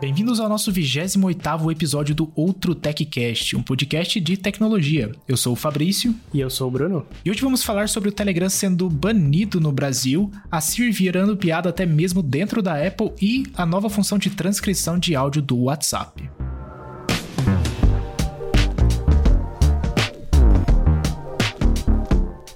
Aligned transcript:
Bem-vindos 0.00 0.38
ao 0.38 0.48
nosso 0.48 0.72
28º 0.72 1.72
episódio 1.72 2.14
do 2.14 2.30
Outro 2.36 2.72
TechCast, 2.72 3.56
um 3.56 3.62
podcast 3.62 4.20
de 4.20 4.36
tecnologia. 4.36 5.10
Eu 5.26 5.36
sou 5.36 5.54
o 5.54 5.56
Fabrício. 5.56 6.14
E 6.32 6.38
eu 6.38 6.48
sou 6.48 6.68
o 6.68 6.70
Bruno. 6.70 7.04
E 7.24 7.30
hoje 7.30 7.40
vamos 7.40 7.64
falar 7.64 7.88
sobre 7.88 8.08
o 8.08 8.12
Telegram 8.12 8.48
sendo 8.48 8.88
banido 8.88 9.60
no 9.60 9.72
Brasil, 9.72 10.30
a 10.50 10.60
Siri 10.60 10.92
virando 10.92 11.36
piada 11.36 11.70
até 11.70 11.84
mesmo 11.84 12.22
dentro 12.22 12.62
da 12.62 12.74
Apple 12.86 13.10
e 13.20 13.44
a 13.54 13.66
nova 13.66 13.90
função 13.90 14.18
de 14.18 14.30
transcrição 14.30 15.00
de 15.00 15.16
áudio 15.16 15.42
do 15.42 15.64
WhatsApp. 15.64 16.30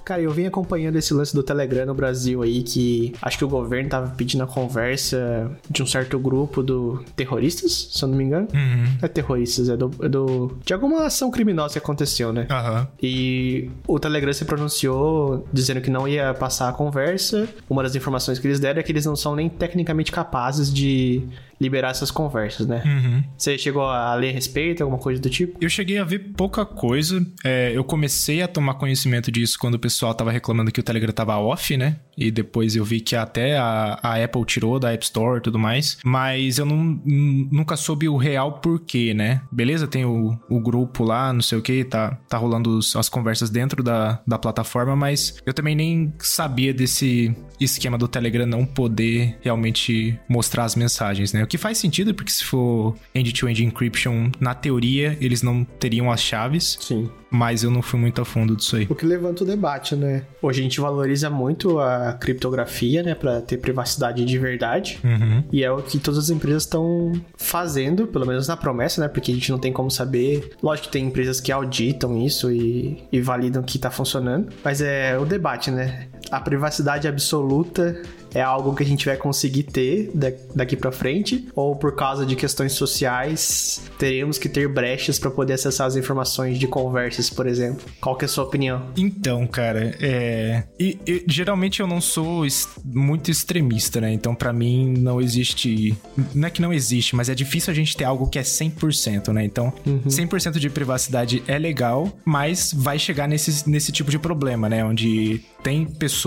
Cara, 0.03 0.21
eu 0.21 0.31
vim 0.31 0.45
acompanhando 0.45 0.97
esse 0.97 1.13
lance 1.13 1.33
do 1.33 1.41
Telegram 1.41 1.85
no 1.85 1.93
Brasil 1.93 2.41
aí, 2.41 2.61
que 2.61 3.13
acho 3.21 3.37
que 3.37 3.45
o 3.45 3.47
governo 3.47 3.89
tava 3.89 4.09
pedindo 4.15 4.43
a 4.43 4.47
conversa 4.47 5.51
de 5.69 5.81
um 5.81 5.85
certo 5.85 6.19
grupo 6.19 6.61
do 6.61 7.03
terroristas, 7.15 7.89
se 7.91 8.03
eu 8.03 8.09
não 8.09 8.17
me 8.17 8.23
engano. 8.23 8.47
Uhum. 8.53 8.97
É 9.01 9.07
terroristas, 9.07 9.69
é 9.69 9.77
do, 9.77 9.91
é 10.01 10.09
do. 10.09 10.57
de 10.65 10.73
alguma 10.73 11.05
ação 11.05 11.31
criminosa 11.31 11.73
que 11.73 11.79
aconteceu, 11.79 12.33
né? 12.33 12.47
Aham. 12.49 12.87
E 13.01 13.69
o 13.87 13.99
Telegram 13.99 14.33
se 14.33 14.45
pronunciou 14.45 15.47
dizendo 15.53 15.81
que 15.81 15.89
não 15.89 16.07
ia 16.07 16.33
passar 16.33 16.69
a 16.69 16.73
conversa. 16.73 17.47
Uma 17.69 17.83
das 17.83 17.95
informações 17.95 18.39
que 18.39 18.47
eles 18.47 18.59
deram 18.59 18.79
é 18.79 18.83
que 18.83 18.91
eles 18.91 19.05
não 19.05 19.15
são 19.15 19.35
nem 19.35 19.47
tecnicamente 19.49 20.11
capazes 20.11 20.73
de 20.73 21.23
liberar 21.59 21.91
essas 21.91 22.11
conversas, 22.11 22.67
né? 22.67 22.81
Uhum. 22.85 23.23
Você 23.37 23.57
chegou 23.57 23.83
a 23.83 24.13
ler 24.15 24.29
a 24.29 24.33
respeito, 24.33 24.83
alguma 24.83 24.99
coisa 24.99 25.21
do 25.21 25.29
tipo? 25.29 25.57
Eu 25.61 25.69
cheguei 25.69 25.97
a 25.97 26.03
ver 26.03 26.19
pouca 26.35 26.65
coisa. 26.65 27.25
É, 27.43 27.71
eu 27.75 27.83
comecei 27.83 28.41
a 28.41 28.47
tomar 28.47 28.75
conhecimento 28.75 29.31
disso 29.31 29.57
quando 29.59 29.75
o 29.75 29.79
pessoal 29.79 30.13
tava 30.13 30.31
reclamando 30.31 30.71
que 30.71 30.79
o 30.79 30.83
Telegram 30.83 31.13
tava 31.13 31.37
off, 31.37 31.75
né? 31.77 31.97
E 32.17 32.29
depois 32.29 32.75
eu 32.75 32.83
vi 32.85 32.99
que 32.99 33.15
até 33.15 33.57
a, 33.57 33.99
a 34.01 34.23
Apple 34.23 34.45
tirou 34.45 34.79
da 34.79 34.91
App 34.93 35.03
Store 35.03 35.39
e 35.39 35.41
tudo 35.41 35.57
mais. 35.57 35.97
Mas 36.03 36.57
eu 36.59 36.65
não, 36.65 36.77
nunca 37.05 37.75
soube 37.75 38.07
o 38.07 38.17
real 38.17 38.59
porquê, 38.59 39.13
né? 39.13 39.41
Beleza, 39.51 39.87
tem 39.87 40.05
o, 40.05 40.37
o 40.49 40.59
grupo 40.59 41.03
lá, 41.03 41.33
não 41.33 41.41
sei 41.41 41.57
o 41.57 41.61
que, 41.61 41.83
tá, 41.83 42.15
tá 42.29 42.37
rolando 42.37 42.77
os- 42.77 42.95
as 42.95 43.09
conversas 43.09 43.49
dentro 43.49 43.81
da, 43.83 44.21
da 44.27 44.37
plataforma, 44.37 44.95
mas 44.95 45.37
eu 45.45 45.53
também 45.53 45.75
nem 45.75 46.13
sabia 46.19 46.73
desse 46.73 47.35
esquema 47.59 47.97
do 47.97 48.07
Telegram 48.07 48.45
não 48.45 48.65
poder 48.65 49.37
realmente 49.41 50.19
mostrar 50.29 50.65
as 50.65 50.75
mensagens, 50.75 51.33
né? 51.33 51.41
Que 51.53 51.57
faz 51.59 51.77
sentido, 51.77 52.15
porque 52.15 52.31
se 52.31 52.43
for 52.43 52.95
end-to-end 53.13 53.63
encryption, 53.63 54.31
na 54.39 54.55
teoria, 54.55 55.15
eles 55.21 55.43
não 55.43 55.63
teriam 55.63 56.11
as 56.11 56.19
chaves, 56.19 56.79
Sim. 56.81 57.11
mas 57.29 57.63
eu 57.63 57.69
não 57.69 57.83
fui 57.83 57.99
muito 57.99 58.19
a 58.19 58.25
fundo 58.25 58.55
disso 58.55 58.75
aí. 58.75 58.87
O 58.89 58.95
que 58.95 59.05
levanta 59.05 59.43
o 59.43 59.45
debate, 59.45 59.95
né? 59.95 60.23
Hoje 60.41 60.61
a 60.61 60.63
gente 60.63 60.81
valoriza 60.81 61.29
muito 61.29 61.77
a 61.77 62.13
criptografia, 62.13 63.03
né, 63.03 63.13
Pra 63.13 63.39
ter 63.39 63.57
privacidade 63.57 64.25
de 64.25 64.39
verdade. 64.39 64.99
Uhum. 65.03 65.43
E 65.51 65.63
é 65.63 65.71
o 65.71 65.83
que 65.83 65.99
todas 65.99 66.17
as 66.17 66.31
empresas 66.31 66.63
estão 66.63 67.11
fazendo, 67.37 68.07
pelo 68.07 68.25
menos 68.25 68.47
na 68.47 68.57
promessa, 68.57 68.99
né? 68.99 69.07
Porque 69.07 69.31
a 69.31 69.35
gente 69.35 69.51
não 69.51 69.59
tem 69.59 69.71
como 69.71 69.91
saber. 69.91 70.55
Lógico 70.59 70.87
que 70.87 70.93
tem 70.93 71.05
empresas 71.05 71.39
que 71.39 71.51
auditam 71.51 72.19
isso 72.19 72.51
e, 72.51 73.03
e 73.11 73.21
validam 73.21 73.61
que 73.61 73.77
tá 73.77 73.91
funcionando. 73.91 74.51
Mas 74.63 74.81
é 74.81 75.19
o 75.19 75.23
debate, 75.23 75.69
né? 75.69 76.07
A 76.33 76.39
privacidade 76.41 77.07
absoluta 77.07 78.01
é 78.33 78.41
algo 78.41 78.73
que 78.75 78.81
a 78.81 78.85
gente 78.85 79.05
vai 79.05 79.15
conseguir 79.15 79.61
ter 79.61 80.09
da- 80.15 80.31
daqui 80.55 80.75
pra 80.75 80.91
frente? 80.91 81.47
Ou 81.55 81.75
por 81.75 81.95
causa 81.95 82.25
de 82.25 82.35
questões 82.35 82.71
sociais, 82.73 83.83
teremos 83.99 84.39
que 84.39 84.49
ter 84.49 84.67
brechas 84.67 85.19
pra 85.19 85.29
poder 85.29 85.53
acessar 85.53 85.85
as 85.85 85.95
informações 85.95 86.57
de 86.57 86.65
conversas, 86.67 87.29
por 87.29 87.45
exemplo? 87.45 87.85
Qual 88.01 88.15
que 88.15 88.25
é 88.25 88.27
a 88.27 88.29
sua 88.29 88.43
opinião? 88.45 88.87
Então, 88.97 89.45
cara, 89.45 89.95
é. 90.01 90.63
E, 90.79 90.97
e, 91.05 91.23
geralmente 91.27 91.79
eu 91.79 91.85
não 91.85 92.01
sou 92.01 92.43
muito 92.83 93.29
extremista, 93.29 94.01
né? 94.01 94.11
Então, 94.11 94.33
pra 94.33 94.51
mim, 94.51 94.95
não 94.97 95.21
existe. 95.21 95.95
Não 96.33 96.47
é 96.47 96.49
que 96.49 96.61
não 96.63 96.73
existe, 96.73 97.15
mas 97.15 97.29
é 97.29 97.35
difícil 97.35 97.69
a 97.71 97.75
gente 97.75 97.95
ter 97.95 98.05
algo 98.05 98.27
que 98.27 98.39
é 98.39 98.43
100%, 98.43 99.31
né? 99.31 99.45
Então, 99.45 99.71
100% 100.07 100.57
de 100.57 100.71
privacidade 100.71 101.43
é 101.47 101.59
legal, 101.59 102.11
mas 102.25 102.73
vai 102.75 102.97
chegar 102.97 103.27
nesse, 103.27 103.69
nesse 103.69 103.91
tipo 103.91 104.09
de 104.09 104.17
problema, 104.17 104.67
né? 104.67 104.83
Onde 104.83 105.39
tem 105.61 105.85
pessoas 105.85 106.22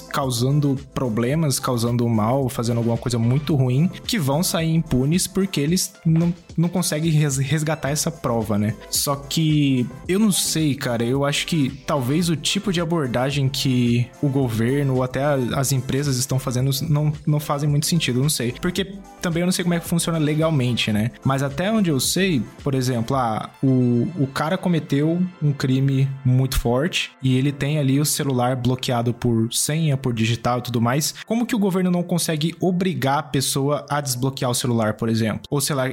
causando 0.00 0.78
problemas, 0.94 1.58
causando 1.58 2.08
mal, 2.08 2.48
fazendo 2.48 2.78
alguma 2.78 2.96
coisa 2.96 3.18
muito 3.18 3.54
ruim, 3.54 3.88
que 4.06 4.18
vão 4.18 4.42
sair 4.42 4.74
impunes 4.74 5.26
porque 5.26 5.60
eles 5.60 5.92
não, 6.04 6.32
não 6.60 6.68
conseguem 6.68 7.10
res- 7.10 7.38
resgatar 7.38 7.90
essa 7.90 8.10
prova, 8.10 8.58
né? 8.58 8.74
Só 8.90 9.16
que 9.16 9.86
eu 10.08 10.18
não 10.18 10.30
sei, 10.32 10.74
cara, 10.74 11.04
eu 11.04 11.24
acho 11.24 11.46
que 11.46 11.70
talvez 11.86 12.28
o 12.28 12.36
tipo 12.36 12.72
de 12.72 12.80
abordagem 12.80 13.48
que 13.48 14.06
o 14.22 14.28
governo 14.28 14.96
ou 14.96 15.02
até 15.02 15.22
as 15.54 15.72
empresas 15.72 16.16
estão 16.16 16.38
fazendo 16.38 16.70
não, 16.88 17.12
não 17.26 17.40
fazem 17.40 17.68
muito 17.68 17.86
sentido, 17.86 18.20
não 18.20 18.28
sei. 18.30 18.52
Porque 18.60 18.94
também 19.20 19.40
eu 19.42 19.46
não 19.46 19.52
sei 19.52 19.62
como 19.64 19.74
é 19.74 19.80
que 19.80 19.86
funciona 19.88 20.18
legalmente, 20.18 20.92
né? 20.92 21.10
Mas 21.24 21.42
até 21.42 21.70
onde 21.72 21.90
eu 21.90 21.98
sei, 22.00 22.42
por 22.62 22.74
exemplo, 22.74 23.16
ah, 23.16 23.50
o, 23.62 24.08
o 24.18 24.26
cara 24.26 24.56
cometeu 24.58 25.20
um 25.42 25.52
crime 25.52 26.08
muito 26.24 26.58
forte 26.58 27.10
e 27.22 27.36
ele 27.36 27.52
tem 27.52 27.78
ali 27.78 27.98
o 28.00 28.04
celular 28.04 28.56
bloqueado 28.56 29.12
por 29.14 29.52
senha, 29.52 29.96
por 29.96 30.12
digital 30.12 30.58
e 30.58 30.62
tudo 30.62 30.80
mais. 30.80 31.14
Como 31.26 31.46
que 31.46 31.54
o 31.54 31.58
governo 31.58 31.90
não 31.90 32.02
consegue 32.02 32.54
obrigar 32.60 33.18
a 33.18 33.22
pessoa 33.22 33.86
a 33.88 34.00
desbloquear 34.00 34.50
o 34.50 34.54
celular, 34.54 34.94
por 34.94 35.08
exemplo? 35.08 35.42
Ou 35.50 35.60
sei 35.60 35.74
lá, 35.76 35.84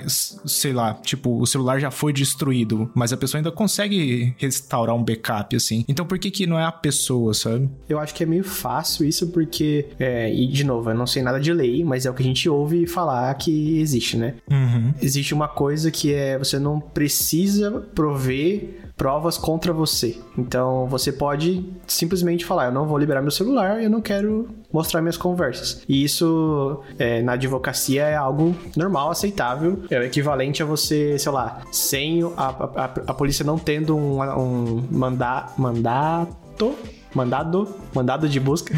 sei 0.58 0.74
lá, 0.74 0.94
tipo, 0.94 1.40
o 1.40 1.46
celular 1.46 1.80
já 1.80 1.92
foi 1.92 2.14
destruído, 2.14 2.90
mas 2.94 3.14
a 3.14 3.18
pessoa 3.18 3.40
ainda 3.40 3.52
consegue 3.52 4.36
restaurar 4.38 4.96
um 4.96 5.04
backup, 5.04 5.56
assim. 5.56 5.84
Então 5.88 6.06
por 6.06 6.18
que 6.20 6.32
que 6.32 6.48
não 6.48 6.60
é 6.60 6.66
a 6.66 6.72
pessoa, 6.72 7.34
sabe? 7.34 7.70
Eu 7.88 8.00
acho 8.00 8.14
que 8.14 8.24
é 8.24 8.26
meio 8.26 8.44
fácil 8.44 9.06
isso 9.06 9.28
porque, 9.28 9.88
é, 10.00 10.34
e 10.34 10.48
de 10.48 10.64
novo, 10.64 10.90
eu 10.90 10.96
não 10.96 11.08
sei 11.08 11.22
nada 11.22 11.40
de 11.40 11.54
lei, 11.54 11.84
mas 11.84 12.06
é 12.06 12.10
o 12.10 12.14
que 12.14 12.22
a 12.22 12.26
gente 12.26 12.50
ouve 12.50 12.88
falar 12.88 13.34
que 13.36 13.80
existe, 13.80 14.18
né? 14.18 14.36
Uhum. 14.50 14.94
Existe 15.02 15.34
uma 15.34 15.48
coisa 15.48 15.92
que 15.92 16.14
é 16.14 16.38
você 16.38 16.60
não 16.60 16.80
precisa 16.80 17.72
prover 17.94 18.87
provas 18.98 19.38
contra 19.38 19.72
você. 19.72 20.18
Então 20.38 20.88
você 20.88 21.12
pode 21.12 21.64
simplesmente 21.86 22.44
falar: 22.44 22.66
eu 22.66 22.72
não 22.72 22.86
vou 22.88 22.98
liberar 22.98 23.22
meu 23.22 23.32
celular, 23.32 23.82
eu 23.82 23.90
não 23.90 24.02
quero 24.02 24.50
mostrar 24.74 25.02
minhas 25.02 25.16
conversas. 25.18 25.84
E 25.88 26.04
isso 26.04 26.82
é, 26.98 27.22
na 27.22 27.34
advocacia 27.34 28.04
é 28.04 28.16
algo 28.16 28.56
normal, 28.76 29.12
aceitável. 29.12 29.84
É 29.90 30.04
equivalente 30.04 30.62
a 30.64 30.66
você, 30.66 31.18
sei 31.20 31.32
lá, 31.32 31.62
sem 31.72 32.24
a, 32.24 32.30
a, 32.36 32.84
a- 33.08 33.14
polícia 33.14 33.46
não 33.46 33.58
tendo 33.58 33.96
um, 33.96 34.22
um 34.22 34.84
manda, 34.92 35.48
mandato. 35.58 36.76
Mandado, 37.18 37.68
mandado 37.96 38.30
de 38.30 38.40
busca, 38.40 38.76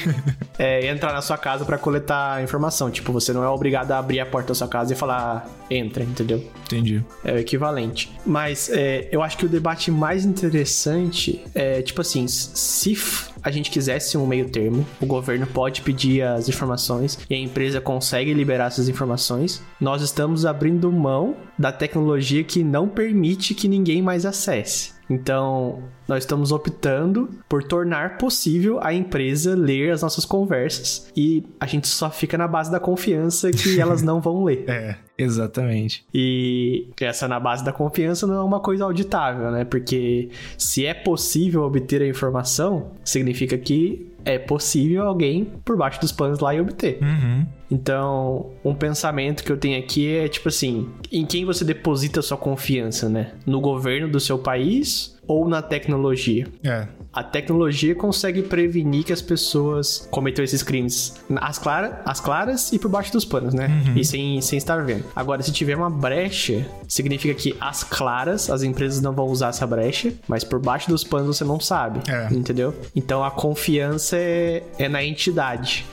é 0.58 0.86
entrar 0.88 1.14
na 1.14 1.22
sua 1.22 1.38
casa 1.38 1.64
pra 1.64 1.78
coletar 1.78 2.42
informação. 2.42 2.90
Tipo, 2.90 3.14
você 3.14 3.32
não 3.32 3.42
é 3.42 3.48
obrigado 3.48 3.92
a 3.92 3.98
abrir 3.98 4.20
a 4.20 4.26
porta 4.26 4.48
da 4.48 4.54
sua 4.54 4.68
casa 4.68 4.92
e 4.92 4.96
falar 4.96 5.48
entra, 5.70 6.04
entendeu? 6.04 6.44
Entendi. 6.66 7.02
É 7.24 7.32
o 7.32 7.38
equivalente. 7.38 8.12
Mas 8.26 8.68
é, 8.68 9.08
eu 9.10 9.22
acho 9.22 9.38
que 9.38 9.46
o 9.46 9.48
debate 9.48 9.90
mais 9.90 10.26
interessante 10.26 11.42
é, 11.54 11.80
tipo 11.80 12.02
assim, 12.02 12.28
se 12.28 12.94
a 13.42 13.50
gente 13.50 13.70
quisesse 13.70 14.18
um 14.18 14.26
meio 14.26 14.50
termo, 14.50 14.86
o 15.00 15.06
governo 15.06 15.46
pode 15.46 15.80
pedir 15.80 16.22
as 16.22 16.46
informações 16.46 17.18
e 17.30 17.34
a 17.34 17.38
empresa 17.38 17.80
consegue 17.80 18.34
liberar 18.34 18.66
essas 18.66 18.86
informações, 18.86 19.62
nós 19.80 20.02
estamos 20.02 20.44
abrindo 20.44 20.92
mão 20.92 21.36
da 21.58 21.72
tecnologia 21.72 22.44
que 22.44 22.62
não 22.62 22.86
permite 22.86 23.54
que 23.54 23.66
ninguém 23.66 24.02
mais 24.02 24.26
acesse. 24.26 24.97
Então, 25.10 25.82
nós 26.06 26.24
estamos 26.24 26.52
optando 26.52 27.28
por 27.48 27.62
tornar 27.64 28.18
possível 28.18 28.78
a 28.82 28.92
empresa 28.92 29.54
ler 29.54 29.90
as 29.92 30.02
nossas 30.02 30.24
conversas 30.24 31.10
e 31.16 31.44
a 31.58 31.66
gente 31.66 31.88
só 31.88 32.10
fica 32.10 32.36
na 32.36 32.46
base 32.46 32.70
da 32.70 32.78
confiança 32.78 33.50
que 33.50 33.78
elas 33.80 34.02
não 34.02 34.20
vão 34.20 34.44
ler. 34.44 34.64
É, 34.68 34.96
exatamente. 35.16 36.04
E 36.12 36.88
essa 37.00 37.26
na 37.26 37.40
base 37.40 37.64
da 37.64 37.72
confiança 37.72 38.26
não 38.26 38.34
é 38.34 38.42
uma 38.42 38.60
coisa 38.60 38.84
auditável, 38.84 39.50
né? 39.50 39.64
Porque 39.64 40.28
se 40.56 40.84
é 40.84 40.94
possível 40.94 41.62
obter 41.62 42.02
a 42.02 42.06
informação, 42.06 42.92
significa 43.04 43.56
que 43.56 44.06
é 44.24 44.38
possível 44.38 45.04
alguém 45.04 45.46
por 45.64 45.76
baixo 45.76 46.00
dos 46.00 46.12
panos 46.12 46.38
lá 46.40 46.54
e 46.54 46.60
obter. 46.60 46.98
Uhum. 47.02 47.46
Então, 47.70 48.50
um 48.64 48.74
pensamento 48.74 49.44
que 49.44 49.52
eu 49.52 49.56
tenho 49.56 49.78
aqui 49.78 50.16
é 50.16 50.28
tipo 50.28 50.48
assim: 50.48 50.88
em 51.12 51.26
quem 51.26 51.44
você 51.44 51.64
deposita 51.64 52.22
sua 52.22 52.36
confiança, 52.36 53.08
né? 53.08 53.32
No 53.44 53.60
governo 53.60 54.08
do 54.08 54.20
seu 54.20 54.38
país 54.38 55.16
ou 55.26 55.46
na 55.46 55.60
tecnologia? 55.60 56.46
É. 56.64 56.88
A 57.12 57.22
tecnologia 57.22 57.94
consegue 57.94 58.42
prevenir 58.42 59.04
que 59.04 59.12
as 59.12 59.20
pessoas 59.20 60.06
cometam 60.10 60.44
esses 60.44 60.62
crimes 60.62 61.16
às, 61.36 61.58
clara, 61.58 62.00
às 62.04 62.20
claras 62.20 62.72
e 62.72 62.78
por 62.78 62.88
baixo 62.88 63.12
dos 63.12 63.24
panos, 63.24 63.54
né? 63.54 63.68
E 63.96 64.04
sem, 64.04 64.40
sem 64.40 64.56
estar 64.56 64.84
vendo. 64.84 65.04
Agora, 65.16 65.42
se 65.42 65.50
tiver 65.50 65.76
uma 65.76 65.90
brecha, 65.90 66.66
significa 66.86 67.34
que 67.34 67.56
às 67.60 67.82
claras 67.82 68.48
as 68.50 68.62
empresas 68.62 69.00
não 69.00 69.12
vão 69.12 69.26
usar 69.26 69.48
essa 69.48 69.66
brecha, 69.66 70.12
mas 70.28 70.44
por 70.44 70.60
baixo 70.60 70.88
dos 70.88 71.02
panos 71.02 71.36
você 71.36 71.44
não 71.44 71.58
sabe. 71.58 72.00
É. 72.08 72.32
Entendeu? 72.32 72.74
Então 72.94 73.24
a 73.24 73.30
confiança 73.30 74.16
é, 74.16 74.62
é 74.78 74.88
na 74.88 75.02
entidade, 75.02 75.84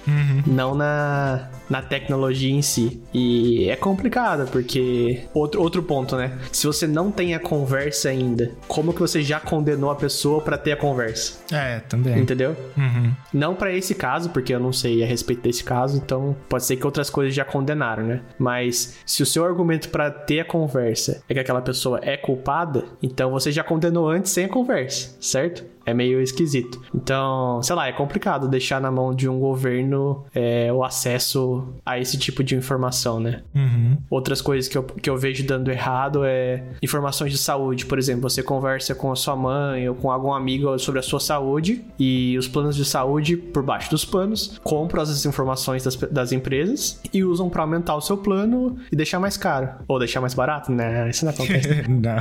não 0.46 0.76
na 0.76 1.50
na 1.70 1.82
tecnologia 1.82 2.54
em 2.54 2.62
si. 2.62 3.02
E 3.14 3.70
é 3.70 3.76
complicado, 3.76 4.50
porque. 4.52 5.24
Outro, 5.34 5.62
outro 5.62 5.84
ponto, 5.84 6.16
né? 6.16 6.38
Se 6.52 6.68
você 6.68 6.88
não 6.88 7.12
tem 7.12 7.34
a 7.34 7.40
conversa 7.40 8.10
ainda, 8.10 8.52
como 8.68 8.94
que 8.94 9.00
você 9.00 9.22
já 9.22 9.40
condenou 9.40 9.90
a 9.90 9.96
pessoa 9.96 10.42
para 10.42 10.58
ter 10.58 10.74
a 10.74 10.78
conversa? 10.78 11.40
É, 11.52 11.80
também. 11.80 12.20
Entendeu? 12.20 12.56
Uhum. 12.78 13.14
Não 13.34 13.56
para 13.56 13.74
esse 13.74 13.96
caso, 13.96 14.30
porque 14.30 14.54
eu 14.54 14.60
não 14.60 14.74
sei 14.74 15.04
a 15.04 15.06
respeito 15.06 15.42
desse 15.42 15.64
caso, 15.64 15.98
então 15.98 16.36
pode 16.48 16.66
ser 16.66 16.76
que 16.76 16.86
outras 16.86 17.10
coisas 17.10 17.34
já 17.34 17.46
condenaram, 17.46 18.04
né? 18.04 18.22
Mas 18.38 18.98
se 19.06 19.24
o 19.24 19.26
seu 19.26 19.46
argumento 19.46 19.90
para 19.90 20.10
ter 20.12 20.42
a 20.42 20.46
conversa 20.46 21.24
é 21.28 21.34
que 21.34 21.40
aquela 21.40 21.62
pessoa 21.62 22.00
é 22.02 22.18
culpada, 22.18 22.86
então 23.02 23.32
você 23.32 23.52
já 23.52 23.64
condenou 23.64 24.10
antes 24.10 24.32
sem 24.32 24.46
a 24.46 24.50
conversa, 24.50 25.16
certo? 25.20 25.75
É 25.86 25.94
meio 25.94 26.22
esquisito. 26.22 26.82
Então, 26.94 27.62
sei 27.62 27.76
lá, 27.76 27.88
é 27.88 27.92
complicado 27.92 28.48
deixar 28.48 28.82
na 28.82 28.92
mão 28.92 29.14
de 29.14 29.30
um 29.30 29.40
governo 29.40 30.26
é, 30.34 30.72
o 30.74 30.84
acesso 30.84 31.68
a 31.86 32.00
esse 32.00 32.18
tipo 32.18 32.44
de 32.44 32.56
informação, 32.56 33.20
né? 33.20 33.44
Uhum. 33.54 33.98
Outras 34.10 34.42
coisas 34.42 34.68
que 34.68 34.78
eu, 34.78 34.84
que 34.84 35.10
eu 35.10 35.18
vejo 35.18 35.46
dando 35.46 35.72
errado 35.72 36.24
é 36.26 36.64
informações 36.82 37.32
de 37.32 37.38
saúde. 37.38 37.86
Por 37.86 38.00
exemplo, 38.00 38.30
você 38.30 38.42
conversa 38.42 38.96
com 38.96 39.12
a 39.12 39.16
sua 39.16 39.36
mãe 39.36 39.88
ou 39.88 39.96
com 39.96 40.12
algum 40.12 40.34
amigo 40.34 40.78
sobre 40.80 41.00
a 41.00 41.04
sua 41.04 41.20
saúde 41.20 41.84
e 42.00 42.36
os 42.38 42.48
planos 42.48 42.76
de 42.76 42.86
saúde, 42.86 43.38
por 43.38 43.64
baixo 43.64 43.90
dos 43.90 44.04
panos, 44.04 44.60
compram 44.64 45.04
essas 45.04 45.26
informações 45.26 45.84
das, 45.84 45.96
das 45.96 46.32
empresas 46.32 47.00
e 47.14 47.24
usam 47.24 47.50
para 47.50 47.62
aumentar 47.62 47.96
o 47.96 48.02
seu 48.02 48.18
plano 48.18 48.78
e 48.92 48.96
deixar 48.96 49.20
mais 49.20 49.38
caro. 49.38 49.70
Ou 49.88 50.00
deixar 50.00 50.22
mais 50.22 50.34
barato, 50.34 50.72
né? 50.72 51.10
Isso 51.10 51.26
não 51.26 51.32
acontece. 51.34 51.70
não. 51.88 52.16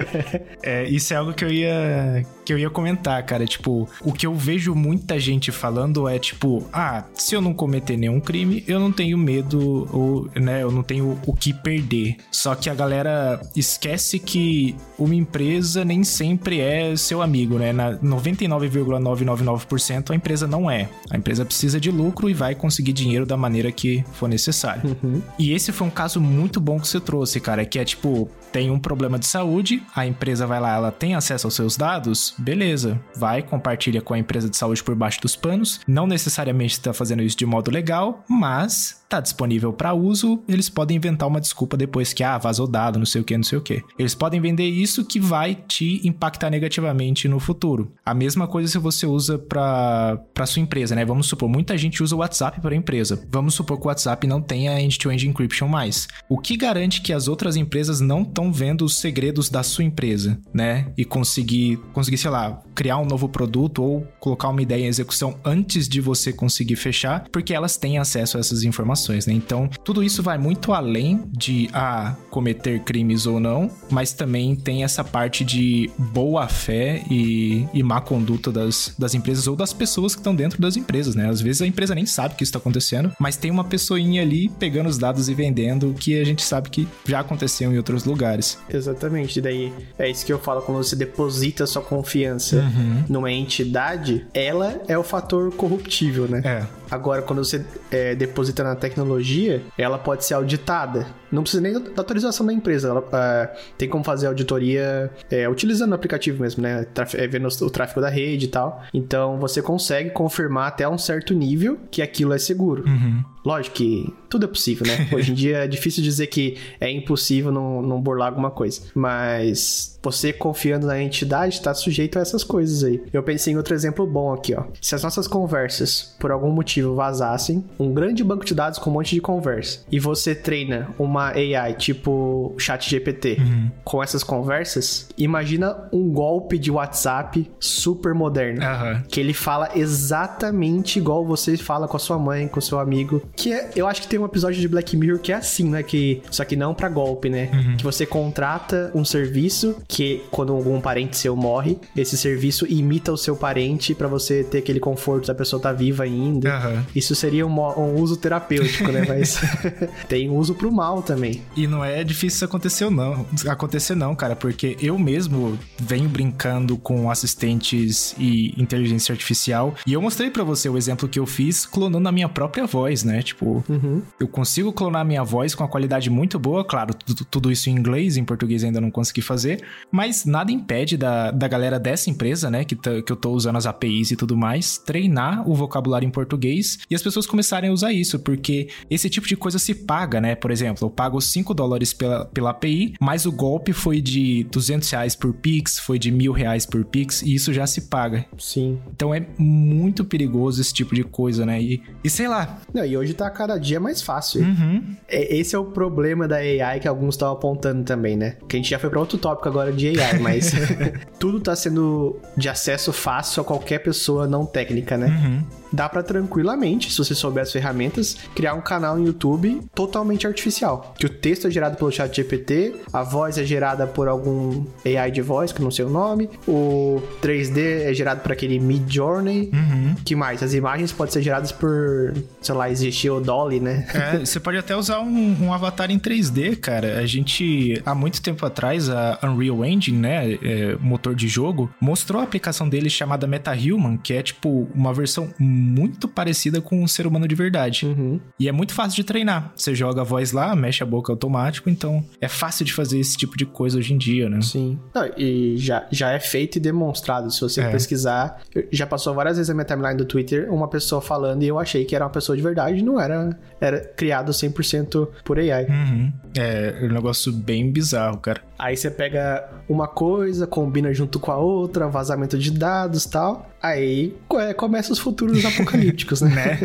é, 0.62 0.84
isso 0.88 1.12
é 1.12 1.16
algo 1.16 1.32
que 1.32 1.44
eu 1.44 1.50
ia, 1.50 2.24
que 2.50 2.54
eu 2.54 2.58
ia 2.58 2.68
comentar 2.68 3.22
cara. 3.22 3.46
Tipo, 3.46 3.88
o 4.02 4.12
que 4.12 4.26
eu 4.26 4.34
vejo 4.34 4.74
muita 4.74 5.20
gente 5.20 5.52
falando 5.52 6.08
é 6.08 6.18
tipo, 6.18 6.66
ah, 6.72 7.04
se 7.14 7.36
eu 7.36 7.40
não 7.40 7.54
cometer 7.54 7.96
nenhum 7.96 8.18
crime, 8.18 8.64
eu 8.66 8.80
não 8.80 8.90
tenho 8.90 9.16
medo, 9.16 9.88
ou, 9.92 10.28
né, 10.34 10.64
eu 10.64 10.72
não 10.72 10.82
tenho 10.82 11.16
o 11.24 11.32
que 11.32 11.54
perder. 11.54 12.16
Só 12.32 12.56
que 12.56 12.68
a 12.68 12.74
galera 12.74 13.40
esquece 13.54 14.18
que 14.18 14.74
uma 14.98 15.14
empresa 15.14 15.84
nem 15.84 16.02
sempre 16.02 16.58
é 16.60 16.96
seu 16.96 17.22
amigo, 17.22 17.56
né? 17.56 17.72
Na 17.72 17.92
99,999% 17.98 20.10
a 20.10 20.16
empresa 20.16 20.48
não 20.48 20.68
é. 20.68 20.88
A 21.08 21.16
empresa 21.16 21.44
precisa 21.44 21.78
de 21.78 21.92
lucro 21.92 22.28
e 22.28 22.34
vai 22.34 22.56
conseguir 22.56 22.92
dinheiro 22.92 23.24
da 23.24 23.36
maneira 23.36 23.70
que 23.70 24.04
for 24.12 24.28
necessário. 24.28 24.96
Uhum. 25.02 25.22
E 25.38 25.52
esse 25.52 25.70
foi 25.70 25.86
um 25.86 25.90
caso 25.90 26.20
muito 26.20 26.58
bom 26.58 26.80
que 26.80 26.88
você 26.88 26.98
trouxe, 26.98 27.38
cara, 27.38 27.64
que 27.64 27.78
é 27.78 27.84
tipo, 27.84 28.28
tem 28.52 28.70
um 28.70 28.78
problema 28.78 29.18
de 29.18 29.26
saúde, 29.26 29.82
a 29.94 30.06
empresa 30.06 30.46
vai 30.46 30.60
lá, 30.60 30.74
ela 30.74 30.92
tem 30.92 31.14
acesso 31.14 31.46
aos 31.46 31.54
seus 31.54 31.76
dados, 31.76 32.34
beleza, 32.38 33.00
vai, 33.14 33.42
compartilha 33.42 34.00
com 34.00 34.14
a 34.14 34.18
empresa 34.18 34.48
de 34.48 34.56
saúde 34.56 34.82
por 34.82 34.94
baixo 34.94 35.20
dos 35.20 35.36
panos. 35.36 35.80
Não 35.86 36.06
necessariamente 36.06 36.74
está 36.74 36.92
fazendo 36.92 37.22
isso 37.22 37.36
de 37.36 37.46
modo 37.46 37.70
legal, 37.70 38.24
mas 38.28 39.00
tá 39.10 39.20
disponível 39.20 39.72
para 39.72 39.92
uso, 39.92 40.40
eles 40.48 40.68
podem 40.68 40.96
inventar 40.96 41.28
uma 41.28 41.40
desculpa 41.40 41.76
depois 41.76 42.12
que, 42.12 42.22
ah, 42.22 42.38
vazou 42.38 42.68
dado, 42.68 42.96
não 42.96 43.04
sei 43.04 43.20
o 43.20 43.24
que, 43.24 43.36
não 43.36 43.42
sei 43.42 43.58
o 43.58 43.60
que. 43.60 43.82
Eles 43.98 44.14
podem 44.14 44.40
vender 44.40 44.68
isso 44.68 45.04
que 45.04 45.18
vai 45.18 45.56
te 45.56 46.00
impactar 46.06 46.48
negativamente 46.48 47.26
no 47.26 47.40
futuro. 47.40 47.92
A 48.06 48.14
mesma 48.14 48.46
coisa 48.46 48.70
se 48.70 48.78
você 48.78 49.06
usa 49.06 49.36
para 49.36 50.46
sua 50.46 50.62
empresa, 50.62 50.94
né? 50.94 51.04
Vamos 51.04 51.26
supor, 51.26 51.48
muita 51.48 51.76
gente 51.76 52.04
usa 52.04 52.14
o 52.14 52.20
WhatsApp 52.20 52.60
para 52.60 52.76
empresa. 52.76 53.20
Vamos 53.28 53.54
supor 53.54 53.78
que 53.80 53.86
o 53.86 53.88
WhatsApp 53.88 54.28
não 54.28 54.40
tenha 54.40 54.80
end-to-end 54.80 55.26
-end 55.26 55.30
encryption 55.30 55.66
mais. 55.66 56.06
O 56.28 56.38
que 56.38 56.56
garante 56.56 57.02
que 57.02 57.12
as 57.12 57.26
outras 57.26 57.56
empresas 57.56 58.00
não 58.00 58.24
estão 58.40 58.52
vendo 58.52 58.84
os 58.84 58.98
segredos 58.98 59.50
da 59.50 59.62
sua 59.62 59.84
empresa, 59.84 60.38
né? 60.52 60.86
E 60.96 61.04
conseguir, 61.04 61.78
conseguir, 61.92 62.18
sei 62.18 62.30
lá, 62.30 62.62
criar 62.74 62.98
um 62.98 63.04
novo 63.04 63.28
produto 63.28 63.82
ou 63.82 64.06
colocar 64.18 64.48
uma 64.48 64.62
ideia 64.62 64.84
em 64.84 64.88
execução 64.88 65.38
antes 65.44 65.88
de 65.88 66.00
você 66.00 66.32
conseguir 66.32 66.76
fechar, 66.76 67.28
porque 67.30 67.52
elas 67.52 67.76
têm 67.76 67.98
acesso 67.98 68.36
a 68.36 68.40
essas 68.40 68.62
informações 68.64 69.26
né? 69.26 69.34
Então, 69.34 69.68
tudo 69.84 70.02
isso 70.02 70.22
vai 70.22 70.38
muito 70.38 70.72
além 70.72 71.22
de 71.36 71.68
a 71.72 72.08
ah, 72.08 72.12
cometer 72.30 72.80
crimes 72.80 73.26
ou 73.26 73.38
não, 73.40 73.70
mas 73.90 74.12
também 74.12 74.54
tem 74.54 74.84
essa 74.84 75.04
parte 75.04 75.44
de 75.44 75.90
boa 75.98 76.48
fé 76.48 77.02
e, 77.10 77.66
e 77.74 77.82
má 77.82 78.00
conduta 78.00 78.50
das, 78.50 78.94
das 78.98 79.14
empresas 79.14 79.46
ou 79.46 79.56
das 79.56 79.72
pessoas 79.72 80.14
que 80.14 80.20
estão 80.20 80.34
dentro 80.34 80.60
das 80.60 80.76
empresas, 80.76 81.14
né? 81.14 81.28
Às 81.28 81.40
vezes 81.40 81.62
a 81.62 81.66
empresa 81.66 81.94
nem 81.94 82.06
sabe 82.06 82.34
que 82.34 82.42
isso 82.42 82.50
está 82.50 82.58
acontecendo, 82.58 83.12
mas 83.18 83.36
tem 83.36 83.50
uma 83.50 83.64
pessoinha 83.64 84.22
ali 84.22 84.48
pegando 84.48 84.88
os 84.88 84.96
dados 84.96 85.28
e 85.28 85.34
vendendo 85.34 85.94
que 85.98 86.18
a 86.18 86.24
gente 86.24 86.42
sabe 86.42 86.70
que 86.70 86.88
já 87.04 87.20
aconteceu 87.20 87.72
em 87.72 87.76
outros 87.76 88.04
lugares. 88.04 88.29
Exatamente, 88.68 89.38
e 89.38 89.42
daí 89.42 89.72
é 89.98 90.08
isso 90.08 90.24
que 90.24 90.32
eu 90.32 90.38
falo 90.38 90.62
quando 90.62 90.78
você 90.78 90.96
deposita 90.96 91.66
sua 91.66 91.82
confiança 91.82 92.56
uhum. 92.56 93.04
numa 93.08 93.30
entidade, 93.30 94.26
ela 94.32 94.80
é 94.88 94.96
o 94.96 95.02
fator 95.02 95.52
corruptível, 95.54 96.28
né? 96.28 96.42
É. 96.44 96.79
Agora, 96.90 97.22
quando 97.22 97.44
você 97.44 97.64
é, 97.90 98.14
deposita 98.14 98.64
na 98.64 98.74
tecnologia, 98.74 99.62
ela 99.76 99.98
pode 99.98 100.24
ser 100.24 100.34
auditada. 100.34 101.06
Não 101.30 101.42
precisa 101.42 101.62
nem 101.62 101.72
da 101.72 101.80
autorização 101.96 102.44
da 102.44 102.52
empresa. 102.52 102.88
Ela 102.88 103.08
é, 103.12 103.56
tem 103.78 103.88
como 103.88 104.02
fazer 104.02 104.26
auditoria 104.26 105.10
é, 105.30 105.48
utilizando 105.48 105.92
o 105.92 105.94
aplicativo 105.94 106.42
mesmo, 106.42 106.62
né? 106.62 106.84
Traf 106.92 107.14
é, 107.14 107.26
vendo 107.26 107.48
o 107.48 107.70
tráfego 107.70 108.00
da 108.00 108.08
rede 108.08 108.46
e 108.46 108.48
tal. 108.48 108.82
Então, 108.92 109.38
você 109.38 109.62
consegue 109.62 110.10
confirmar 110.10 110.68
até 110.68 110.88
um 110.88 110.98
certo 110.98 111.34
nível 111.34 111.78
que 111.90 112.02
aquilo 112.02 112.32
é 112.32 112.38
seguro. 112.38 112.84
Uhum. 112.86 113.22
Lógico 113.44 113.76
que 113.76 114.12
tudo 114.28 114.44
é 114.44 114.48
possível, 114.48 114.86
né? 114.86 115.08
Hoje 115.14 115.32
em 115.32 115.34
dia 115.34 115.58
é 115.58 115.68
difícil 115.68 116.02
dizer 116.02 116.26
que 116.26 116.56
é 116.80 116.90
impossível 116.90 117.50
não, 117.50 117.80
não 117.82 118.00
burlar 118.00 118.28
alguma 118.28 118.50
coisa. 118.50 118.82
Mas 118.94 119.98
você 120.02 120.32
confiando 120.32 120.86
na 120.86 121.00
entidade 121.02 121.54
está 121.54 121.74
sujeito 121.74 122.18
a 122.18 122.22
essas 122.22 122.42
coisas 122.44 122.82
aí. 122.84 123.02
Eu 123.12 123.22
pensei 123.22 123.52
em 123.52 123.56
outro 123.56 123.74
exemplo 123.74 124.06
bom 124.06 124.32
aqui, 124.32 124.54
ó. 124.54 124.64
Se 124.80 124.94
as 124.94 125.02
nossas 125.02 125.26
conversas, 125.26 126.16
por 126.18 126.30
algum 126.30 126.50
motivo, 126.50 126.79
vazassem, 126.82 127.64
um 127.78 127.92
grande 127.92 128.22
banco 128.22 128.44
de 128.44 128.54
dados 128.54 128.78
com 128.78 128.90
um 128.90 128.94
monte 128.94 129.14
de 129.14 129.20
conversa, 129.20 129.80
e 129.90 129.98
você 129.98 130.34
treina 130.34 130.88
uma 130.98 131.30
AI 131.30 131.74
tipo 131.74 132.54
chat 132.58 132.88
GPT 132.88 133.36
uhum. 133.40 133.70
com 133.84 134.02
essas 134.02 134.22
conversas, 134.22 135.08
imagina 135.16 135.76
um 135.92 136.10
golpe 136.10 136.58
de 136.58 136.70
WhatsApp 136.70 137.50
super 137.58 138.14
moderno. 138.14 138.60
Uhum. 138.62 139.02
Que 139.08 139.20
ele 139.20 139.34
fala 139.34 139.70
exatamente 139.74 140.98
igual 140.98 141.24
você 141.24 141.56
fala 141.56 141.88
com 141.88 141.96
a 141.96 142.00
sua 142.00 142.18
mãe, 142.18 142.48
com 142.48 142.60
seu 142.60 142.78
amigo. 142.78 143.22
Que 143.36 143.52
é, 143.52 143.70
eu 143.76 143.86
acho 143.86 144.02
que 144.02 144.08
tem 144.08 144.18
um 144.18 144.24
episódio 144.24 144.60
de 144.60 144.68
Black 144.68 144.96
Mirror 144.96 145.18
que 145.18 145.32
é 145.32 145.36
assim, 145.36 145.68
né? 145.68 145.82
Que, 145.82 146.22
só 146.30 146.44
que 146.44 146.56
não 146.56 146.74
para 146.74 146.88
golpe, 146.88 147.28
né? 147.28 147.50
Uhum. 147.52 147.76
Que 147.76 147.84
você 147.84 148.06
contrata 148.06 148.90
um 148.94 149.04
serviço 149.04 149.76
que 149.88 150.22
quando 150.30 150.52
algum 150.52 150.80
parente 150.80 151.16
seu 151.16 151.36
morre, 151.36 151.78
esse 151.96 152.16
serviço 152.16 152.66
imita 152.66 153.12
o 153.12 153.16
seu 153.16 153.36
parente 153.36 153.94
para 153.94 154.08
você 154.08 154.44
ter 154.44 154.58
aquele 154.58 154.80
conforto 154.80 155.26
da 155.26 155.34
pessoa 155.34 155.60
tá 155.60 155.72
viva 155.72 156.04
ainda. 156.04 156.48
Uhum. 156.72 156.84
Isso 156.94 157.14
seria 157.14 157.46
um, 157.46 157.60
um, 157.60 157.94
uso 158.00 158.16
terapêutico, 158.16 158.90
né? 158.90 159.04
Mas 159.06 159.40
tem 160.08 160.30
uso 160.30 160.54
pro 160.54 160.72
mal 160.72 161.02
também. 161.02 161.42
E 161.56 161.66
não 161.66 161.84
é 161.84 162.02
difícil 162.02 162.40
isso 162.40 162.44
acontecer 162.44 162.90
não, 162.90 163.26
acontecer 163.48 163.94
não, 163.94 164.14
cara, 164.14 164.34
porque 164.34 164.76
eu 164.80 164.98
mesmo 164.98 165.58
venho 165.78 166.08
brincando 166.08 166.78
com 166.78 167.10
assistentes 167.10 168.14
e 168.18 168.54
inteligência 168.60 169.12
artificial 169.12 169.74
e 169.86 169.92
eu 169.92 170.00
mostrei 170.00 170.30
para 170.30 170.42
você 170.42 170.68
o 170.68 170.78
exemplo 170.78 171.08
que 171.08 171.18
eu 171.18 171.26
fiz 171.26 171.66
clonando 171.66 172.08
a 172.08 172.12
minha 172.12 172.28
própria 172.28 172.66
voz, 172.66 173.04
né? 173.04 173.22
Tipo, 173.22 173.64
uhum. 173.68 174.02
eu 174.18 174.28
consigo 174.28 174.72
clonar 174.72 175.02
a 175.02 175.04
minha 175.04 175.24
voz 175.24 175.54
com 175.54 175.64
a 175.64 175.68
qualidade 175.68 176.08
muito 176.08 176.38
boa, 176.38 176.64
claro, 176.64 176.94
tudo, 176.94 177.24
tudo 177.24 177.52
isso 177.52 177.68
em 177.68 177.74
inglês, 177.74 178.16
em 178.16 178.24
português 178.24 178.64
ainda 178.64 178.80
não 178.80 178.90
consegui 178.90 179.22
fazer, 179.22 179.62
mas 179.90 180.24
nada 180.24 180.50
impede 180.50 180.96
da, 180.96 181.30
da 181.30 181.48
galera 181.48 181.78
dessa 181.78 182.08
empresa, 182.08 182.50
né, 182.50 182.64
que, 182.64 182.76
tá, 182.76 183.02
que 183.02 183.12
eu 183.12 183.16
tô 183.16 183.32
usando 183.32 183.56
as 183.56 183.66
APIs 183.66 184.12
e 184.12 184.16
tudo 184.16 184.36
mais, 184.36 184.78
treinar 184.78 185.48
o 185.48 185.54
vocabulário 185.54 186.06
em 186.06 186.10
português 186.10 186.59
e 186.90 186.94
as 186.94 187.02
pessoas 187.02 187.26
começarem 187.26 187.70
a 187.70 187.72
usar 187.72 187.92
isso, 187.92 188.18
porque 188.18 188.68
esse 188.90 189.08
tipo 189.08 189.26
de 189.26 189.36
coisa 189.36 189.58
se 189.58 189.74
paga, 189.74 190.20
né? 190.20 190.34
Por 190.34 190.50
exemplo, 190.50 190.86
eu 190.86 190.90
pago 190.90 191.20
5 191.20 191.54
dólares 191.54 191.92
pela, 191.92 192.24
pela 192.26 192.50
API, 192.50 192.94
mas 193.00 193.26
o 193.26 193.32
golpe 193.32 193.72
foi 193.72 194.00
de 194.00 194.44
200 194.50 194.90
reais 194.90 195.14
por 195.14 195.32
Pix, 195.32 195.78
foi 195.78 195.98
de 195.98 196.10
mil 196.10 196.32
reais 196.32 196.66
por 196.66 196.84
Pix, 196.84 197.22
e 197.22 197.34
isso 197.34 197.52
já 197.52 197.66
se 197.66 197.82
paga. 197.82 198.24
Sim. 198.38 198.78
Então 198.94 199.14
é 199.14 199.24
muito 199.38 200.04
perigoso 200.04 200.60
esse 200.60 200.72
tipo 200.72 200.94
de 200.94 201.04
coisa, 201.04 201.46
né? 201.46 201.60
E, 201.60 201.82
e 202.02 202.10
sei 202.10 202.28
lá. 202.28 202.58
Não, 202.72 202.84
e 202.84 202.96
hoje 202.96 203.14
tá 203.14 203.28
cada 203.30 203.58
dia 203.58 203.80
mais 203.80 204.02
fácil. 204.02 204.42
Uhum. 204.42 204.96
É, 205.08 205.36
esse 205.36 205.54
é 205.54 205.58
o 205.58 205.64
problema 205.64 206.26
da 206.26 206.36
AI 206.36 206.80
que 206.80 206.88
alguns 206.88 207.14
estão 207.14 207.30
apontando 207.32 207.84
também, 207.84 208.16
né? 208.16 208.36
Que 208.48 208.56
a 208.56 208.58
gente 208.58 208.70
já 208.70 208.78
foi 208.78 208.90
para 208.90 209.00
outro 209.00 209.18
tópico 209.18 209.48
agora 209.48 209.72
de 209.72 209.88
AI, 209.88 210.18
mas 210.18 210.52
tudo 211.18 211.40
tá 211.40 211.54
sendo 211.54 212.18
de 212.36 212.48
acesso 212.48 212.92
fácil 212.92 213.42
a 213.42 213.44
qualquer 213.44 213.78
pessoa 213.78 214.26
não 214.26 214.44
técnica, 214.44 214.96
né? 214.96 215.06
Uhum 215.06 215.60
dá 215.72 215.88
para 215.88 216.02
tranquilamente, 216.02 216.90
se 216.90 216.98
você 216.98 217.14
souber 217.14 217.42
as 217.42 217.52
ferramentas, 217.52 218.16
criar 218.34 218.54
um 218.54 218.60
canal 218.60 218.96
no 218.96 219.06
YouTube 219.06 219.60
totalmente 219.74 220.26
artificial. 220.26 220.94
Que 220.98 221.06
o 221.06 221.08
texto 221.08 221.46
é 221.46 221.50
gerado 221.50 221.76
pelo 221.76 221.90
chat 221.90 222.14
GPT, 222.14 222.74
a 222.92 223.02
voz 223.02 223.38
é 223.38 223.44
gerada 223.44 223.86
por 223.86 224.08
algum 224.08 224.64
AI 224.84 225.10
de 225.10 225.22
voz, 225.22 225.52
que 225.52 225.62
não 225.62 225.70
sei 225.70 225.84
o 225.84 225.90
nome, 225.90 226.28
o 226.46 227.02
3D 227.22 227.88
é 227.88 227.94
gerado 227.94 228.20
por 228.20 228.32
aquele 228.32 228.58
Mid 228.58 228.90
Journey. 228.90 229.50
Uhum. 229.52 229.94
que 230.04 230.14
mais? 230.14 230.42
As 230.42 230.54
imagens 230.54 230.92
podem 230.92 231.12
ser 231.12 231.22
geradas 231.22 231.52
por, 231.52 232.14
sei 232.40 232.54
lá, 232.54 232.70
existir 232.70 233.10
o 233.10 233.20
Dolly, 233.20 233.60
né? 233.60 233.86
É, 233.94 234.18
você 234.18 234.40
pode 234.40 234.56
até 234.56 234.76
usar 234.76 235.00
um, 235.00 235.44
um, 235.44 235.52
avatar 235.52 235.90
em 235.90 235.98
3D, 235.98 236.56
cara. 236.56 236.98
A 236.98 237.06
gente, 237.06 237.80
há 237.84 237.94
muito 237.94 238.20
tempo 238.20 238.44
atrás, 238.44 238.88
a 238.88 239.18
Unreal 239.22 239.64
Engine, 239.64 239.98
né, 239.98 240.32
é, 240.42 240.76
motor 240.80 241.14
de 241.14 241.28
jogo, 241.28 241.70
mostrou 241.80 242.20
a 242.20 242.24
aplicação 242.24 242.68
dele 242.68 242.88
chamada 242.88 243.26
MetaHuman, 243.26 243.96
que 243.96 244.12
é 244.12 244.22
tipo 244.22 244.68
uma 244.74 244.92
versão 244.92 245.32
muito 245.60 246.08
parecida 246.08 246.60
com 246.60 246.82
um 246.82 246.86
ser 246.88 247.06
humano 247.06 247.28
de 247.28 247.34
verdade. 247.34 247.86
Uhum. 247.86 248.20
E 248.38 248.48
é 248.48 248.52
muito 248.52 248.72
fácil 248.74 248.96
de 248.96 249.04
treinar. 249.04 249.52
Você 249.54 249.74
joga 249.74 250.00
a 250.00 250.04
voz 250.04 250.32
lá, 250.32 250.56
mexe 250.56 250.82
a 250.82 250.86
boca 250.86 251.12
automático, 251.12 251.68
então 251.68 252.02
é 252.20 252.28
fácil 252.28 252.64
de 252.64 252.72
fazer 252.72 252.98
esse 252.98 253.16
tipo 253.16 253.36
de 253.36 253.44
coisa 253.46 253.78
hoje 253.78 253.92
em 253.94 253.98
dia, 253.98 254.28
né? 254.28 254.40
Sim. 254.40 254.78
Não, 254.94 255.08
e 255.16 255.56
já, 255.58 255.86
já 255.90 256.10
é 256.12 256.18
feito 256.18 256.56
e 256.56 256.60
demonstrado. 256.60 257.30
Se 257.30 257.40
você 257.40 257.60
É. 257.60 257.70
pesquisar, 257.70 258.40
já 258.72 258.86
passou 258.86 259.14
várias 259.14 259.36
vezes 259.36 259.48
na 259.48 259.54
minha 259.54 259.64
timeline 259.64 259.96
do 259.96 260.04
Twitter 260.04 260.52
uma 260.52 260.68
pessoa 260.68 261.00
falando 261.00 261.42
e 261.42 261.48
eu 261.48 261.58
achei 261.58 261.84
que 261.84 261.94
era 261.94 262.04
uma 262.04 262.10
pessoa 262.10 262.34
de 262.36 262.42
verdade, 262.42 262.82
não 262.82 262.98
era. 263.00 263.38
Era 263.60 263.80
criado 263.80 264.32
100% 264.32 265.08
por 265.24 265.38
AI. 265.38 265.66
Uhum. 265.66 266.12
É 266.36 266.78
um 266.82 266.88
negócio 266.92 267.32
bem 267.32 267.70
bizarro, 267.70 268.16
cara. 268.18 268.40
Aí 268.60 268.76
você 268.76 268.90
pega 268.90 269.48
uma 269.68 269.88
coisa, 269.88 270.46
combina 270.46 270.92
junto 270.92 271.18
com 271.18 271.32
a 271.32 271.36
outra, 271.38 271.88
vazamento 271.88 272.36
de 272.38 272.50
dados 272.50 273.04
e 273.04 273.10
tal. 273.10 273.48
Aí 273.62 274.14
é, 274.34 274.54
começa 274.54 274.92
os 274.92 274.98
futuros 274.98 275.44
apocalípticos, 275.44 276.20
né? 276.22 276.30
Né? 276.30 276.58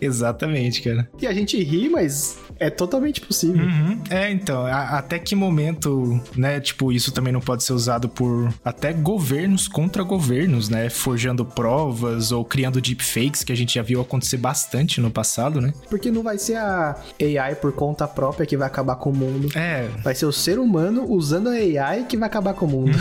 Exatamente, 0.00 0.82
cara. 0.82 1.08
E 1.20 1.26
a 1.26 1.32
gente 1.32 1.62
ri, 1.62 1.88
mas 1.88 2.38
é 2.58 2.68
totalmente 2.70 3.20
possível. 3.20 3.64
Uhum. 3.64 4.00
É, 4.10 4.30
então, 4.30 4.66
a- 4.66 4.98
até 4.98 5.18
que 5.18 5.34
momento, 5.36 6.20
né, 6.36 6.58
tipo, 6.60 6.90
isso 6.92 7.12
também 7.12 7.32
não 7.32 7.40
pode 7.40 7.62
ser 7.62 7.72
usado 7.72 8.08
por 8.08 8.52
até 8.64 8.92
governos 8.92 9.68
contra 9.68 10.02
governos, 10.02 10.68
né, 10.68 10.90
forjando 10.90 11.44
provas 11.44 12.32
ou 12.32 12.44
criando 12.44 12.80
deepfakes, 12.80 13.44
que 13.44 13.52
a 13.52 13.56
gente 13.56 13.74
já 13.74 13.82
viu 13.82 14.00
acontecer 14.00 14.36
bastante 14.36 15.00
no 15.00 15.10
passado, 15.10 15.60
né? 15.60 15.72
Porque 15.88 16.10
não 16.10 16.22
vai 16.22 16.36
ser 16.38 16.56
a 16.56 16.96
AI 17.20 17.54
por 17.54 17.72
conta 17.72 18.06
própria 18.08 18.44
que 18.46 18.56
vai 18.56 18.66
acabar 18.66 18.96
com 18.96 19.10
o 19.10 19.14
mundo. 19.16 19.48
É, 19.56 19.88
Vai 20.02 20.14
ser 20.14 20.26
o 20.26 20.32
ser 20.32 20.58
humano 20.58 21.04
usando 21.08 21.39
a 21.48 21.86
AI 21.86 22.04
que 22.04 22.16
vai 22.16 22.28
acabar 22.28 22.54
com 22.54 22.66
o 22.66 22.68
mundo. 22.68 22.98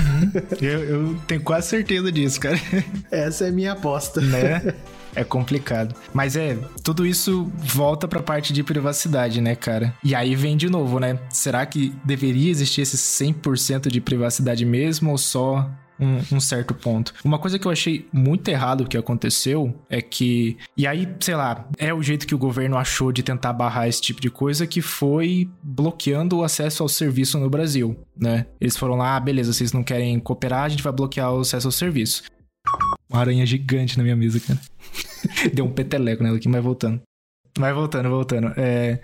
eu, 0.61 0.83
eu 0.83 1.15
tenho 1.27 1.41
quase 1.41 1.67
certeza 1.67 2.11
disso, 2.11 2.39
cara. 2.39 2.59
Essa 3.11 3.45
é 3.45 3.49
a 3.49 3.51
minha 3.51 3.73
aposta. 3.73 4.21
né? 4.21 4.73
É 5.15 5.23
complicado. 5.23 5.95
Mas 6.13 6.35
é, 6.35 6.57
tudo 6.83 7.05
isso 7.05 7.51
volta 7.57 8.07
pra 8.07 8.21
parte 8.21 8.53
de 8.53 8.63
privacidade, 8.63 9.41
né, 9.41 9.55
cara? 9.55 9.93
E 10.03 10.13
aí 10.13 10.35
vem 10.35 10.55
de 10.55 10.69
novo, 10.69 10.99
né? 10.99 11.19
Será 11.29 11.65
que 11.65 11.93
deveria 12.05 12.51
existir 12.51 12.81
esse 12.81 12.95
100% 12.95 13.89
de 13.89 13.99
privacidade 13.99 14.63
mesmo 14.65 15.11
ou 15.11 15.17
só 15.17 15.69
um, 15.99 16.35
um 16.35 16.39
certo 16.39 16.73
ponto? 16.73 17.13
Uma 17.23 17.39
coisa 17.39 17.59
que 17.59 17.65
eu 17.65 17.71
achei 17.71 18.07
muito 18.11 18.47
errado 18.47 18.87
que 18.87 18.97
aconteceu 18.97 19.75
é 19.89 20.01
que. 20.01 20.57
E 20.75 20.87
aí, 20.87 21.07
sei 21.19 21.35
lá, 21.35 21.67
é 21.77 21.93
o 21.93 22.01
jeito 22.01 22.25
que 22.25 22.35
o 22.35 22.37
governo 22.37 22.77
achou 22.77 23.11
de 23.11 23.23
tentar 23.23 23.53
barrar 23.53 23.87
esse 23.87 24.01
tipo 24.01 24.21
de 24.21 24.29
coisa 24.29 24.65
que 24.65 24.81
foi 24.81 25.49
bloqueando 25.61 26.37
o 26.37 26.43
acesso 26.43 26.83
ao 26.83 26.89
serviço 26.89 27.39
no 27.39 27.49
Brasil, 27.49 27.97
né? 28.15 28.45
Eles 28.59 28.77
foram 28.77 28.95
lá, 28.95 29.15
ah, 29.15 29.19
beleza, 29.19 29.53
vocês 29.53 29.73
não 29.73 29.83
querem 29.83 30.19
cooperar, 30.19 30.63
a 30.63 30.69
gente 30.69 30.83
vai 30.83 30.93
bloquear 30.93 31.33
o 31.33 31.39
acesso 31.39 31.67
ao 31.67 31.71
serviço. 31.71 32.23
Uma 33.09 33.21
aranha 33.21 33.45
gigante 33.45 33.97
na 33.97 34.03
minha 34.03 34.15
mesa, 34.15 34.39
cara. 34.39 34.59
Deu 35.53 35.65
um 35.65 35.71
peteleco 35.71 36.23
nela 36.23 36.37
aqui, 36.37 36.47
mas 36.47 36.63
voltando. 36.63 37.01
Vai 37.57 37.73
voltando, 37.73 38.09
voltando. 38.09 38.53
É. 38.55 38.99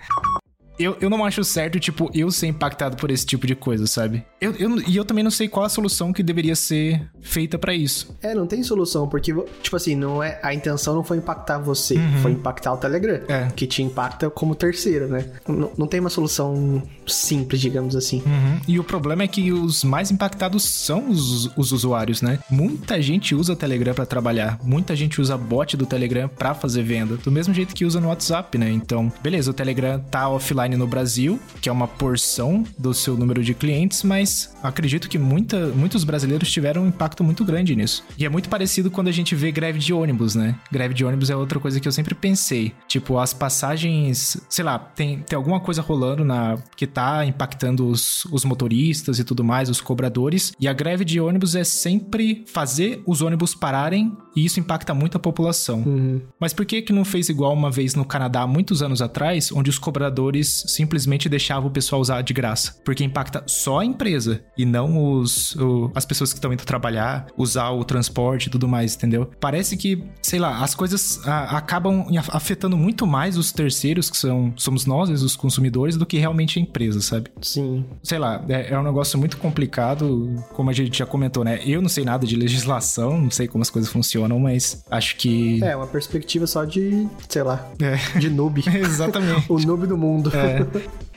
Eu, 0.78 0.96
eu 1.00 1.08
não 1.10 1.24
acho 1.24 1.42
certo, 1.44 1.78
tipo, 1.80 2.10
eu 2.14 2.30
ser 2.30 2.46
impactado 2.48 2.96
por 2.96 3.10
esse 3.10 3.24
tipo 3.24 3.46
de 3.46 3.54
coisa, 3.54 3.86
sabe? 3.86 4.24
Eu, 4.40 4.52
eu, 4.56 4.80
e 4.88 4.96
eu 4.96 5.04
também 5.04 5.24
não 5.24 5.30
sei 5.30 5.48
qual 5.48 5.64
a 5.64 5.68
solução 5.68 6.12
que 6.12 6.22
deveria 6.22 6.54
ser 6.54 7.08
feita 7.20 7.58
pra 7.58 7.74
isso. 7.74 8.14
É, 8.22 8.34
não 8.34 8.46
tem 8.46 8.62
solução, 8.62 9.08
porque, 9.08 9.34
tipo 9.62 9.76
assim, 9.76 9.94
não 9.94 10.22
é, 10.22 10.38
a 10.42 10.52
intenção 10.54 10.94
não 10.94 11.04
foi 11.04 11.16
impactar 11.18 11.58
você, 11.58 11.96
foi 12.22 12.32
impactar 12.32 12.72
o 12.74 12.76
Telegram, 12.76 13.20
É. 13.28 13.48
que 13.54 13.66
te 13.66 13.82
impacta 13.82 14.28
como 14.30 14.54
terceiro, 14.54 15.08
né? 15.08 15.26
Não, 15.48 15.70
não 15.76 15.86
tem 15.86 16.00
uma 16.00 16.10
solução 16.10 16.82
simples, 17.06 17.60
digamos 17.60 17.94
assim. 17.96 18.22
Uhum. 18.26 18.60
E 18.68 18.78
o 18.78 18.84
problema 18.84 19.22
é 19.22 19.28
que 19.28 19.52
os 19.52 19.84
mais 19.84 20.10
impactados 20.10 20.64
são 20.64 21.08
os, 21.10 21.46
os 21.56 21.72
usuários, 21.72 22.20
né? 22.22 22.38
Muita 22.50 23.00
gente 23.00 23.34
usa 23.34 23.52
o 23.52 23.56
Telegram 23.56 23.94
pra 23.94 24.04
trabalhar, 24.06 24.58
muita 24.62 24.94
gente 24.96 25.20
usa 25.20 25.36
bot 25.36 25.76
do 25.76 25.86
Telegram 25.86 26.28
pra 26.28 26.54
fazer 26.54 26.82
venda, 26.82 27.16
do 27.16 27.30
mesmo 27.30 27.54
jeito 27.54 27.74
que 27.74 27.84
usa 27.84 28.00
no 28.00 28.08
WhatsApp, 28.08 28.56
né? 28.58 28.70
Então, 28.70 29.12
beleza, 29.22 29.50
o 29.50 29.54
Telegram 29.54 29.98
tá 30.10 30.28
offline 30.28 30.65
no 30.74 30.86
Brasil, 30.86 31.38
que 31.60 31.68
é 31.68 31.72
uma 31.72 31.86
porção 31.86 32.64
do 32.78 32.94
seu 32.94 33.16
número 33.16 33.44
de 33.44 33.52
clientes, 33.52 34.02
mas 34.02 34.56
acredito 34.62 35.08
que 35.08 35.18
muita, 35.18 35.66
muitos 35.68 36.02
brasileiros 36.02 36.50
tiveram 36.50 36.84
um 36.84 36.88
impacto 36.88 37.22
muito 37.22 37.44
grande 37.44 37.76
nisso. 37.76 38.02
E 38.16 38.24
é 38.24 38.28
muito 38.28 38.48
parecido 38.48 38.90
quando 38.90 39.08
a 39.08 39.12
gente 39.12 39.34
vê 39.34 39.52
greve 39.52 39.78
de 39.78 39.92
ônibus, 39.92 40.34
né? 40.34 40.58
Greve 40.72 40.94
de 40.94 41.04
ônibus 41.04 41.28
é 41.28 41.36
outra 41.36 41.60
coisa 41.60 41.78
que 41.78 41.86
eu 41.86 41.92
sempre 41.92 42.14
pensei. 42.14 42.72
Tipo, 42.88 43.18
as 43.18 43.34
passagens, 43.34 44.38
sei 44.48 44.64
lá, 44.64 44.78
tem, 44.78 45.18
tem 45.20 45.36
alguma 45.36 45.60
coisa 45.60 45.82
rolando 45.82 46.24
na 46.24 46.56
que 46.76 46.86
tá 46.86 47.24
impactando 47.26 47.86
os, 47.86 48.24
os 48.26 48.44
motoristas 48.44 49.18
e 49.18 49.24
tudo 49.24 49.44
mais, 49.44 49.68
os 49.68 49.80
cobradores. 49.80 50.52
E 50.58 50.66
a 50.66 50.72
greve 50.72 51.04
de 51.04 51.20
ônibus 51.20 51.54
é 51.54 51.64
sempre 51.64 52.44
fazer 52.46 53.02
os 53.06 53.20
ônibus 53.20 53.54
pararem 53.54 54.16
e 54.34 54.44
isso 54.44 54.60
impacta 54.60 54.94
muito 54.94 55.16
a 55.16 55.20
população. 55.20 55.82
Uhum. 55.86 56.20
Mas 56.38 56.52
por 56.52 56.64
que 56.64 56.82
que 56.82 56.92
não 56.92 57.04
fez 57.04 57.28
igual 57.28 57.52
uma 57.52 57.70
vez 57.70 57.94
no 57.94 58.04
Canadá, 58.04 58.42
há 58.42 58.46
muitos 58.46 58.82
anos 58.82 59.02
atrás, 59.02 59.50
onde 59.52 59.70
os 59.70 59.78
cobradores 59.78 60.55
simplesmente 60.66 61.28
deixavam 61.28 61.68
o 61.68 61.72
pessoal 61.72 62.00
usar 62.00 62.22
de 62.22 62.32
graça? 62.32 62.74
Porque 62.84 63.04
impacta 63.04 63.42
só 63.46 63.80
a 63.80 63.84
empresa 63.84 64.40
e 64.56 64.64
não 64.64 65.12
os, 65.12 65.54
o- 65.56 65.90
as 65.94 66.04
pessoas 66.04 66.32
que 66.32 66.38
estão 66.38 66.52
indo 66.52 66.64
trabalhar, 66.64 67.26
usar 67.36 67.70
o 67.70 67.84
transporte 67.84 68.46
e 68.46 68.50
tudo 68.50 68.68
mais, 68.68 68.94
entendeu? 68.96 69.30
Parece 69.40 69.76
que, 69.76 70.02
sei 70.22 70.38
lá, 70.38 70.58
as 70.62 70.74
coisas 70.74 71.20
ah, 71.26 71.56
acabam 71.56 72.06
afetando 72.32 72.76
muito 72.76 73.06
mais 73.06 73.36
os 73.36 73.52
terceiros, 73.52 74.10
que 74.10 74.16
são, 74.16 74.52
somos 74.56 74.86
nós, 74.86 75.10
os 75.22 75.36
consumidores, 75.36 75.96
do 75.96 76.06
que 76.06 76.18
realmente 76.18 76.58
a 76.58 76.62
empresa, 76.62 77.00
sabe? 77.00 77.30
Sim. 77.42 77.84
sei 78.02 78.18
lá, 78.18 78.44
é, 78.48 78.72
é 78.72 78.78
um 78.78 78.82
negócio 78.82 79.18
muito 79.18 79.36
complicado, 79.38 80.42
como 80.52 80.70
a 80.70 80.72
gente 80.72 80.96
já 80.98 81.06
comentou, 81.06 81.44
né? 81.44 81.60
Eu 81.64 81.80
não 81.82 81.88
sei 81.88 82.04
nada 82.04 82.26
de 82.26 82.36
legislação, 82.36 83.20
não 83.20 83.30
sei 83.30 83.46
como 83.48 83.62
as 83.62 83.70
coisas 83.70 83.90
funcionam, 83.90 84.38
mas 84.38 84.82
acho 84.90 85.16
que. 85.16 85.62
É, 85.62 85.76
uma 85.76 85.86
perspectiva 85.86 86.46
só 86.46 86.64
de, 86.64 87.06
sei 87.28 87.42
lá, 87.42 87.68
É, 87.80 88.18
de 88.18 88.30
noob. 88.30 88.62
exatamente. 88.68 89.44
o 89.50 89.58
noob 89.58 89.86
do 89.86 89.96
mundo. 89.96 90.30
É. 90.34 90.45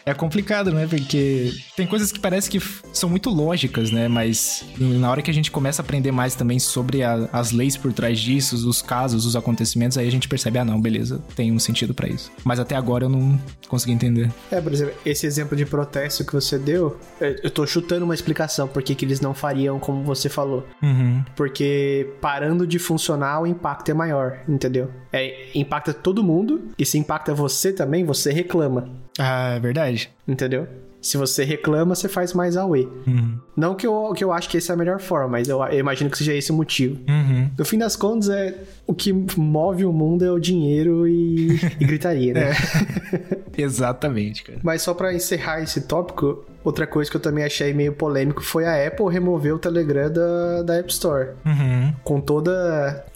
É 0.06 0.14
complicado, 0.14 0.72
né? 0.72 0.88
Porque 0.90 1.52
tem 1.76 1.86
coisas 1.86 2.12
que 2.12 2.20
parece 2.20 2.50
que 2.50 2.60
são 2.92 3.08
muito 3.10 3.30
lógicas, 3.30 3.92
né? 3.92 4.08
Mas 4.08 4.66
na 4.80 5.12
hora 5.12 5.22
que 5.22 5.30
a 5.30 5.34
gente 5.34 5.52
começa 5.52 5.82
a 5.82 5.86
aprender 5.86 6.12
mais 6.12 6.34
também 6.34 6.58
sobre 6.58 7.04
a- 7.04 7.30
as 7.32 7.52
leis 7.52 7.78
por 7.78 7.94
trás 7.94 8.18
disso, 8.18 8.56
os 8.68 8.82
casos, 8.82 9.26
os 9.26 9.36
acontecimentos, 9.36 9.98
aí 10.00 10.08
a 10.08 10.12
gente 10.12 10.28
percebe, 10.28 10.58
ah, 10.58 10.66
não, 10.66 10.82
beleza, 10.82 11.22
tem 11.36 11.52
um 11.52 11.60
sentido 11.60 11.94
pra 11.94 12.08
isso. 12.08 12.32
Mas 12.44 12.60
até 12.60 12.76
agora 12.76 13.06
eu 13.06 13.10
não 13.10 13.40
consegui 13.68 13.92
entender. 13.92 14.32
É, 14.50 14.60
por 14.60 14.74
exemplo, 14.74 14.96
esse 15.06 15.28
exemplo 15.28 15.56
de 15.56 15.66
protesto 15.66 16.26
que 16.26 16.34
você 16.34 16.58
deu, 16.58 16.98
é, 17.22 17.36
eu 17.44 17.52
tô 17.52 17.68
chutando 17.68 18.04
uma 18.06 18.16
explicação 18.16 18.68
por 18.68 18.82
que 18.82 18.96
que 18.96 19.06
eles 19.06 19.22
não 19.22 19.36
fariam 19.36 19.80
como 19.80 20.04
você 20.04 20.28
falou. 20.28 20.66
Uhum. 20.82 21.24
Porque 21.36 22.10
parando 22.20 22.66
de 22.66 22.80
funcionar, 22.80 23.42
o 23.42 23.46
impacto 23.46 23.90
é 23.92 23.94
maior, 23.94 24.40
entendeu? 24.48 24.90
É, 25.14 25.50
impacta 25.54 25.94
todo 25.94 26.24
mundo, 26.24 26.70
e 26.80 26.86
se 26.86 26.98
impacta 26.98 27.34
você 27.34 27.72
também, 27.72 28.04
você 28.04 28.32
reclama, 28.32 28.90
Ah, 29.20 29.56
é 29.56 29.60
verdade. 29.60 30.10
entendeu? 30.28 30.68
Se 31.02 31.16
você 31.18 31.46
reclama, 31.46 31.96
você 31.96 32.10
faz 32.10 32.34
mais 32.34 32.58
away. 32.58 32.86
Uhum. 33.08 33.38
Não 33.56 33.74
que 33.74 33.88
eu, 33.88 34.12
que 34.14 34.22
eu 34.22 34.34
acho 34.34 34.50
que 34.50 34.58
essa 34.58 34.74
é 34.74 34.76
a 34.76 34.78
melhor 34.78 35.00
forma, 35.00 35.30
mas 35.30 35.48
eu, 35.48 35.64
eu 35.64 35.80
imagino 35.80 36.10
que 36.10 36.18
seja 36.18 36.34
esse 36.34 36.52
o 36.52 36.56
motivo. 36.56 37.00
Uhum. 37.08 37.50
No 37.58 37.64
fim 37.64 37.78
das 37.78 37.96
contas, 37.96 38.28
é 38.30 38.54
o 38.86 38.94
que 38.94 39.14
move 39.38 39.86
o 39.86 39.94
mundo 39.94 40.26
é 40.26 40.32
o 40.32 40.40
dinheiro 40.40 41.08
e, 41.08 41.56
e 41.80 41.86
gritaria, 41.86 42.34
né? 42.34 42.52
Exatamente, 43.58 44.44
cara. 44.44 44.60
Mas 44.62 44.82
só 44.82 44.94
pra 44.94 45.14
encerrar 45.14 45.62
esse 45.62 45.82
tópico, 45.82 46.46
outra 46.64 46.86
coisa 46.86 47.10
que 47.10 47.18
eu 47.18 47.22
também 47.22 47.44
achei 47.44 47.74
meio 47.74 47.94
polêmico 47.94 48.44
foi 48.44 48.66
a 48.66 48.88
Apple 48.88 49.08
remover 49.12 49.56
o 49.56 49.60
Telegram 49.60 50.12
da, 50.12 50.64
da 50.64 50.76
App 50.76 50.92
Store. 50.92 51.30
Uhum. 51.46 51.94
Com 52.04 52.22
todo 52.22 52.52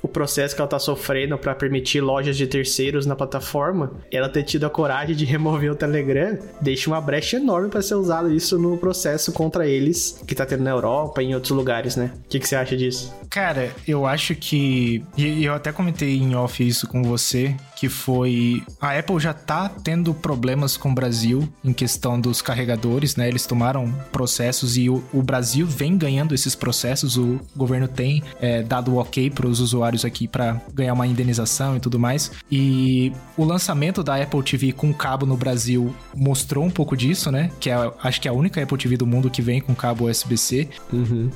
o 0.01 0.07
processo 0.07 0.55
que 0.55 0.61
ela 0.61 0.69
tá 0.69 0.79
sofrendo 0.79 1.37
pra 1.37 1.55
permitir 1.55 2.01
lojas 2.01 2.37
de 2.37 2.47
terceiros 2.47 3.05
na 3.05 3.15
plataforma, 3.15 3.91
ela 4.11 4.29
ter 4.29 4.43
tido 4.43 4.65
a 4.65 4.69
coragem 4.69 5.15
de 5.15 5.25
remover 5.25 5.71
o 5.71 5.75
Telegram 5.75 6.37
deixa 6.61 6.89
uma 6.89 7.01
brecha 7.01 7.37
enorme 7.37 7.69
pra 7.69 7.81
ser 7.81 7.95
usado 7.95 8.33
isso 8.33 8.57
no 8.57 8.77
processo 8.77 9.31
contra 9.31 9.67
eles 9.67 10.21
que 10.25 10.35
tá 10.35 10.45
tendo 10.45 10.63
na 10.63 10.71
Europa 10.71 11.21
e 11.21 11.27
em 11.27 11.35
outros 11.35 11.51
lugares, 11.51 11.95
né? 11.95 12.11
O 12.25 12.29
que, 12.29 12.39
que 12.39 12.47
você 12.47 12.55
acha 12.55 12.75
disso? 12.75 13.13
Cara, 13.29 13.71
eu 13.87 14.05
acho 14.05 14.35
que. 14.35 15.03
E 15.17 15.43
eu 15.43 15.53
até 15.53 15.71
comentei 15.71 16.17
em 16.17 16.35
off 16.35 16.65
isso 16.65 16.87
com 16.87 17.03
você, 17.03 17.55
que 17.83 17.89
foi. 17.89 18.63
A 18.79 18.97
Apple 18.97 19.19
já 19.19 19.33
tá 19.33 19.67
tendo 19.67 20.13
problemas 20.13 20.77
com 20.77 20.91
o 20.91 20.93
Brasil 20.93 21.49
em 21.61 21.73
questão 21.73 22.17
dos 22.17 22.41
carregadores, 22.41 23.17
né? 23.17 23.27
Eles 23.27 23.45
tomaram 23.45 23.93
processos 24.09 24.77
e 24.77 24.89
o, 24.89 25.03
o 25.11 25.21
Brasil 25.21 25.67
vem 25.67 25.97
ganhando 25.97 26.33
esses 26.33 26.55
processos. 26.55 27.17
O 27.17 27.41
governo 27.53 27.89
tem 27.89 28.23
é, 28.39 28.63
dado 28.63 28.93
o 28.93 28.99
ok 28.99 29.29
para 29.29 29.45
os 29.45 29.59
usuários 29.59 30.05
aqui 30.05 30.29
para 30.29 30.61
ganhar 30.73 30.93
uma 30.93 31.05
indenização 31.05 31.75
e 31.75 31.81
tudo 31.81 31.99
mais. 31.99 32.31
E 32.49 33.11
o 33.35 33.43
lançamento 33.43 34.01
da 34.01 34.15
Apple 34.15 34.41
TV 34.41 34.71
com 34.71 34.93
cabo 34.93 35.25
no 35.25 35.35
Brasil 35.35 35.93
mostrou 36.15 36.63
um 36.63 36.71
pouco 36.71 36.95
disso, 36.95 37.29
né? 37.29 37.51
Que 37.59 37.69
é, 37.69 37.91
acho 38.01 38.21
que 38.21 38.29
é 38.29 38.31
a 38.31 38.33
única 38.33 38.63
Apple 38.63 38.77
TV 38.77 38.95
do 38.95 39.05
mundo 39.05 39.29
que 39.29 39.41
vem 39.41 39.59
com 39.59 39.75
cabo 39.75 40.09
USB-C. 40.09 40.69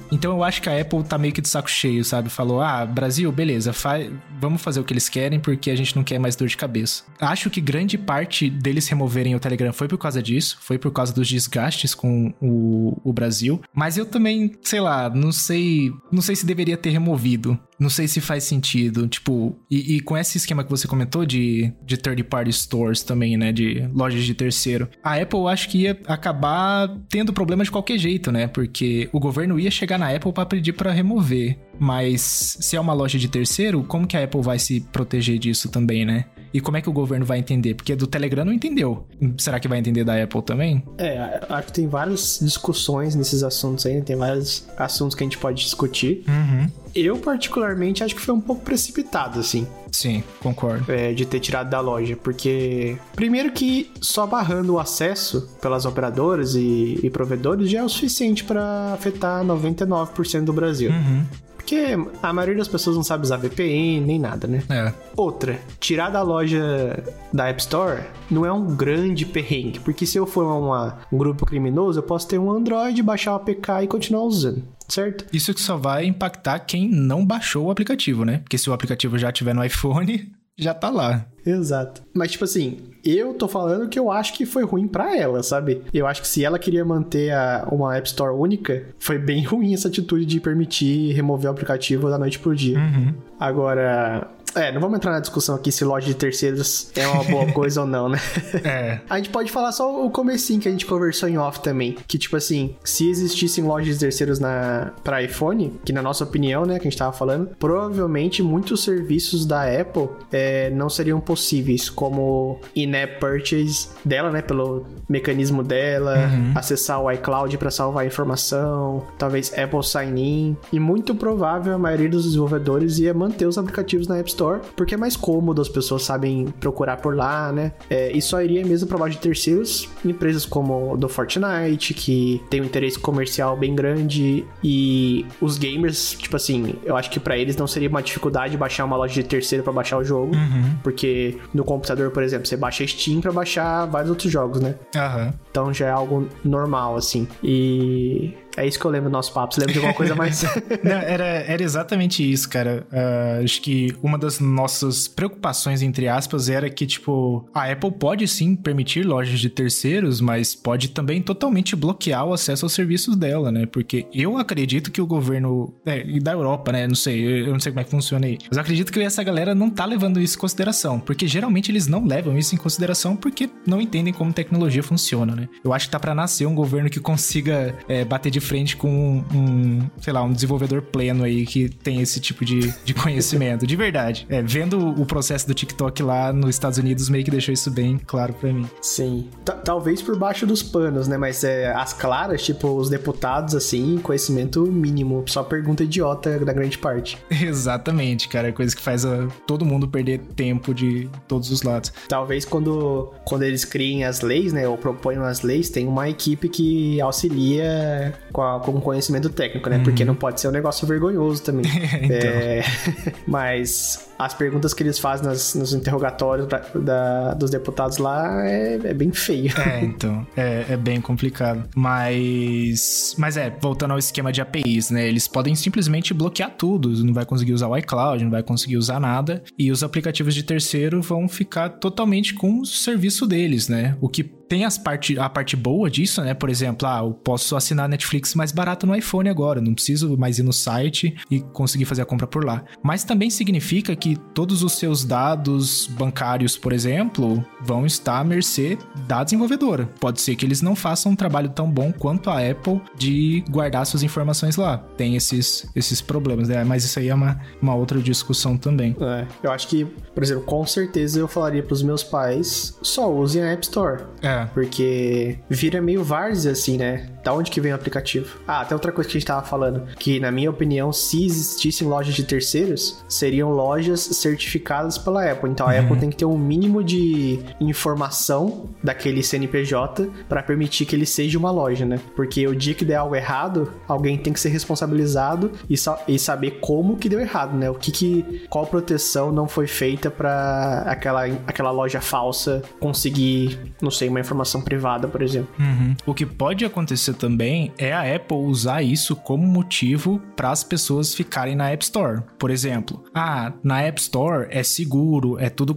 Então 0.09 0.31
eu 0.31 0.45
acho 0.45 0.61
que 0.61 0.69
a 0.69 0.79
Apple 0.79 1.03
tá 1.03 1.17
meio 1.17 1.33
que 1.33 1.41
de 1.41 1.49
saco 1.49 1.69
cheio, 1.69 2.05
sabe? 2.05 2.29
Falou: 2.29 2.61
ah, 2.61 2.85
Brasil, 2.85 3.29
beleza, 3.33 3.73
fa 3.73 3.97
vamos 4.39 4.61
fazer 4.61 4.79
o 4.79 4.85
que 4.85 4.93
eles 4.93 5.09
querem 5.09 5.41
porque 5.41 5.69
a 5.71 5.75
gente 5.75 5.93
não 5.93 6.05
quer 6.05 6.19
mais 6.19 6.36
dor 6.37 6.47
de 6.47 6.57
cabeça. 6.57 7.03
Acho 7.19 7.49
que 7.49 7.61
grande 7.61 7.97
parte 7.97 8.49
deles 8.49 8.87
removerem 8.87 9.35
o 9.35 9.39
Telegram 9.39 9.73
foi 9.73 9.87
por 9.87 9.97
causa 9.97 10.21
disso, 10.21 10.57
foi 10.61 10.77
por 10.77 10.91
causa 10.91 11.13
dos 11.13 11.27
desgastes 11.27 11.93
com 11.93 12.33
o, 12.41 12.99
o 13.03 13.13
Brasil. 13.13 13.61
Mas 13.73 13.97
eu 13.97 14.05
também, 14.05 14.53
sei 14.61 14.79
lá, 14.79 15.09
não 15.09 15.31
sei, 15.31 15.91
não 16.11 16.21
sei 16.21 16.35
se 16.35 16.45
deveria 16.45 16.77
ter 16.77 16.89
removido. 16.89 17.59
Não 17.79 17.89
sei 17.91 18.07
se 18.07 18.19
faz 18.19 18.43
sentido, 18.43 19.07
tipo, 19.07 19.55
e, 19.69 19.97
e, 19.97 19.99
com 19.99 20.17
esse 20.17 20.37
esquema 20.37 20.63
que 20.63 20.69
você 20.69 20.87
comentou 20.87 21.25
de, 21.25 21.71
de 21.85 21.95
third 21.95 22.23
party 22.23 22.51
stores 22.51 23.03
também, 23.03 23.37
né, 23.37 23.51
de 23.51 23.87
lojas 23.93 24.23
de 24.23 24.33
terceiro, 24.33 24.89
a 25.03 25.15
Apple 25.15 25.45
acho 25.47 25.69
que 25.69 25.83
ia 25.83 25.99
acabar 26.07 26.89
tendo 27.07 27.31
problema 27.31 27.63
de 27.63 27.69
qualquer 27.69 27.99
jeito, 27.99 28.31
né, 28.31 28.47
porque 28.47 29.07
o 29.13 29.19
governo 29.19 29.59
ia 29.59 29.69
chegar 29.69 29.99
na 29.99 30.09
Apple 30.09 30.33
para 30.33 30.47
pedir 30.47 30.73
para 30.73 30.91
remover, 30.91 31.59
mas 31.79 32.57
se 32.59 32.75
é 32.75 32.79
uma 32.79 32.93
loja 32.93 33.17
de 33.17 33.27
terceiro, 33.27 33.83
como 33.83 34.07
que 34.07 34.17
a 34.17 34.23
Apple 34.23 34.41
vai 34.41 34.59
se 34.59 34.79
proteger 34.79 35.37
disso 35.37 35.69
também, 35.69 36.05
né? 36.05 36.25
E 36.53 36.61
como 36.61 36.77
é 36.77 36.81
que 36.81 36.89
o 36.89 36.93
governo 36.93 37.25
vai 37.25 37.39
entender? 37.39 37.75
Porque 37.75 37.95
do 37.95 38.07
Telegram 38.07 38.45
não 38.45 38.53
entendeu. 38.53 39.05
Será 39.37 39.59
que 39.59 39.67
vai 39.67 39.79
entender 39.79 40.03
da 40.03 40.21
Apple 40.21 40.41
também? 40.41 40.83
É, 40.97 41.41
acho 41.49 41.67
que 41.67 41.73
tem 41.73 41.87
várias 41.87 42.39
discussões 42.41 43.15
nesses 43.15 43.43
assuntos 43.43 43.85
aí, 43.85 44.01
tem 44.01 44.15
vários 44.15 44.65
assuntos 44.77 45.15
que 45.15 45.23
a 45.23 45.25
gente 45.25 45.37
pode 45.37 45.61
discutir. 45.63 46.23
Uhum. 46.27 46.67
Eu, 46.95 47.17
particularmente, 47.17 48.03
acho 48.03 48.15
que 48.15 48.21
foi 48.21 48.33
um 48.33 48.41
pouco 48.41 48.63
precipitado, 48.63 49.39
assim. 49.39 49.67
Sim, 49.91 50.23
concordo. 50.39 50.91
É, 50.91 51.13
de 51.13 51.25
ter 51.25 51.39
tirado 51.39 51.69
da 51.69 51.79
loja, 51.79 52.15
porque 52.15 52.97
primeiro 53.15 53.51
que 53.51 53.91
só 54.01 54.25
barrando 54.25 54.73
o 54.73 54.79
acesso 54.79 55.49
pelas 55.61 55.85
operadoras 55.85 56.55
e, 56.55 56.99
e 57.03 57.09
provedores 57.09 57.69
já 57.69 57.79
é 57.79 57.83
o 57.83 57.89
suficiente 57.89 58.43
para 58.43 58.93
afetar 58.93 59.43
99% 59.43 60.43
do 60.43 60.53
Brasil. 60.53 60.91
Uhum. 60.91 61.25
Porque 61.67 61.97
a 62.23 62.31
maioria 62.31 62.55
das 62.55 62.69
pessoas 62.69 62.95
não 62.95 63.03
sabe 63.03 63.23
usar 63.23 63.35
VPN 63.35 63.99
nem 63.99 64.17
nada, 64.17 64.47
né? 64.47 64.63
É. 64.69 64.93
Outra, 65.17 65.59
tirar 65.81 66.09
da 66.09 66.21
loja 66.21 67.03
da 67.33 67.49
App 67.49 67.59
Store 67.59 68.03
não 68.31 68.45
é 68.45 68.53
um 68.53 68.73
grande 68.73 69.25
perrengue, 69.25 69.81
porque 69.81 70.05
se 70.05 70.17
eu 70.17 70.25
for 70.25 70.45
uma, 70.45 70.99
um 71.11 71.17
grupo 71.17 71.45
criminoso, 71.45 71.99
eu 71.99 72.03
posso 72.03 72.25
ter 72.25 72.39
um 72.39 72.49
Android, 72.49 73.03
baixar 73.03 73.33
o 73.33 73.35
APK 73.35 73.83
e 73.83 73.87
continuar 73.87 74.23
usando 74.23 74.63
certo? 74.87 75.25
Isso 75.33 75.53
que 75.53 75.59
só 75.59 75.75
vai 75.75 76.05
impactar 76.05 76.59
quem 76.59 76.89
não 76.89 77.25
baixou 77.25 77.65
o 77.65 77.71
aplicativo, 77.71 78.23
né? 78.23 78.37
Porque 78.37 78.57
se 78.57 78.69
o 78.69 78.73
aplicativo 78.73 79.17
já 79.17 79.33
tiver 79.33 79.53
no 79.53 79.61
iPhone, 79.61 80.31
já 80.57 80.73
tá 80.73 80.89
lá. 80.89 81.25
Exato. 81.49 82.01
Mas, 82.13 82.31
tipo 82.31 82.43
assim, 82.43 82.79
eu 83.03 83.33
tô 83.33 83.47
falando 83.47 83.87
que 83.87 83.97
eu 83.97 84.11
acho 84.11 84.33
que 84.33 84.45
foi 84.45 84.63
ruim 84.63 84.87
para 84.87 85.15
ela, 85.15 85.41
sabe? 85.41 85.81
Eu 85.93 86.05
acho 86.05 86.21
que 86.21 86.27
se 86.27 86.43
ela 86.43 86.59
queria 86.59 86.83
manter 86.83 87.31
a, 87.31 87.67
uma 87.71 87.95
App 87.95 88.07
Store 88.07 88.35
única, 88.35 88.85
foi 88.99 89.17
bem 89.17 89.43
ruim 89.47 89.73
essa 89.73 89.87
atitude 89.87 90.25
de 90.25 90.39
permitir 90.39 91.13
remover 91.13 91.49
o 91.49 91.53
aplicativo 91.53 92.09
da 92.09 92.17
noite 92.17 92.39
pro 92.39 92.55
dia. 92.55 92.77
Uhum. 92.77 93.13
Agora, 93.39 94.27
é, 94.55 94.71
não 94.71 94.81
vamos 94.81 94.97
entrar 94.97 95.11
na 95.11 95.19
discussão 95.19 95.55
aqui 95.55 95.71
se 95.71 95.83
loja 95.85 96.07
de 96.07 96.15
terceiros 96.15 96.91
é 96.95 97.07
uma 97.07 97.23
boa 97.23 97.51
coisa 97.53 97.81
ou 97.81 97.87
não, 97.87 98.09
né? 98.09 98.19
É. 98.63 98.99
A 99.09 99.17
gente 99.17 99.29
pode 99.29 99.51
falar 99.51 99.71
só 99.71 100.05
o 100.05 100.09
comecinho 100.09 100.59
que 100.59 100.67
a 100.67 100.71
gente 100.71 100.85
conversou 100.85 101.29
em 101.29 101.37
off 101.37 101.59
também. 101.59 101.95
Que, 102.07 102.17
tipo 102.17 102.35
assim, 102.35 102.75
se 102.83 103.09
existissem 103.09 103.63
lojas 103.63 103.95
de 103.95 103.99
terceiros 103.99 104.39
na, 104.39 104.91
pra 105.03 105.21
iPhone, 105.21 105.79
que 105.85 105.93
na 105.93 106.01
nossa 106.01 106.23
opinião, 106.23 106.65
né, 106.65 106.79
que 106.79 106.87
a 106.87 106.89
gente 106.89 106.97
tava 106.97 107.13
falando, 107.13 107.49
provavelmente 107.59 108.41
muitos 108.41 108.83
serviços 108.83 109.45
da 109.45 109.63
Apple 109.63 110.09
é, 110.31 110.69
não 110.71 110.89
seriam 110.89 111.19
possíveis, 111.19 111.89
como 111.89 112.59
in-app 112.75 113.19
purchase 113.19 113.89
dela, 114.03 114.31
né, 114.31 114.41
pelo 114.41 114.85
mecanismo 115.07 115.63
dela, 115.63 116.17
uhum. 116.17 116.53
acessar 116.55 117.01
o 117.01 117.11
iCloud 117.11 117.57
para 117.57 117.71
salvar 117.71 118.05
informação, 118.05 119.05
talvez 119.17 119.53
Apple 119.57 119.83
Sign 119.83 120.21
In, 120.21 120.57
e 120.71 120.79
muito 120.79 121.13
provável 121.15 121.73
a 121.73 121.77
maioria 121.77 122.09
dos 122.09 122.23
desenvolvedores 122.23 122.97
ia 122.99 123.13
manter 123.13 123.45
os 123.45 123.57
aplicativos 123.57 124.07
na 124.07 124.17
App 124.17 124.29
Store 124.29 124.36
Store, 124.37 124.61
porque 124.75 124.93
é 124.93 124.97
mais 124.97 125.15
cômodo, 125.15 125.61
as 125.61 125.67
pessoas 125.67 126.03
sabem 126.03 126.45
procurar 126.59 126.97
por 126.97 127.15
lá, 127.15 127.51
né? 127.51 127.71
É, 127.89 128.11
e 128.11 128.21
só 128.21 128.41
iria 128.41 128.63
mesmo 128.63 128.87
para 128.87 128.97
loja 128.97 129.15
de 129.15 129.19
terceiros, 129.19 129.89
empresas 130.05 130.45
como 130.45 130.95
do 130.95 131.09
Fortnite, 131.09 131.93
que 131.93 132.41
tem 132.49 132.61
um 132.61 132.65
interesse 132.65 132.99
comercial 132.99 133.57
bem 133.57 133.73
grande, 133.75 134.45
e 134.63 135.25
os 135.41 135.57
gamers, 135.57 136.15
tipo 136.19 136.35
assim, 136.35 136.75
eu 136.83 136.95
acho 136.95 137.09
que 137.09 137.19
para 137.19 137.37
eles 137.37 137.57
não 137.57 137.65
seria 137.65 137.89
uma 137.89 138.01
dificuldade 138.01 138.55
baixar 138.55 138.85
uma 138.85 138.95
loja 138.95 139.15
de 139.15 139.23
terceiro 139.23 139.63
para 139.63 139.73
baixar 139.73 139.97
o 139.97 140.03
jogo, 140.03 140.35
uhum. 140.35 140.75
porque 140.83 141.37
no 141.53 141.63
computador, 141.63 142.11
por 142.11 142.21
exemplo, 142.21 142.45
você 142.45 142.55
baixa 142.55 142.85
Steam 142.85 143.19
para 143.19 143.31
baixar 143.31 143.85
vários 143.85 144.09
outros 144.09 144.31
jogos, 144.31 144.61
né? 144.61 144.75
Uhum. 144.95 145.33
Então 145.49 145.73
já 145.73 145.87
é 145.87 145.91
algo 145.91 146.27
normal, 146.43 146.95
assim. 146.95 147.27
E 147.43 148.33
é 148.57 148.67
isso 148.67 148.79
que 148.79 148.85
eu 148.85 148.91
lembro 148.91 149.09
do 149.09 149.13
nosso 149.13 149.31
papo. 149.31 149.53
Você 149.53 149.61
lembra 149.61 149.73
de 149.73 149.79
alguma 149.79 149.93
coisa 149.93 150.15
mais? 150.15 150.43
Não, 150.83 150.91
era, 150.91 151.25
era 151.25 151.63
exatamente 151.63 152.29
isso, 152.29 152.49
cara. 152.49 152.85
Uh, 152.91 153.43
acho 153.43 153.61
que 153.61 153.95
uma 154.01 154.17
das 154.17 154.39
nossas 154.39 155.07
preocupações, 155.07 155.81
entre 155.81 156.07
aspas, 156.07 156.49
era 156.49 156.69
que, 156.69 156.85
tipo, 156.85 157.47
a 157.53 157.71
Apple 157.71 157.91
pode 157.91 158.27
sim 158.27 158.55
permitir 158.55 159.05
lojas 159.05 159.39
de 159.39 159.49
terceiros, 159.49 160.19
mas 160.19 160.55
pode 160.55 160.89
também 160.89 161.21
totalmente 161.21 161.75
bloquear 161.75 162.25
o 162.25 162.33
acesso 162.33 162.65
aos 162.65 162.73
serviços 162.73 163.15
dela, 163.15 163.51
né? 163.51 163.67
Porque 163.67 164.07
eu 164.13 164.37
acredito 164.37 164.91
que 164.91 165.01
o 165.01 165.05
governo. 165.05 165.73
É, 165.85 166.03
da 166.19 166.31
Europa, 166.31 166.71
né? 166.71 166.87
Não 166.87 166.95
sei, 166.95 167.47
eu 167.47 167.53
não 167.53 167.59
sei 167.59 167.71
como 167.71 167.81
é 167.81 167.83
que 167.83 167.91
funciona 167.91 168.25
aí. 168.25 168.37
Mas 168.49 168.57
eu 168.57 168.61
acredito 168.61 168.91
que 168.91 168.99
essa 168.99 169.23
galera 169.23 169.53
não 169.53 169.69
tá 169.69 169.85
levando 169.85 170.19
isso 170.19 170.35
em 170.35 170.39
consideração. 170.39 170.99
Porque 170.99 171.27
geralmente 171.27 171.71
eles 171.71 171.87
não 171.87 172.05
levam 172.05 172.37
isso 172.37 172.55
em 172.55 172.57
consideração 172.57 173.15
porque 173.15 173.49
não 173.65 173.79
entendem 173.79 174.13
como 174.13 174.33
tecnologia 174.33 174.81
funciona, 174.81 175.35
né? 175.35 175.47
Eu 175.63 175.73
acho 175.73 175.85
que 175.85 175.91
tá 175.91 175.99
para 175.99 176.15
nascer 176.15 176.47
um 176.47 176.55
governo 176.55 176.89
que 176.89 176.99
consiga 176.99 177.75
é, 177.87 178.03
bater 178.03 178.31
de 178.31 178.39
frente 178.47 178.75
com 178.75 178.89
um, 178.89 179.37
um, 179.37 179.89
sei 180.01 180.13
lá, 180.13 180.23
um 180.23 180.31
desenvolvedor 180.31 180.81
pleno 180.81 181.23
aí 181.23 181.45
que 181.45 181.69
tem 181.69 182.01
esse 182.01 182.19
tipo 182.19 182.45
de, 182.45 182.73
de 182.83 182.93
conhecimento, 182.93 183.67
de 183.67 183.75
verdade. 183.75 184.25
É, 184.29 184.41
vendo 184.41 184.89
o 184.99 185.05
processo 185.05 185.47
do 185.47 185.53
TikTok 185.53 186.01
lá 186.01 186.31
nos 186.31 186.51
Estados 186.51 186.77
Unidos 186.77 187.09
meio 187.09 187.23
que 187.23 187.31
deixou 187.31 187.53
isso 187.53 187.69
bem 187.69 187.99
claro 188.05 188.33
para 188.33 188.51
mim. 188.51 188.67
Sim. 188.81 189.27
T 189.43 189.51
Talvez 189.63 190.01
por 190.01 190.17
baixo 190.17 190.45
dos 190.45 190.63
panos, 190.63 191.07
né? 191.07 191.17
Mas 191.17 191.43
é, 191.43 191.71
as 191.73 191.91
claras, 191.91 192.41
tipo, 192.41 192.69
os 192.69 192.89
deputados, 192.89 193.53
assim, 193.53 193.97
conhecimento 193.97 194.61
mínimo. 194.61 195.25
Só 195.27 195.43
pergunta 195.43 195.83
idiota 195.83 196.39
da 196.39 196.53
grande 196.53 196.77
parte. 196.77 197.17
Exatamente, 197.29 198.29
cara. 198.29 198.47
É 198.47 198.51
coisa 198.51 198.75
que 198.75 198.81
faz 198.81 199.05
a, 199.05 199.27
todo 199.45 199.65
mundo 199.65 199.87
perder 199.87 200.19
tempo 200.35 200.73
de 200.73 201.09
todos 201.27 201.51
os 201.51 201.63
lados. 201.63 201.91
Talvez 202.07 202.45
quando, 202.45 203.11
quando 203.25 203.43
eles 203.43 203.65
criem 203.65 204.05
as 204.05 204.21
leis, 204.21 204.53
né? 204.53 204.67
Ou 204.67 204.77
propõem 204.77 205.17
as 205.17 205.41
leis, 205.41 205.69
tem 205.69 205.87
uma 205.87 206.09
equipe 206.09 206.47
que 206.47 207.01
auxilia 207.01 208.17
com, 208.37 208.43
a, 208.43 208.59
com 208.59 208.79
conhecimento 208.79 209.29
técnico, 209.29 209.67
né? 209.67 209.77
Uhum. 209.77 209.83
Porque 209.83 210.05
não 210.05 210.13
pode 210.13 210.39
ser 210.39 210.47
um 210.47 210.51
negócio 210.51 210.85
vergonhoso 210.85 211.41
também. 211.41 211.65
então. 212.03 212.29
é... 212.29 212.63
Mas 213.25 214.06
as 214.17 214.33
perguntas 214.33 214.73
que 214.73 214.83
eles 214.83 214.97
fazem 214.99 215.25
nas, 215.25 215.53
nos 215.55 215.73
interrogatórios 215.73 216.47
da, 216.47 216.59
da, 216.75 217.33
dos 217.33 217.49
deputados 217.49 217.97
lá 217.97 218.45
é, 218.45 218.75
é, 218.75 218.93
bem 218.93 219.11
feio. 219.11 219.51
É, 219.59 219.83
então. 219.83 220.25
É, 220.35 220.65
é 220.69 220.77
bem 220.77 220.99
complicado. 221.01 221.67
Mas. 221.75 223.15
Mas 223.17 223.37
é, 223.37 223.49
voltando 223.49 223.91
ao 223.91 223.99
esquema 223.99 224.31
de 224.31 224.41
APIs, 224.41 224.89
né? 224.89 225.07
Eles 225.07 225.27
podem 225.27 225.55
simplesmente 225.55 226.13
bloquear 226.13 226.51
tudo. 226.51 226.89
Não 227.03 227.13
vai 227.13 227.25
conseguir 227.25 227.53
usar 227.53 227.67
o 227.67 227.77
iCloud, 227.77 228.23
não 228.23 228.31
vai 228.31 228.43
conseguir 228.43 228.77
usar 228.77 228.99
nada. 228.99 229.43
E 229.57 229.71
os 229.71 229.83
aplicativos 229.83 230.33
de 230.33 230.43
terceiro 230.43 231.01
vão 231.01 231.27
ficar 231.27 231.69
totalmente 231.69 232.33
com 232.33 232.61
o 232.61 232.65
serviço 232.65 233.25
deles, 233.27 233.67
né? 233.67 233.97
O 234.01 234.09
que 234.09 234.23
tem 234.47 234.65
as 234.65 234.77
parte, 234.77 235.19
a 235.19 235.29
parte 235.29 235.55
boa 235.55 235.89
disso, 235.89 236.21
né? 236.21 236.33
Por 236.33 236.49
exemplo, 236.49 236.87
ah, 236.87 236.99
eu 236.99 237.13
posso 237.13 237.55
assinar 237.55 237.89
Netflix 237.89 238.33
mais 238.33 238.51
barato 238.51 238.87
no 238.87 238.95
iPhone 238.95 239.29
agora, 239.29 239.61
não 239.61 239.73
preciso 239.73 240.17
mais 240.17 240.39
ir 240.39 240.43
no 240.43 240.53
site 240.53 241.15
e 241.29 241.41
conseguir 241.41 241.85
fazer 241.85 242.01
a 242.01 242.05
compra 242.05 242.25
por 242.25 242.45
lá. 242.45 242.63
Mas 242.81 243.03
também 243.03 243.29
significa 243.29 243.95
que 243.95 244.06
todos 244.15 244.63
os 244.63 244.73
seus 244.73 245.03
dados 245.03 245.87
bancários, 245.87 246.57
por 246.57 246.73
exemplo, 246.73 247.43
vão 247.61 247.85
estar 247.85 248.19
à 248.19 248.23
mercê 248.23 248.77
da 249.07 249.23
desenvolvedora. 249.23 249.89
Pode 249.99 250.21
ser 250.21 250.35
que 250.35 250.45
eles 250.45 250.61
não 250.61 250.75
façam 250.75 251.11
um 251.11 251.15
trabalho 251.15 251.49
tão 251.49 251.69
bom 251.69 251.91
quanto 251.91 252.29
a 252.29 252.39
Apple 252.39 252.81
de 252.95 253.43
guardar 253.49 253.85
suas 253.85 254.03
informações 254.03 254.55
lá. 254.55 254.77
Tem 254.95 255.15
esses, 255.15 255.69
esses 255.75 256.01
problemas, 256.01 256.47
né? 256.47 256.63
Mas 256.63 256.83
isso 256.83 256.99
aí 256.99 257.09
é 257.09 257.15
uma, 257.15 257.39
uma 257.61 257.75
outra 257.75 257.99
discussão 257.99 258.57
também. 258.57 258.95
É, 258.99 259.25
eu 259.43 259.51
acho 259.51 259.67
que, 259.67 259.85
por 259.85 260.23
exemplo, 260.23 260.43
com 260.43 260.65
certeza 260.65 261.19
eu 261.19 261.27
falaria 261.27 261.63
para 261.63 261.73
os 261.73 261.83
meus 261.83 262.03
pais 262.03 262.77
só 262.81 263.11
usem 263.11 263.43
a 263.43 263.51
App 263.51 263.63
Store. 263.63 264.03
É. 264.21 264.45
Porque 264.53 265.39
vira 265.49 265.81
meio 265.81 266.03
várzea, 266.03 266.51
assim, 266.51 266.77
né? 266.77 267.09
Da 267.27 267.33
onde 267.33 267.51
que 267.51 267.59
vem 267.59 267.73
o 267.73 267.75
aplicativo? 267.75 268.39
Ah, 268.47 268.61
até 268.61 268.73
outra 268.73 268.89
coisa 268.89 269.09
que 269.09 269.17
a 269.17 269.19
gente 269.19 269.27
tava 269.27 269.45
falando, 269.45 269.83
que 269.99 270.17
na 270.17 270.31
minha 270.31 270.49
opinião, 270.49 270.93
se 270.93 271.25
existissem 271.25 271.85
lojas 271.85 272.15
de 272.15 272.23
terceiros, 272.23 273.03
seriam 273.05 273.51
lojas 273.51 273.99
certificadas 273.99 274.97
pela 274.97 275.29
Apple. 275.29 275.49
Então 275.49 275.67
a 275.67 275.73
uhum. 275.73 275.79
Apple 275.79 275.97
tem 275.97 276.09
que 276.09 276.15
ter 276.15 276.23
um 276.23 276.37
mínimo 276.37 276.81
de 276.81 277.37
informação 277.59 278.69
daquele 278.81 279.21
CNPJ 279.21 280.09
para 280.29 280.41
permitir 280.41 280.85
que 280.85 280.95
ele 280.95 281.05
seja 281.05 281.37
uma 281.37 281.51
loja, 281.51 281.85
né? 281.85 281.99
Porque 282.15 282.47
o 282.47 282.55
dia 282.55 282.73
que 282.73 282.85
der 282.85 282.95
algo 282.95 283.13
errado, 283.13 283.73
alguém 283.89 284.17
tem 284.17 284.31
que 284.31 284.39
ser 284.39 284.47
responsabilizado 284.47 285.51
e, 285.69 285.75
e 286.07 286.17
saber 286.17 286.61
como 286.61 286.95
que 286.95 287.09
deu 287.09 287.19
errado, 287.19 287.57
né? 287.57 287.69
O 287.69 287.75
que 287.75 287.91
que 287.91 288.45
qual 288.49 288.65
proteção 288.65 289.33
não 289.33 289.49
foi 289.49 289.67
feita 289.67 290.09
para 290.09 290.83
aquela 290.87 291.25
aquela 291.45 291.71
loja 291.71 291.99
falsa 291.99 292.63
conseguir, 292.79 293.59
não 293.81 293.91
sei, 293.91 294.07
uma 294.07 294.21
informação 294.21 294.61
privada, 294.61 295.09
por 295.09 295.21
exemplo. 295.21 295.49
Uhum. 295.59 295.93
O 296.05 296.13
que 296.13 296.25
pode 296.25 296.63
acontecer 296.63 297.16
também 297.17 297.71
é 297.77 297.91
a 297.91 298.15
Apple 298.15 298.37
usar 298.37 298.81
isso 298.81 299.15
como 299.15 299.45
motivo 299.45 300.21
para 300.35 300.51
as 300.51 300.63
pessoas 300.63 301.13
ficarem 301.13 301.55
na 301.55 301.69
App 301.69 301.83
Store. 301.83 302.21
Por 302.37 302.49
exemplo, 302.49 303.03
ah, 303.13 303.53
na 303.63 303.81
App 303.81 303.99
Store 303.99 304.47
é 304.49 304.63
seguro, 304.63 305.39
é 305.39 305.49
tudo, 305.49 305.75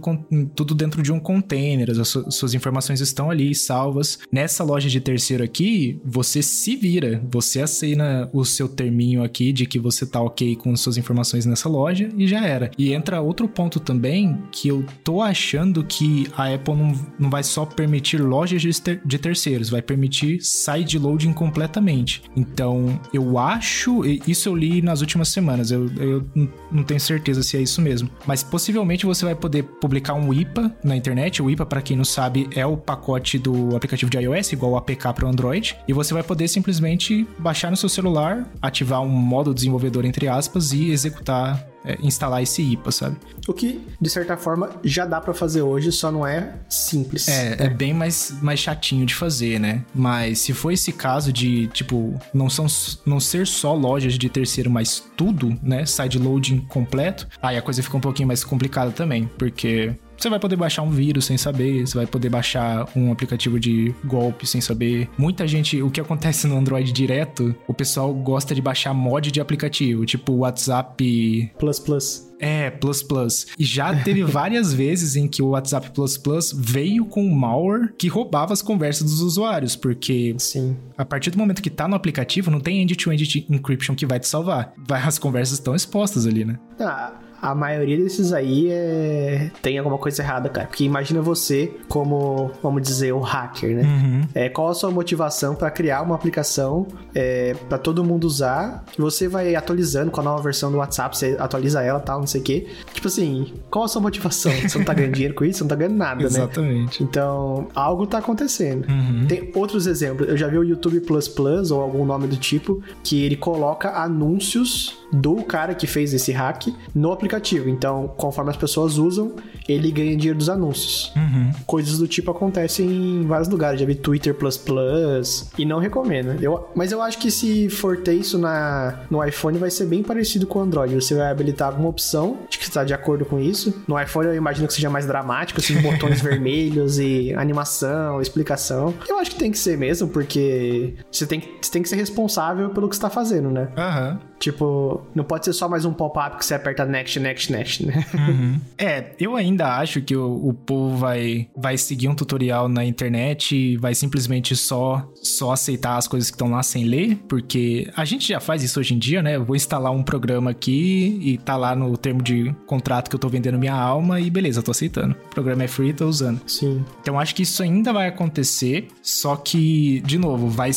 tudo 0.55 0.75
dentro 0.75 1.01
de 1.01 1.11
um 1.11 1.19
container, 1.19 1.89
as 1.89 2.07
suas 2.07 2.53
informações 2.53 3.01
estão 3.01 3.29
ali 3.29 3.53
salvas. 3.55 4.19
Nessa 4.31 4.63
loja 4.63 4.89
de 4.89 5.01
terceiro 5.01 5.43
aqui, 5.43 5.99
você 6.05 6.41
se 6.41 6.75
vira, 6.75 7.21
você 7.29 7.61
assina 7.61 8.29
o 8.31 8.45
seu 8.45 8.67
terminho 8.67 9.23
aqui 9.23 9.51
de 9.51 9.65
que 9.65 9.79
você 9.79 10.05
tá 10.05 10.21
ok 10.21 10.55
com 10.55 10.75
suas 10.75 10.97
informações 10.97 11.45
nessa 11.45 11.67
loja 11.67 12.09
e 12.17 12.27
já 12.27 12.45
era. 12.45 12.71
E 12.77 12.93
entra 12.93 13.21
outro 13.21 13.47
ponto 13.47 13.79
também 13.79 14.37
que 14.51 14.67
eu 14.67 14.85
tô 15.03 15.21
achando 15.21 15.83
que 15.83 16.27
a 16.37 16.53
Apple 16.53 16.75
não, 16.75 16.93
não 17.17 17.29
vai 17.29 17.43
só 17.43 17.65
permitir 17.65 18.21
lojas 18.21 18.61
de, 18.61 18.81
ter, 18.81 19.01
de 19.05 19.17
terceiros, 19.17 19.69
vai 19.69 19.81
permitir 19.81 20.39
side 20.41 20.97
loading 20.97 21.30
completamente. 21.33 22.23
Então, 22.35 22.99
eu 23.13 23.37
acho, 23.37 24.03
isso 24.27 24.49
eu 24.49 24.55
li 24.55 24.81
nas 24.81 25.01
últimas 25.01 25.29
semanas, 25.29 25.71
eu, 25.71 25.89
eu 25.97 26.27
não 26.71 26.83
tenho 26.83 26.99
certeza 26.99 27.43
se 27.43 27.57
é 27.57 27.61
isso 27.61 27.81
mesmo, 27.81 28.09
mas 28.25 28.43
possivelmente 28.43 29.05
você 29.05 29.25
vai 29.25 29.35
poder 29.35 29.63
publicar 29.63 30.13
um 30.13 30.33
IPA 30.33 30.73
na 30.83 30.95
internet. 30.95 31.41
O 31.41 31.49
IPA, 31.49 31.65
para 31.65 31.81
quem 31.81 31.97
não 31.97 32.05
sabe, 32.05 32.49
é 32.55 32.65
o 32.65 32.77
pacote 32.77 33.37
do 33.37 33.75
aplicativo 33.75 34.09
de 34.09 34.17
iOS, 34.17 34.53
igual 34.53 34.73
o 34.73 34.77
APK 34.77 35.13
para 35.13 35.25
o 35.25 35.29
Android, 35.29 35.75
e 35.87 35.93
você 35.93 36.13
vai 36.13 36.23
poder 36.23 36.47
simplesmente 36.47 37.27
baixar 37.37 37.69
no 37.69 37.77
seu 37.77 37.89
celular, 37.89 38.49
ativar 38.61 39.01
um 39.01 39.09
modo 39.09 39.53
desenvolvedor 39.53 40.05
entre 40.05 40.27
aspas 40.27 40.71
e 40.71 40.91
executar 40.91 41.70
é, 41.85 41.97
instalar 42.01 42.41
esse 42.41 42.61
IPA, 42.61 42.91
sabe? 42.91 43.17
O 43.47 43.53
que, 43.53 43.81
de 43.99 44.09
certa 44.09 44.37
forma, 44.37 44.69
já 44.83 45.05
dá 45.05 45.19
para 45.19 45.33
fazer 45.33 45.61
hoje, 45.61 45.91
só 45.91 46.11
não 46.11 46.25
é 46.25 46.55
simples. 46.69 47.27
É, 47.27 47.65
é 47.65 47.69
bem 47.69 47.93
mais, 47.93 48.35
mais 48.41 48.59
chatinho 48.59 49.05
de 49.05 49.15
fazer, 49.15 49.59
né? 49.59 49.83
Mas 49.93 50.39
se 50.39 50.53
for 50.53 50.71
esse 50.71 50.91
caso 50.91 51.33
de, 51.33 51.67
tipo, 51.67 52.19
não, 52.33 52.49
são, 52.49 52.67
não 53.05 53.19
ser 53.19 53.47
só 53.47 53.73
lojas 53.73 54.13
de 54.13 54.29
terceiro, 54.29 54.69
mas 54.69 55.03
tudo, 55.17 55.57
né? 55.61 55.85
Side 55.85 56.19
loading 56.19 56.59
completo, 56.59 57.27
aí 57.41 57.57
a 57.57 57.61
coisa 57.61 57.81
fica 57.81 57.97
um 57.97 58.01
pouquinho 58.01 58.27
mais 58.27 58.43
complicada 58.43 58.91
também, 58.91 59.29
porque 59.37 59.95
você 60.21 60.29
vai 60.29 60.39
poder 60.39 60.55
baixar 60.55 60.83
um 60.83 60.89
vírus 60.89 61.25
sem 61.25 61.37
saber, 61.37 61.85
você 61.85 61.97
vai 61.97 62.05
poder 62.05 62.29
baixar 62.29 62.87
um 62.95 63.11
aplicativo 63.11 63.59
de 63.59 63.93
golpe 64.05 64.45
sem 64.45 64.61
saber. 64.61 65.09
Muita 65.17 65.47
gente, 65.47 65.81
o 65.81 65.89
que 65.89 65.99
acontece 65.99 66.47
no 66.47 66.57
Android 66.57 66.91
direto, 66.91 67.55
o 67.67 67.73
pessoal 67.73 68.13
gosta 68.13 68.53
de 68.53 68.61
baixar 68.61 68.93
mod 68.93 69.31
de 69.31 69.41
aplicativo, 69.41 70.05
tipo 70.05 70.33
WhatsApp 70.33 71.51
Plus 71.57 71.79
Plus. 71.79 72.31
É, 72.39 72.71
Plus 72.71 73.03
Plus. 73.03 73.47
E 73.57 73.63
já 73.63 73.95
teve 73.95 74.23
várias 74.25 74.73
vezes 74.73 75.15
em 75.15 75.27
que 75.27 75.41
o 75.41 75.49
WhatsApp 75.49 75.91
Plus 75.91 76.17
Plus 76.17 76.51
veio 76.55 77.05
com 77.05 77.23
um 77.23 77.35
malware 77.35 77.93
que 77.97 78.07
roubava 78.07 78.53
as 78.53 78.61
conversas 78.61 79.11
dos 79.11 79.21
usuários, 79.21 79.75
porque 79.75 80.35
Sim. 80.37 80.75
a 80.97 81.05
partir 81.05 81.31
do 81.31 81.37
momento 81.37 81.61
que 81.61 81.69
tá 81.69 81.87
no 81.87 81.95
aplicativo, 81.95 82.49
não 82.49 82.59
tem 82.59 82.81
end-to-end 82.81 83.23
-end 83.23 83.45
encryption 83.49 83.95
que 83.95 84.05
vai 84.05 84.19
te 84.19 84.27
salvar. 84.27 84.73
As 84.89 85.19
conversas 85.19 85.59
estão 85.59 85.75
expostas 85.75 86.25
ali, 86.25 86.43
né? 86.43 86.59
Ah, 86.79 87.13
a 87.41 87.55
maioria 87.55 87.97
desses 87.97 88.33
aí 88.33 88.69
é... 88.69 89.49
tem 89.61 89.77
alguma 89.77 89.97
coisa 89.97 90.21
errada, 90.21 90.49
cara. 90.49 90.67
Porque 90.67 90.83
imagina 90.83 91.21
você 91.21 91.71
como, 91.87 92.51
vamos 92.61 92.81
dizer, 92.81 93.11
o 93.13 93.19
hacker, 93.19 93.75
né? 93.75 93.83
Uhum. 93.83 94.21
É, 94.33 94.49
qual 94.49 94.69
a 94.69 94.73
sua 94.73 94.91
motivação 94.91 95.55
para 95.55 95.71
criar 95.71 96.01
uma 96.01 96.15
aplicação 96.15 96.87
é, 97.15 97.55
para 97.67 97.77
todo 97.77 98.03
mundo 98.03 98.25
usar? 98.25 98.83
Você 98.97 99.27
vai 99.27 99.55
atualizando 99.55 100.11
com 100.11 100.21
a 100.21 100.23
nova 100.23 100.41
versão 100.41 100.71
do 100.71 100.77
WhatsApp, 100.77 101.17
você 101.17 101.35
atualiza 101.39 101.81
ela 101.81 101.99
tal, 101.99 102.19
não 102.19 102.27
sei 102.27 102.41
o 102.41 102.43
quê. 102.43 102.67
Tipo 102.93 103.07
assim, 103.07 103.53
qual 103.69 103.85
a 103.85 103.87
sua 103.87 104.01
motivação? 104.01 104.51
Você 104.51 104.77
não 104.77 104.85
tá 104.85 104.93
ganhando 104.93 105.13
dinheiro 105.13 105.33
com 105.33 105.43
isso? 105.43 105.59
Você 105.59 105.63
não 105.63 105.69
tá 105.69 105.75
ganhando 105.75 105.97
nada, 105.97 106.23
Exatamente. 106.23 106.59
né? 106.59 106.65
Exatamente. 106.71 107.03
Então, 107.03 107.67
algo 107.73 108.05
tá 108.05 108.19
acontecendo. 108.19 108.87
Uhum. 108.87 109.25
Tem 109.27 109.51
outros 109.55 109.87
exemplos. 109.87 110.29
Eu 110.29 110.37
já 110.37 110.47
vi 110.47 110.57
o 110.57 110.63
YouTube 110.63 110.99
Plus 111.01 111.27
Plus 111.27 111.71
ou 111.71 111.81
algum 111.81 112.05
nome 112.05 112.27
do 112.27 112.37
tipo 112.37 112.81
que 113.03 113.23
ele 113.23 113.35
coloca 113.35 113.89
anúncios 113.91 114.97
do 115.11 115.35
cara 115.43 115.73
que 115.73 115.85
fez 115.87 116.13
esse 116.13 116.31
hack 116.31 116.67
no 116.93 117.11
aplicativo. 117.11 117.30
Então, 117.69 118.07
conforme 118.17 118.49
as 118.51 118.57
pessoas 118.57 118.97
usam, 118.97 119.35
ele 119.67 119.91
ganha 119.91 120.15
dinheiro 120.15 120.37
dos 120.37 120.49
anúncios. 120.49 121.11
Uhum. 121.15 121.51
Coisas 121.65 121.97
do 121.97 122.07
tipo 122.07 122.31
acontecem 122.31 122.89
em 122.89 123.25
vários 123.25 123.47
lugares. 123.47 123.79
Já 123.79 123.85
vi 123.85 123.95
Twitter 123.95 124.33
Plus 124.33 124.57
Plus 124.57 125.49
e 125.57 125.65
não 125.65 125.79
recomendo. 125.79 126.41
Eu, 126.41 126.69
mas 126.75 126.91
eu 126.91 127.01
acho 127.01 127.17
que 127.17 127.31
se 127.31 127.69
for 127.69 127.97
ter 127.97 128.13
isso 128.13 128.37
na, 128.37 129.01
no 129.09 129.23
iPhone, 129.23 129.57
vai 129.57 129.69
ser 129.69 129.85
bem 129.85 130.03
parecido 130.03 130.47
com 130.47 130.59
o 130.59 130.61
Android. 130.61 130.93
Você 130.95 131.15
vai 131.15 131.29
habilitar 131.29 131.69
alguma 131.69 131.89
opção 131.89 132.37
de 132.49 132.57
que 132.57 132.65
está 132.65 132.83
de 132.83 132.93
acordo 132.93 133.25
com 133.25 133.39
isso. 133.39 133.83
No 133.87 133.99
iPhone, 133.99 134.27
eu 134.27 134.35
imagino 134.35 134.67
que 134.67 134.73
seja 134.73 134.89
mais 134.89 135.05
dramático, 135.05 135.59
assim, 135.59 135.79
botões 135.81 136.21
vermelhos 136.21 136.99
e 136.99 137.33
animação, 137.33 138.21
explicação. 138.21 138.93
Eu 139.07 139.19
acho 139.19 139.31
que 139.31 139.37
tem 139.37 139.51
que 139.51 139.59
ser 139.59 139.77
mesmo, 139.77 140.07
porque 140.07 140.95
você 141.11 141.25
tem, 141.25 141.41
você 141.61 141.71
tem 141.71 141.81
que 141.81 141.89
ser 141.89 141.95
responsável 141.95 142.69
pelo 142.69 142.89
que 142.89 142.95
está 142.95 143.09
fazendo, 143.09 143.49
né? 143.49 143.69
Aham. 143.77 144.19
Uhum. 144.23 144.30
Tipo, 144.41 145.05
não 145.13 145.23
pode 145.23 145.45
ser 145.45 145.53
só 145.53 145.69
mais 145.69 145.85
um 145.85 145.93
pop-up 145.93 146.37
que 146.37 146.43
você 146.43 146.55
aperta 146.55 146.83
next, 146.83 147.19
next, 147.19 147.51
next, 147.51 147.85
né? 147.85 148.03
Uhum. 148.11 148.59
É, 148.75 149.11
eu 149.19 149.35
ainda 149.35 149.77
acho 149.77 150.01
que 150.01 150.15
o, 150.15 150.47
o 150.47 150.53
povo 150.53 150.97
vai, 150.97 151.47
vai 151.55 151.77
seguir 151.77 152.07
um 152.07 152.15
tutorial 152.15 152.67
na 152.67 152.83
internet 152.83 153.55
e 153.55 153.77
vai 153.77 153.93
simplesmente 153.93 154.55
só, 154.55 155.07
só 155.21 155.51
aceitar 155.51 155.97
as 155.97 156.07
coisas 156.07 156.31
que 156.31 156.35
estão 156.35 156.49
lá 156.49 156.63
sem 156.63 156.85
ler, 156.85 157.17
porque 157.29 157.87
a 157.95 158.03
gente 158.03 158.27
já 158.27 158.39
faz 158.39 158.63
isso 158.63 158.79
hoje 158.79 158.95
em 158.95 158.97
dia, 158.97 159.21
né? 159.21 159.35
Eu 159.35 159.45
vou 159.45 159.55
instalar 159.55 159.91
um 159.91 160.01
programa 160.01 160.49
aqui 160.49 161.19
e 161.21 161.37
tá 161.37 161.55
lá 161.55 161.75
no 161.75 161.95
termo 161.95 162.23
de 162.23 162.51
contrato 162.65 163.09
que 163.09 163.15
eu 163.15 163.19
tô 163.19 163.29
vendendo 163.29 163.59
minha 163.59 163.75
alma 163.75 164.19
e 164.19 164.31
beleza, 164.31 164.63
tô 164.63 164.71
aceitando. 164.71 165.15
O 165.27 165.29
programa 165.29 165.63
é 165.63 165.67
free, 165.67 165.93
tô 165.93 166.07
usando. 166.07 166.41
Sim. 166.47 166.83
Então 166.99 167.19
acho 167.19 167.35
que 167.35 167.43
isso 167.43 167.61
ainda 167.61 167.93
vai 167.93 168.07
acontecer, 168.07 168.87
só 169.03 169.35
que, 169.35 170.01
de 170.01 170.17
novo, 170.17 170.49
vai, 170.49 170.71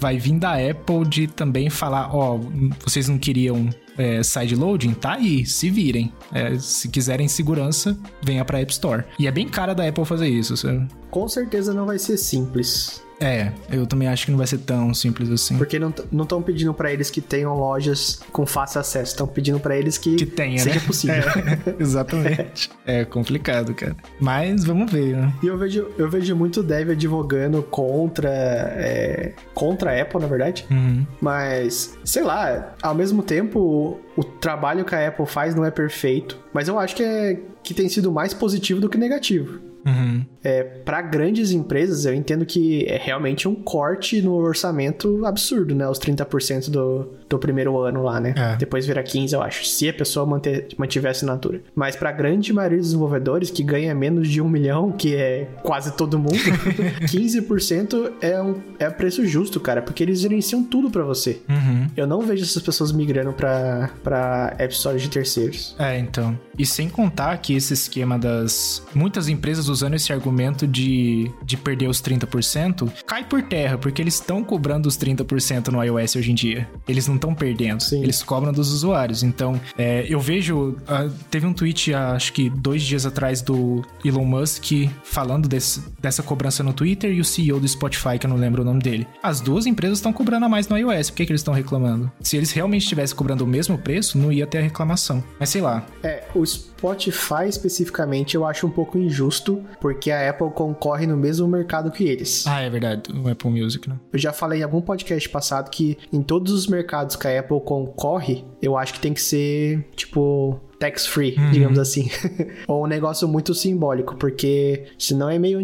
vai 0.00 0.18
vir 0.18 0.38
da 0.38 0.54
Apple 0.54 1.04
de 1.06 1.26
também 1.26 1.70
falar, 1.70 2.14
ó, 2.14 2.36
oh, 2.36 2.38
você 2.84 2.98
vocês 2.98 3.08
não 3.08 3.18
queriam 3.18 3.68
é, 3.96 4.22
side 4.22 4.56
loading, 4.56 4.92
tá 4.92 5.14
aí, 5.14 5.46
se 5.46 5.70
virem. 5.70 6.12
É, 6.32 6.58
se 6.58 6.88
quiserem 6.88 7.28
segurança, 7.28 7.96
venha 8.22 8.44
pra 8.44 8.60
App 8.60 8.72
Store. 8.72 9.04
E 9.18 9.26
é 9.26 9.30
bem 9.30 9.48
cara 9.48 9.74
da 9.74 9.86
Apple 9.86 10.04
fazer 10.04 10.28
isso. 10.28 10.56
Sabe? 10.56 10.88
Com 11.10 11.28
certeza 11.28 11.72
não 11.72 11.86
vai 11.86 11.98
ser 11.98 12.16
simples. 12.16 13.02
É, 13.20 13.52
eu 13.70 13.86
também 13.86 14.08
acho 14.08 14.26
que 14.26 14.30
não 14.30 14.38
vai 14.38 14.46
ser 14.46 14.58
tão 14.58 14.94
simples 14.94 15.30
assim. 15.30 15.56
Porque 15.58 15.78
não 15.78 15.92
estão 16.22 16.42
pedindo 16.42 16.72
para 16.72 16.92
eles 16.92 17.10
que 17.10 17.20
tenham 17.20 17.54
lojas 17.54 18.20
com 18.32 18.46
fácil 18.46 18.80
acesso, 18.80 19.12
estão 19.12 19.26
pedindo 19.26 19.58
para 19.58 19.76
eles 19.76 19.98
que, 19.98 20.16
que 20.16 20.26
tenha, 20.26 20.58
seja 20.58 20.78
né? 20.78 20.86
possível. 20.86 21.16
É, 21.16 21.74
exatamente. 21.82 22.70
é 22.86 23.04
complicado, 23.04 23.74
cara. 23.74 23.96
Mas 24.20 24.64
vamos 24.64 24.90
ver, 24.90 25.16
né? 25.16 25.32
E 25.42 25.46
eu 25.46 25.58
vejo, 25.58 25.90
eu 25.98 26.08
vejo 26.08 26.34
muito 26.36 26.62
dev 26.62 26.90
advogando 26.90 27.62
contra 27.62 28.30
é, 28.30 29.32
contra 29.54 29.92
a 29.92 30.02
Apple, 30.02 30.20
na 30.20 30.26
verdade. 30.26 30.66
Uhum. 30.70 31.06
Mas, 31.20 31.98
sei 32.04 32.22
lá, 32.22 32.74
ao 32.82 32.94
mesmo 32.94 33.22
tempo, 33.22 33.98
o 34.16 34.24
trabalho 34.24 34.84
que 34.84 34.94
a 34.94 35.08
Apple 35.08 35.26
faz 35.26 35.54
não 35.54 35.64
é 35.64 35.70
perfeito. 35.70 36.38
Mas 36.52 36.68
eu 36.68 36.78
acho 36.78 36.94
que, 36.94 37.02
é, 37.02 37.38
que 37.62 37.74
tem 37.74 37.88
sido 37.88 38.10
mais 38.12 38.32
positivo 38.32 38.80
do 38.80 38.88
que 38.88 38.98
negativo. 38.98 39.60
Uhum. 39.86 40.24
É, 40.42 40.62
para 40.62 41.02
grandes 41.02 41.50
empresas, 41.50 42.04
eu 42.04 42.14
entendo 42.14 42.46
que 42.46 42.84
é 42.86 42.96
realmente 42.96 43.48
um 43.48 43.54
corte 43.54 44.22
no 44.22 44.34
orçamento 44.34 45.24
absurdo, 45.24 45.74
né? 45.74 45.88
Os 45.88 45.98
30% 45.98 46.70
do, 46.70 47.08
do 47.28 47.38
primeiro 47.38 47.78
ano 47.78 48.02
lá, 48.02 48.20
né? 48.20 48.34
É. 48.36 48.56
Depois 48.56 48.86
vira 48.86 49.02
15, 49.02 49.34
eu 49.34 49.42
acho, 49.42 49.64
se 49.66 49.88
a 49.88 49.92
pessoa 49.92 50.24
manter, 50.24 50.68
mantiver 50.76 51.08
a 51.08 51.12
assinatura. 51.12 51.60
Mas 51.74 51.96
pra 51.96 52.12
grande 52.12 52.52
maioria 52.52 52.78
dos 52.78 52.88
desenvolvedores, 52.88 53.50
que 53.50 53.62
ganha 53.62 53.94
menos 53.94 54.28
de 54.28 54.40
um 54.40 54.48
milhão, 54.48 54.92
que 54.92 55.14
é 55.14 55.48
quase 55.62 55.92
todo 55.96 56.18
mundo, 56.18 56.38
15% 57.02 58.12
é 58.20 58.40
um 58.40 58.56
é 58.78 58.88
preço 58.90 59.26
justo, 59.26 59.60
cara, 59.60 59.82
porque 59.82 60.02
eles 60.02 60.20
gerenciam 60.20 60.62
tudo 60.62 60.90
para 60.90 61.02
você. 61.02 61.40
Uhum. 61.48 61.88
Eu 61.96 62.06
não 62.06 62.20
vejo 62.20 62.44
essas 62.44 62.62
pessoas 62.62 62.92
migrando 62.92 63.32
pra 63.32 64.54
App 64.58 64.72
Store 64.72 64.98
de 64.98 65.08
terceiros. 65.08 65.74
É, 65.78 65.98
então. 65.98 66.38
E 66.56 66.64
sem 66.64 66.88
contar 66.88 67.36
que 67.38 67.54
esse 67.54 67.72
esquema 67.72 68.18
das... 68.18 68.82
Muitas 68.94 69.28
empresas 69.28 69.68
usando 69.68 69.94
esse 69.94 70.12
argumento 70.12 70.27
de, 70.66 71.30
de 71.42 71.56
perder 71.56 71.88
os 71.88 72.00
30%, 72.00 72.90
cai 73.06 73.24
por 73.24 73.42
terra, 73.42 73.78
porque 73.78 74.02
eles 74.02 74.14
estão 74.14 74.42
cobrando 74.42 74.86
os 74.86 74.96
30% 74.96 75.68
no 75.68 75.82
iOS 75.82 76.16
hoje 76.16 76.32
em 76.32 76.34
dia. 76.34 76.68
Eles 76.86 77.06
não 77.06 77.16
estão 77.16 77.34
perdendo. 77.34 77.82
Sim. 77.82 78.02
Eles 78.02 78.22
cobram 78.22 78.52
dos 78.52 78.72
usuários. 78.72 79.22
Então, 79.22 79.60
é, 79.76 80.06
eu 80.08 80.20
vejo. 80.20 80.70
Uh, 80.70 81.10
teve 81.30 81.46
um 81.46 81.52
tweet, 81.52 81.92
uh, 81.92 81.96
acho 82.14 82.32
que 82.32 82.50
dois 82.50 82.82
dias 82.82 83.06
atrás, 83.06 83.42
do 83.42 83.84
Elon 84.04 84.24
Musk 84.24 84.72
falando 85.02 85.48
desse, 85.48 85.82
dessa 86.00 86.22
cobrança 86.22 86.62
no 86.62 86.72
Twitter 86.72 87.12
e 87.12 87.20
o 87.20 87.24
CEO 87.24 87.60
do 87.60 87.68
Spotify, 87.68 88.18
que 88.18 88.26
eu 88.26 88.30
não 88.30 88.36
lembro 88.36 88.62
o 88.62 88.64
nome 88.64 88.80
dele. 88.80 89.06
As 89.22 89.40
duas 89.40 89.66
empresas 89.66 89.98
estão 89.98 90.12
cobrando 90.12 90.46
a 90.46 90.48
mais 90.48 90.68
no 90.68 90.76
iOS. 90.76 91.10
Por 91.10 91.16
que, 91.16 91.26
que 91.26 91.32
eles 91.32 91.40
estão 91.40 91.54
reclamando? 91.54 92.10
Se 92.20 92.36
eles 92.36 92.52
realmente 92.52 92.82
estivessem 92.82 93.16
cobrando 93.16 93.44
o 93.44 93.46
mesmo 93.46 93.78
preço, 93.78 94.18
não 94.18 94.32
ia 94.32 94.46
ter 94.46 94.58
a 94.58 94.62
reclamação. 94.62 95.22
Mas 95.38 95.48
sei 95.48 95.60
lá. 95.60 95.86
É, 96.02 96.24
o 96.34 96.44
Spotify 96.78 97.48
especificamente 97.48 98.36
eu 98.36 98.46
acho 98.46 98.66
um 98.66 98.70
pouco 98.70 98.96
injusto, 98.96 99.64
porque 99.80 100.10
a 100.12 100.30
Apple 100.30 100.50
concorre 100.50 101.06
no 101.06 101.16
mesmo 101.16 101.48
mercado 101.48 101.90
que 101.90 102.04
eles. 102.04 102.46
Ah, 102.46 102.60
é 102.60 102.70
verdade, 102.70 103.10
o 103.12 103.28
Apple 103.28 103.50
Music, 103.50 103.88
né? 103.88 103.96
Eu 104.12 104.18
já 104.18 104.32
falei 104.32 104.60
em 104.60 104.62
algum 104.62 104.80
podcast 104.80 105.28
passado 105.28 105.70
que 105.70 105.98
em 106.12 106.22
todos 106.22 106.52
os 106.52 106.68
mercados 106.68 107.16
que 107.16 107.26
a 107.26 107.40
Apple 107.40 107.60
concorre, 107.60 108.44
eu 108.62 108.76
acho 108.76 108.94
que 108.94 109.00
tem 109.00 109.12
que 109.12 109.20
ser, 109.20 109.88
tipo, 109.96 110.60
tax 110.78 111.06
free, 111.06 111.34
uhum. 111.36 111.50
digamos 111.50 111.78
assim. 111.78 112.10
Ou 112.66 112.84
um 112.84 112.86
negócio 112.86 113.26
muito 113.26 113.54
simbólico, 113.54 114.16
porque 114.16 114.86
senão 114.98 115.28
é 115.28 115.38
meio 115.38 115.62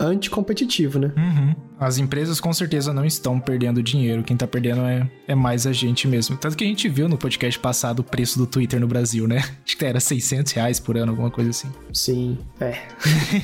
anticompetitivo, 0.00 0.98
né? 0.98 1.12
Uhum. 1.16 1.54
As 1.78 1.98
empresas 1.98 2.40
com 2.40 2.52
certeza 2.52 2.92
não 2.92 3.04
estão 3.04 3.38
perdendo 3.38 3.82
dinheiro, 3.82 4.22
quem 4.22 4.36
tá 4.36 4.46
perdendo 4.46 4.82
é, 4.82 5.08
é 5.28 5.34
mais 5.34 5.66
a 5.66 5.72
gente 5.72 6.08
mesmo. 6.08 6.36
Tanto 6.36 6.56
que 6.56 6.64
a 6.64 6.66
gente 6.66 6.88
viu 6.88 7.08
no 7.08 7.18
podcast 7.18 7.58
passado 7.58 8.00
o 8.00 8.04
preço 8.04 8.38
do 8.38 8.46
Twitter 8.46 8.80
no 8.80 8.86
Brasil, 8.86 9.28
né? 9.28 9.44
Acho 9.66 9.76
que 9.76 9.84
era 9.84 10.00
600 10.00 10.52
reais 10.52 10.80
por 10.80 10.96
ano, 10.96 11.12
alguma 11.12 11.30
coisa 11.30 11.50
assim. 11.50 11.68
Sim, 11.92 12.38
é. 12.60 12.78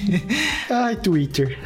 Ai, 0.70 0.96
Twitter. 0.96 1.58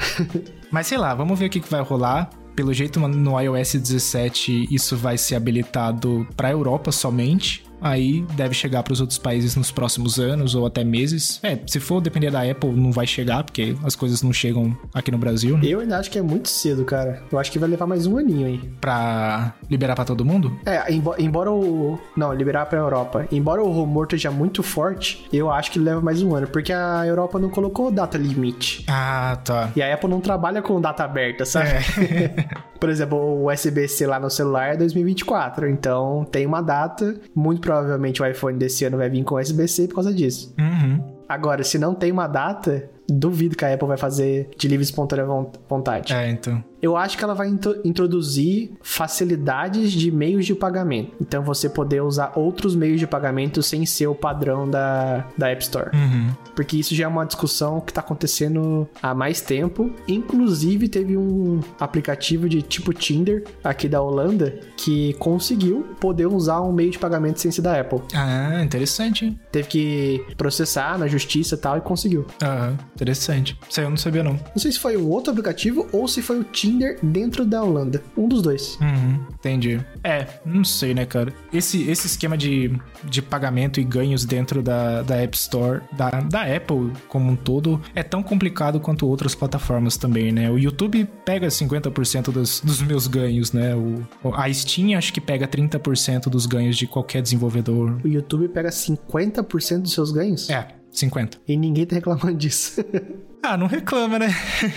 Mas 0.71 0.87
sei 0.87 0.99
lá, 0.99 1.15
vamos 1.15 1.39
ver 1.39 1.47
o 1.47 1.51
que, 1.51 1.61
que 1.61 1.71
vai 1.71 1.83
rolar 1.83 2.31
pelo 2.57 2.73
jeito 2.73 3.01
no 3.01 3.41
iOS 3.41 3.75
17 3.75 4.69
isso 4.73 4.97
vai 4.97 5.19
ser 5.19 5.35
habilitado 5.35 6.25
para 6.37 6.49
a 6.49 6.53
Europa 6.53 6.93
somente 6.93 7.64
aí 7.85 8.23
deve 8.35 8.55
chegar 8.55 8.83
para 8.83 8.95
os 8.95 9.01
outros 9.01 9.19
países 9.19 9.55
nos 9.55 9.71
próximos 9.71 10.19
anos 10.19 10.55
ou 10.55 10.65
até 10.65 10.83
meses. 10.83 11.39
É, 11.43 11.59
se 11.67 11.79
for 11.79 12.01
depender 12.01 12.31
da 12.31 12.43
Apple, 12.43 12.73
não 12.73 12.91
vai 12.91 13.07
chegar, 13.07 13.45
porque 13.45 13.77
as 13.85 13.95
coisas 13.95 14.23
não 14.23 14.33
chegam 14.33 14.77
aqui 14.93 15.11
no 15.11 15.19
Brasil. 15.19 15.59
Né? 15.59 15.67
Eu 15.67 15.81
ainda 15.81 15.99
acho 15.99 16.11
que 16.11 16.19
é 16.19 16.23
muito 16.23 16.49
cedo, 16.49 16.85
cara. 16.85 17.23
Eu 17.31 17.39
acho 17.39 17.53
que 17.53 17.59
vai 17.59 17.69
levar 17.69 17.87
mais 17.87 18.07
um 18.07 18.17
aninho 18.17 18.47
aí. 18.47 18.59
Pra 18.81 19.55
liberar 19.71 19.95
para 19.95 20.05
todo 20.05 20.25
mundo? 20.25 20.57
É, 20.65 20.93
embora 21.19 21.53
o. 21.53 21.99
Não, 22.17 22.33
liberar 22.33 22.67
pra 22.67 22.79
Europa. 22.79 23.27
Embora 23.31 23.63
o 23.63 23.71
rumor 23.71 24.05
esteja 24.05 24.31
muito 24.31 24.63
forte, 24.63 25.27
eu 25.33 25.51
acho 25.51 25.71
que 25.71 25.79
leva 25.79 26.01
mais 26.01 26.23
um 26.23 26.35
ano, 26.35 26.47
porque 26.47 26.73
a 26.73 27.07
Europa 27.07 27.39
não 27.39 27.51
colocou 27.51 27.91
data 27.91 28.17
limite. 28.17 28.85
Ah, 28.89 29.39
tá. 29.45 29.71
E 29.77 29.83
a 29.83 29.93
Apple 29.93 30.09
não 30.09 30.21
trabalha 30.21 30.63
com 30.63 30.81
data 30.81 31.05
aberta, 31.05 31.45
sabe? 31.45 31.69
É. 31.69 32.65
Por 32.79 32.91
exemplo, 32.91 33.19
o 33.19 33.51
USB-C 33.51 34.07
lá 34.07 34.21
no 34.21 34.29
celular 34.29 34.75
é 34.75 34.77
2024, 34.77 35.69
então 35.69 36.27
tem 36.31 36.45
uma 36.45 36.61
data, 36.61 37.19
muito 37.35 37.61
provavelmente 37.61 37.74
provavelmente 37.81 38.23
o 38.23 38.27
iPhone 38.27 38.59
desse 38.59 38.85
ano 38.85 38.97
vai 38.97 39.09
vir 39.09 39.25
com 39.25 39.37
USB-C 39.37 39.89
por 39.89 39.97
causa 39.97 40.13
disso. 40.13 40.55
Uhum. 40.59 41.03
Agora, 41.29 41.65
se 41.65 41.79
não 41.79 41.95
tem 41.95 42.13
uma 42.13 42.27
data, 42.27 42.89
duvido 43.09 43.57
que 43.57 43.65
a 43.65 43.73
Apple 43.73 43.89
vai 43.89 43.97
fazer 43.97 44.51
de 44.57 44.69
livre 44.69 44.85
espontânea 44.85 45.27
vontade. 45.69 46.13
É, 46.13 46.31
então 46.31 46.63
eu 46.85 46.99
acho 46.99 47.17
que 47.17 47.25
ela 47.25 47.33
vai 47.33 47.49
introduzir 47.83 48.73
facilidades 48.83 49.91
de 49.91 50.11
meios 50.11 50.45
de 50.45 50.55
pagamento. 50.55 51.13
Então 51.19 51.43
você 51.43 51.67
poder 51.67 52.03
usar 52.03 52.33
outros 52.37 52.77
meios 52.77 53.01
de 53.01 53.07
pagamento 53.07 53.63
sem 53.63 53.87
ser 53.87 54.07
o 54.07 54.15
padrão 54.15 54.69
da, 54.69 55.27
da 55.37 55.49
App 55.49 55.63
Store. 55.63 55.97
Uhum. 55.97 56.31
Porque 56.55 56.77
isso 56.77 56.95
já 56.95 57.05
é 57.05 57.09
uma 57.09 57.25
discussão 57.25 57.81
que 57.81 57.91
está 57.91 58.03
acontecendo 58.03 58.87
há 59.03 59.15
mais 59.15 59.41
tempo. 59.41 59.91
Inclusive, 60.07 60.87
teve 60.87 61.17
um 61.17 61.61
aplicativo 61.81 62.51
de 62.51 62.61
tipo 62.61 62.93
Tinder 62.93 63.45
aqui 63.65 63.89
da 63.89 64.03
Holanda 64.03 64.61
que 64.77 65.15
conseguiu 65.15 65.87
poder 65.99 66.27
usar 66.27 66.61
um 66.61 66.71
meio 66.71 66.91
de 66.91 66.99
pagamento 66.99 67.41
sem 67.41 67.51
ser 67.51 67.63
da 67.63 67.81
Apple. 67.81 68.03
Ah, 68.13 68.63
interessante. 68.63 69.35
Teve 69.51 69.69
que 69.69 70.25
processar 70.37 70.99
na 70.99 71.07
justiça 71.07 71.55
e 71.55 71.59
tal 71.59 71.79
e 71.79 71.81
conseguiu. 71.81 72.27
Ah, 72.43 72.75
interessante. 72.95 73.59
Isso 73.69 73.81
aí 73.81 73.87
eu 73.87 73.91
não 73.91 73.97
sabia, 73.97 74.23
não. 74.23 74.33
Não 74.33 74.59
sei 74.59 74.73
se 74.73 74.79
foi 74.79 74.97
um 74.97 75.09
outro 75.09 75.31
aplicativo 75.31 75.87
ou 75.93 76.07
se 76.07 76.23
foi 76.23 76.41
o 76.41 76.45
Tinder 76.45 76.75
Tinder 76.75 76.99
dentro 77.03 77.45
da 77.45 77.63
Holanda. 77.63 78.03
Um 78.17 78.29
dos 78.29 78.43
dois. 78.43 78.79
Uhum, 78.81 79.25
entendi. 79.33 79.81
É, 80.03 80.27
não 80.45 80.65
sei, 80.65 80.95
né, 80.95 81.05
cara? 81.05 81.33
Esse, 81.53 81.89
esse 81.89 82.07
esquema 82.07 82.37
de, 82.37 82.73
de 83.05 83.23
pagamento 83.23 83.81
e 83.81 83.85
ganhos 83.85 84.25
dentro 84.25 84.63
da, 84.63 85.03
da 85.03 85.17
App 85.17 85.37
Store, 85.37 85.83
da, 85.93 86.11
da 86.11 86.43
Apple 86.43 86.93
como 87.09 87.31
um 87.31 87.37
todo, 87.37 87.81
é 87.95 88.03
tão 88.03 88.23
complicado 88.23 88.81
quanto 88.81 89.07
outras 89.07 89.35
plataformas 89.35 89.97
também, 89.97 90.33
né? 90.33 90.51
O 90.51 90.59
YouTube 90.59 91.09
pega 91.25 91.49
50% 91.49 92.31
dos, 92.31 92.61
dos 92.61 92.83
meus 92.83 93.07
ganhos, 93.07 93.53
né? 93.53 93.75
O, 93.75 94.05
a 94.35 94.53
Steam 94.53 94.97
acho 94.97 95.13
que 95.13 95.21
pega 95.21 95.47
30% 95.47 96.29
dos 96.29 96.47
ganhos 96.47 96.77
de 96.77 96.87
qualquer 96.87 97.23
desenvolvedor. 97.23 97.99
O 98.05 98.09
YouTube 98.09 98.49
pega 98.49 98.71
50% 98.71 99.83
dos 99.83 99.93
seus 99.93 100.11
ganhos? 100.11 100.51
É, 100.51 100.69
50. 100.99 101.41
E 101.47 101.57
ninguém 101.57 101.87
tá 101.87 101.97
reclamando 101.97 102.35
disso. 102.35 102.83
ah, 103.45 103.57
não 103.57 103.67
reclama, 103.67 104.19
né? 104.19 104.29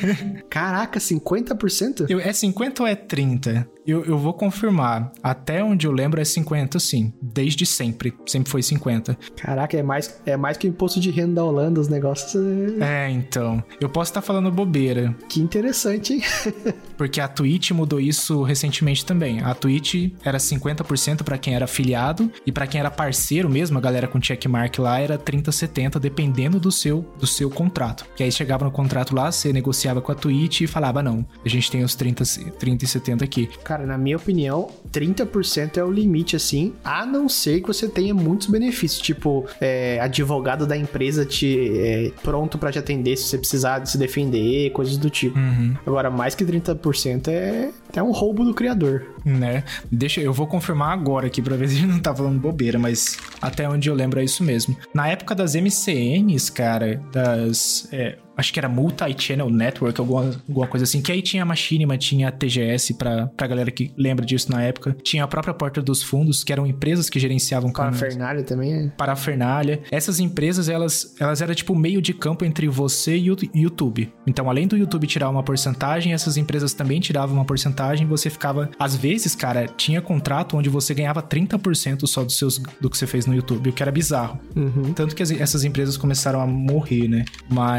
Caraca, 0.49 0.99
50%? 0.99 2.05
Eu, 2.09 2.19
é 2.19 2.33
50 2.33 2.83
ou 2.83 2.87
é 2.87 2.95
30? 2.95 3.67
Eu, 3.87 4.03
eu 4.03 4.17
vou 4.17 4.33
confirmar. 4.33 5.13
Até 5.23 5.63
onde 5.63 5.87
eu 5.87 5.93
lembro 5.93 6.19
é 6.19 6.25
50, 6.25 6.77
sim. 6.77 7.13
Desde 7.21 7.65
sempre. 7.65 8.13
Sempre 8.25 8.51
foi 8.51 8.61
50. 8.61 9.17
Caraca, 9.37 9.77
é 9.77 9.81
mais, 9.81 10.19
é 10.25 10.35
mais 10.35 10.57
que 10.57 10.67
o 10.67 10.69
imposto 10.69 10.99
de 10.99 11.09
renda 11.09 11.35
da 11.35 11.45
Holanda, 11.45 11.79
os 11.79 11.87
negócios. 11.87 12.35
É, 12.81 13.05
é 13.05 13.09
então. 13.09 13.63
Eu 13.79 13.87
posso 13.87 14.11
estar 14.11 14.19
tá 14.19 14.27
falando 14.27 14.51
bobeira. 14.51 15.15
Que 15.29 15.39
interessante, 15.39 16.15
hein? 16.15 16.21
Porque 16.97 17.21
a 17.21 17.29
Twitch 17.29 17.71
mudou 17.71 17.99
isso 17.99 18.43
recentemente 18.43 19.05
também. 19.05 19.39
A 19.41 19.53
Twitch 19.55 20.11
era 20.21 20.37
50% 20.37 21.23
para 21.23 21.37
quem 21.37 21.55
era 21.55 21.63
afiliado 21.63 22.29
e 22.45 22.51
para 22.51 22.67
quem 22.67 22.81
era 22.81 22.91
parceiro 22.91 23.49
mesmo, 23.49 23.77
a 23.77 23.81
galera 23.81 24.07
com 24.07 24.21
checkmark 24.21 24.79
lá 24.79 24.99
era 24.99 25.17
30, 25.17 25.51
70, 25.51 25.99
dependendo 25.99 26.59
do 26.59 26.71
seu 26.71 27.05
do 27.17 27.27
seu 27.27 27.49
contrato. 27.49 28.05
Que 28.15 28.23
aí 28.23 28.31
chegava 28.31 28.56
no 28.65 28.71
contrato 28.71 29.15
lá, 29.15 29.31
você 29.31 29.53
negociava 29.53 30.01
com 30.01 30.11
a 30.11 30.15
Twitch 30.15 30.61
e 30.61 30.67
falava: 30.67 31.01
"Não, 31.01 31.25
a 31.43 31.49
gente 31.49 31.71
tem 31.71 31.83
os 31.83 31.95
30, 31.95 32.23
30 32.59 32.83
e 32.83 32.87
70 32.87 33.23
aqui". 33.23 33.49
Cara, 33.63 33.77
Cara, 33.77 33.85
na 33.85 33.97
minha 33.97 34.17
opinião, 34.17 34.69
30% 34.91 35.77
é 35.77 35.83
o 35.83 35.91
limite, 35.91 36.35
assim, 36.35 36.73
a 36.83 37.05
não 37.05 37.29
ser 37.29 37.61
que 37.61 37.67
você 37.67 37.87
tenha 37.87 38.11
muitos 38.11 38.47
benefícios, 38.47 38.99
tipo, 38.99 39.45
é, 39.61 39.99
advogado 39.99 40.65
da 40.65 40.75
empresa 40.75 41.23
te 41.23 41.77
é, 41.77 42.11
pronto 42.23 42.57
para 42.57 42.71
te 42.71 42.79
atender 42.79 43.15
se 43.17 43.25
você 43.25 43.37
precisar 43.37 43.77
de 43.77 43.91
se 43.91 43.99
defender, 43.99 44.71
coisas 44.71 44.97
do 44.97 45.11
tipo. 45.11 45.37
Uhum. 45.37 45.75
Agora, 45.85 46.09
mais 46.09 46.33
que 46.33 46.43
30% 46.43 47.27
é, 47.27 47.69
é 47.93 48.01
um 48.01 48.11
roubo 48.11 48.43
do 48.43 48.53
criador. 48.53 49.05
Né? 49.27 49.63
Deixa, 49.91 50.21
eu 50.21 50.31
vou 50.31 50.47
confirmar 50.47 50.93
agora 50.93 51.27
aqui 51.27 51.41
pra 51.41 51.57
ver 51.57 51.67
se 51.69 51.85
não 51.85 51.99
tá 51.99 52.15
falando 52.15 52.39
bobeira, 52.39 52.79
mas 52.79 53.17
até 53.41 53.67
onde 53.67 53.89
eu 53.89 53.93
lembro 53.93 54.19
é 54.21 54.23
isso 54.23 54.41
mesmo. 54.43 54.77
Na 54.93 55.07
época 55.07 55.35
das 55.35 55.53
MCNs, 55.53 56.49
cara, 56.49 57.01
das. 57.11 57.89
É, 57.91 58.17
acho 58.37 58.53
que 58.53 58.59
era 58.59 58.69
Multi-Channel 58.69 59.49
Network, 59.49 59.99
alguma, 59.99 60.25
alguma 60.47 60.67
coisa 60.67 60.83
assim, 60.83 61.01
que 61.01 61.11
aí 61.11 61.21
tinha 61.21 61.41
a 61.41 61.45
Machinima, 61.45 61.97
tinha 61.97 62.27
a 62.27 62.31
TGS, 62.31 62.93
pra, 62.93 63.27
pra 63.35 63.47
galera 63.47 63.71
que 63.71 63.91
lembra 63.97 64.23
disso 64.23 64.51
na 64.51 64.61
época. 64.61 64.95
Tinha 65.01 65.23
a 65.23 65.27
própria 65.27 65.53
Porta 65.53 65.81
dos 65.81 66.03
Fundos, 66.03 66.43
que 66.43 66.53
eram 66.53 66.67
empresas 66.67 67.09
que 67.09 67.19
gerenciavam. 67.19 67.71
Parafernália 67.71 68.43
também, 68.43 68.73
é? 68.73 68.87
Parafernália. 68.95 69.81
Essas 69.89 70.19
empresas, 70.19 70.69
elas, 70.69 71.15
elas 71.19 71.41
eram 71.41 71.55
tipo 71.55 71.73
meio 71.75 72.01
de 72.01 72.13
campo 72.13 72.45
entre 72.45 72.67
você 72.67 73.17
e 73.17 73.31
o 73.31 73.37
YouTube. 73.55 74.13
Então, 74.27 74.49
além 74.49 74.67
do 74.67 74.77
YouTube 74.77 75.07
tirar 75.07 75.29
uma 75.29 75.41
porcentagem, 75.41 76.13
essas 76.13 76.37
empresas 76.37 76.73
também 76.73 76.99
tiravam 76.99 77.35
uma 77.35 77.45
porcentagem, 77.45 78.05
você 78.05 78.29
ficava... 78.29 78.69
Às 78.77 78.95
vezes, 78.95 79.16
cara, 79.35 79.67
tinha 79.67 80.01
contrato 80.01 80.57
onde 80.57 80.69
você 80.69 80.93
ganhava 80.93 81.21
30% 81.21 82.05
só 82.07 82.23
dos 82.23 82.37
seus, 82.37 82.57
do 82.79 82.89
que 82.89 82.97
você 82.97 83.07
fez 83.07 83.25
no 83.25 83.35
YouTube, 83.35 83.69
o 83.69 83.73
que 83.73 83.81
era 83.81 83.91
bizarro. 83.91 84.39
Uhum. 84.55 84.93
Tanto 84.93 85.15
que 85.15 85.23
as, 85.23 85.31
essas 85.31 85.63
empresas 85.63 85.97
começaram 85.97 86.41
a 86.41 86.47
morrer, 86.47 87.07
né? 87.07 87.25
Mas 87.49 87.77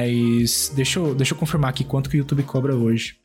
mas 0.49 0.73
deixa 0.75 0.99
eu, 0.99 1.15
deixa 1.15 1.35
eu 1.35 1.39
confirmar 1.39 1.71
aqui 1.71 1.85
quanto 1.85 2.09
que 2.09 2.17
o 2.17 2.19
YouTube 2.19 2.43
cobra 2.45 2.75
hoje. 2.75 3.17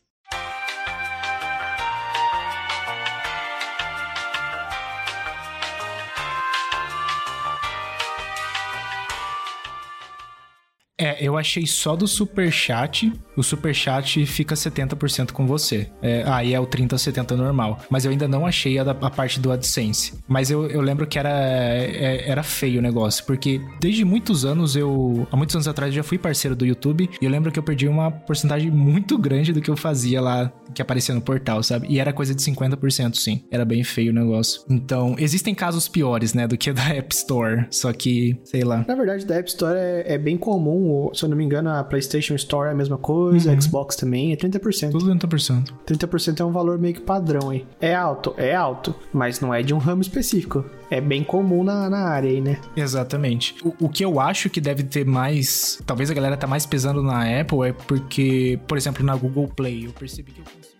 É, 10.99 11.25
eu 11.25 11.38
achei 11.38 11.65
só 11.65 11.95
do 11.95 12.08
super 12.08 12.51
chat. 12.51 13.12
O 13.36 13.41
super 13.41 13.73
chat 13.73 14.25
fica 14.25 14.53
70% 14.53 15.32
com 15.32 15.47
você. 15.47 15.89
É, 16.01 16.23
aí 16.27 16.53
é 16.53 16.60
o 16.60 16.65
30 16.65 16.97
70 16.97 17.36
normal. 17.36 17.79
Mas 17.89 18.06
eu 18.06 18.12
ainda 18.12 18.27
não 18.27 18.45
achei 18.45 18.77
a, 18.77 18.84
a 18.84 19.10
parte 19.10 19.39
do 19.39 19.51
AdSense. 19.51 20.19
Mas 20.27 20.51
eu, 20.51 20.67
eu 20.67 20.82
lembro 20.82 21.08
que 21.08 21.17
era, 21.17 21.32
é, 21.32 22.29
era 22.29 22.43
feio 22.43 22.79
o 22.79 22.82
negócio, 22.82 23.25
porque 23.25 23.60
desde 23.79 24.06
muitos 24.06 24.45
anos 24.45 24.75
eu, 24.75 25.27
há 25.32 25.36
muitos 25.36 25.56
anos 25.56 25.67
atrás 25.67 25.91
eu 25.91 25.97
já 25.97 26.03
fui 26.03 26.17
parceiro 26.17 26.56
do 26.56 26.65
YouTube 26.65 27.10
e 27.19 27.25
eu 27.25 27.32
lembro 27.32 27.51
que 27.51 27.58
eu 27.58 27.63
perdi 27.63 27.88
uma 27.88 28.12
porcentagem 28.12 28.69
muito 28.69 29.17
grande 29.17 29.51
do 29.51 29.62
que 29.62 29.69
eu 29.69 29.77
fazia 29.77 30.21
lá 30.21 30.51
que 30.73 30.82
aparecia 30.82 31.13
no 31.13 31.21
portal, 31.21 31.62
sabe? 31.63 31.88
E 31.89 31.99
era 31.99 32.12
coisa 32.12 32.34
de 32.34 32.41
50%, 32.41 33.15
sim. 33.15 33.43
Era 33.51 33.63
bem 33.63 33.84
feio 33.84 34.12
o 34.12 34.15
negócio. 34.15 34.62
Então, 34.69 35.15
existem 35.19 35.53
casos 35.53 35.88
piores, 35.88 36.34
né, 36.34 36.47
do 36.47 36.58
que 36.58 36.71
da 36.73 36.89
App 36.89 37.13
Store. 37.13 37.67
Só 37.69 37.93
que, 37.93 38.39
sei 38.43 38.63
lá. 38.63 38.84
Na 38.88 38.95
verdade, 38.95 39.25
da 39.25 39.36
App 39.36 39.49
Store 39.49 39.77
é, 39.77 40.13
é 40.13 40.17
bem 40.17 40.38
comum 40.38 40.82
se 41.13 41.23
eu 41.23 41.29
não 41.29 41.37
me 41.37 41.43
engano, 41.43 41.69
a 41.69 41.83
PlayStation 41.83 42.35
Store 42.35 42.69
é 42.69 42.71
a 42.71 42.75
mesma 42.75 42.97
coisa, 42.97 43.51
uhum. 43.51 43.61
Xbox 43.61 43.95
também 43.95 44.31
é 44.31 44.35
30%. 44.35 44.91
Tudo 44.91 45.05
30%. 45.05 45.73
30% 45.85 46.39
é 46.39 46.45
um 46.45 46.51
valor 46.51 46.77
meio 46.77 46.93
que 46.93 47.01
padrão 47.01 47.49
aí. 47.49 47.65
É 47.79 47.93
alto, 47.93 48.33
é 48.37 48.55
alto, 48.55 48.95
mas 49.11 49.39
não 49.39 49.53
é 49.53 49.61
de 49.61 49.73
um 49.73 49.77
ramo 49.77 50.01
específico. 50.01 50.65
É 50.89 51.01
bem 51.01 51.23
comum 51.23 51.63
na, 51.63 51.89
na 51.89 52.07
área 52.07 52.29
aí, 52.29 52.41
né? 52.41 52.59
Exatamente. 52.75 53.55
O, 53.63 53.85
o 53.85 53.89
que 53.89 54.03
eu 54.03 54.19
acho 54.19 54.49
que 54.49 54.61
deve 54.61 54.83
ter 54.83 55.05
mais. 55.05 55.81
Talvez 55.85 56.09
a 56.11 56.13
galera 56.13 56.37
tá 56.37 56.47
mais 56.47 56.65
pesando 56.65 57.01
na 57.01 57.39
Apple 57.39 57.67
é 57.67 57.73
porque, 57.73 58.59
por 58.67 58.77
exemplo, 58.77 59.03
na 59.03 59.15
Google 59.15 59.47
Play, 59.47 59.85
eu 59.85 59.91
percebi 59.91 60.31
que 60.31 60.41
eu 60.41 60.45
consigo. 60.45 60.73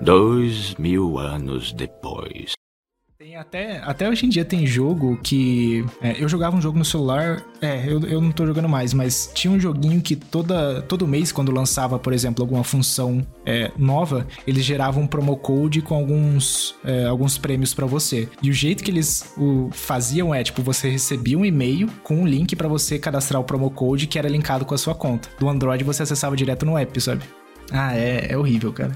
Dois 0.00 0.74
mil 0.76 1.18
anos 1.18 1.72
depois 1.72 2.57
até, 3.38 3.78
até 3.78 4.08
hoje 4.08 4.26
em 4.26 4.28
dia 4.28 4.44
tem 4.44 4.66
jogo 4.66 5.18
que. 5.22 5.84
É, 6.00 6.22
eu 6.22 6.28
jogava 6.28 6.56
um 6.56 6.60
jogo 6.60 6.78
no 6.78 6.84
celular. 6.84 7.42
É, 7.60 7.84
eu, 7.86 8.00
eu 8.00 8.20
não 8.20 8.32
tô 8.32 8.46
jogando 8.46 8.68
mais, 8.68 8.92
mas 8.92 9.30
tinha 9.32 9.52
um 9.52 9.60
joguinho 9.60 10.00
que 10.00 10.16
toda, 10.16 10.82
todo 10.82 11.06
mês, 11.06 11.30
quando 11.30 11.52
lançava, 11.52 11.98
por 11.98 12.12
exemplo, 12.12 12.42
alguma 12.42 12.64
função 12.64 13.24
é, 13.46 13.70
nova, 13.76 14.26
eles 14.46 14.64
geravam 14.64 15.04
um 15.04 15.06
promo 15.06 15.36
code 15.36 15.80
com 15.80 15.94
alguns, 15.94 16.74
é, 16.84 17.06
alguns 17.06 17.38
prêmios 17.38 17.72
para 17.72 17.86
você. 17.86 18.28
E 18.42 18.50
o 18.50 18.52
jeito 18.52 18.82
que 18.82 18.90
eles 18.90 19.32
o, 19.36 19.68
faziam 19.72 20.34
é, 20.34 20.42
tipo, 20.42 20.62
você 20.62 20.88
recebia 20.88 21.38
um 21.38 21.44
e-mail 21.44 21.88
com 22.02 22.16
um 22.16 22.26
link 22.26 22.54
para 22.56 22.68
você 22.68 22.98
cadastrar 22.98 23.40
o 23.40 23.44
promo 23.44 23.70
code 23.70 24.06
que 24.06 24.18
era 24.18 24.28
linkado 24.28 24.64
com 24.64 24.74
a 24.74 24.78
sua 24.78 24.94
conta. 24.94 25.28
Do 25.38 25.48
Android 25.48 25.84
você 25.84 26.02
acessava 26.02 26.36
direto 26.36 26.66
no 26.66 26.76
app, 26.76 27.00
sabe? 27.00 27.22
Ah, 27.70 27.96
é, 27.96 28.32
é 28.32 28.36
horrível, 28.36 28.72
cara. 28.72 28.92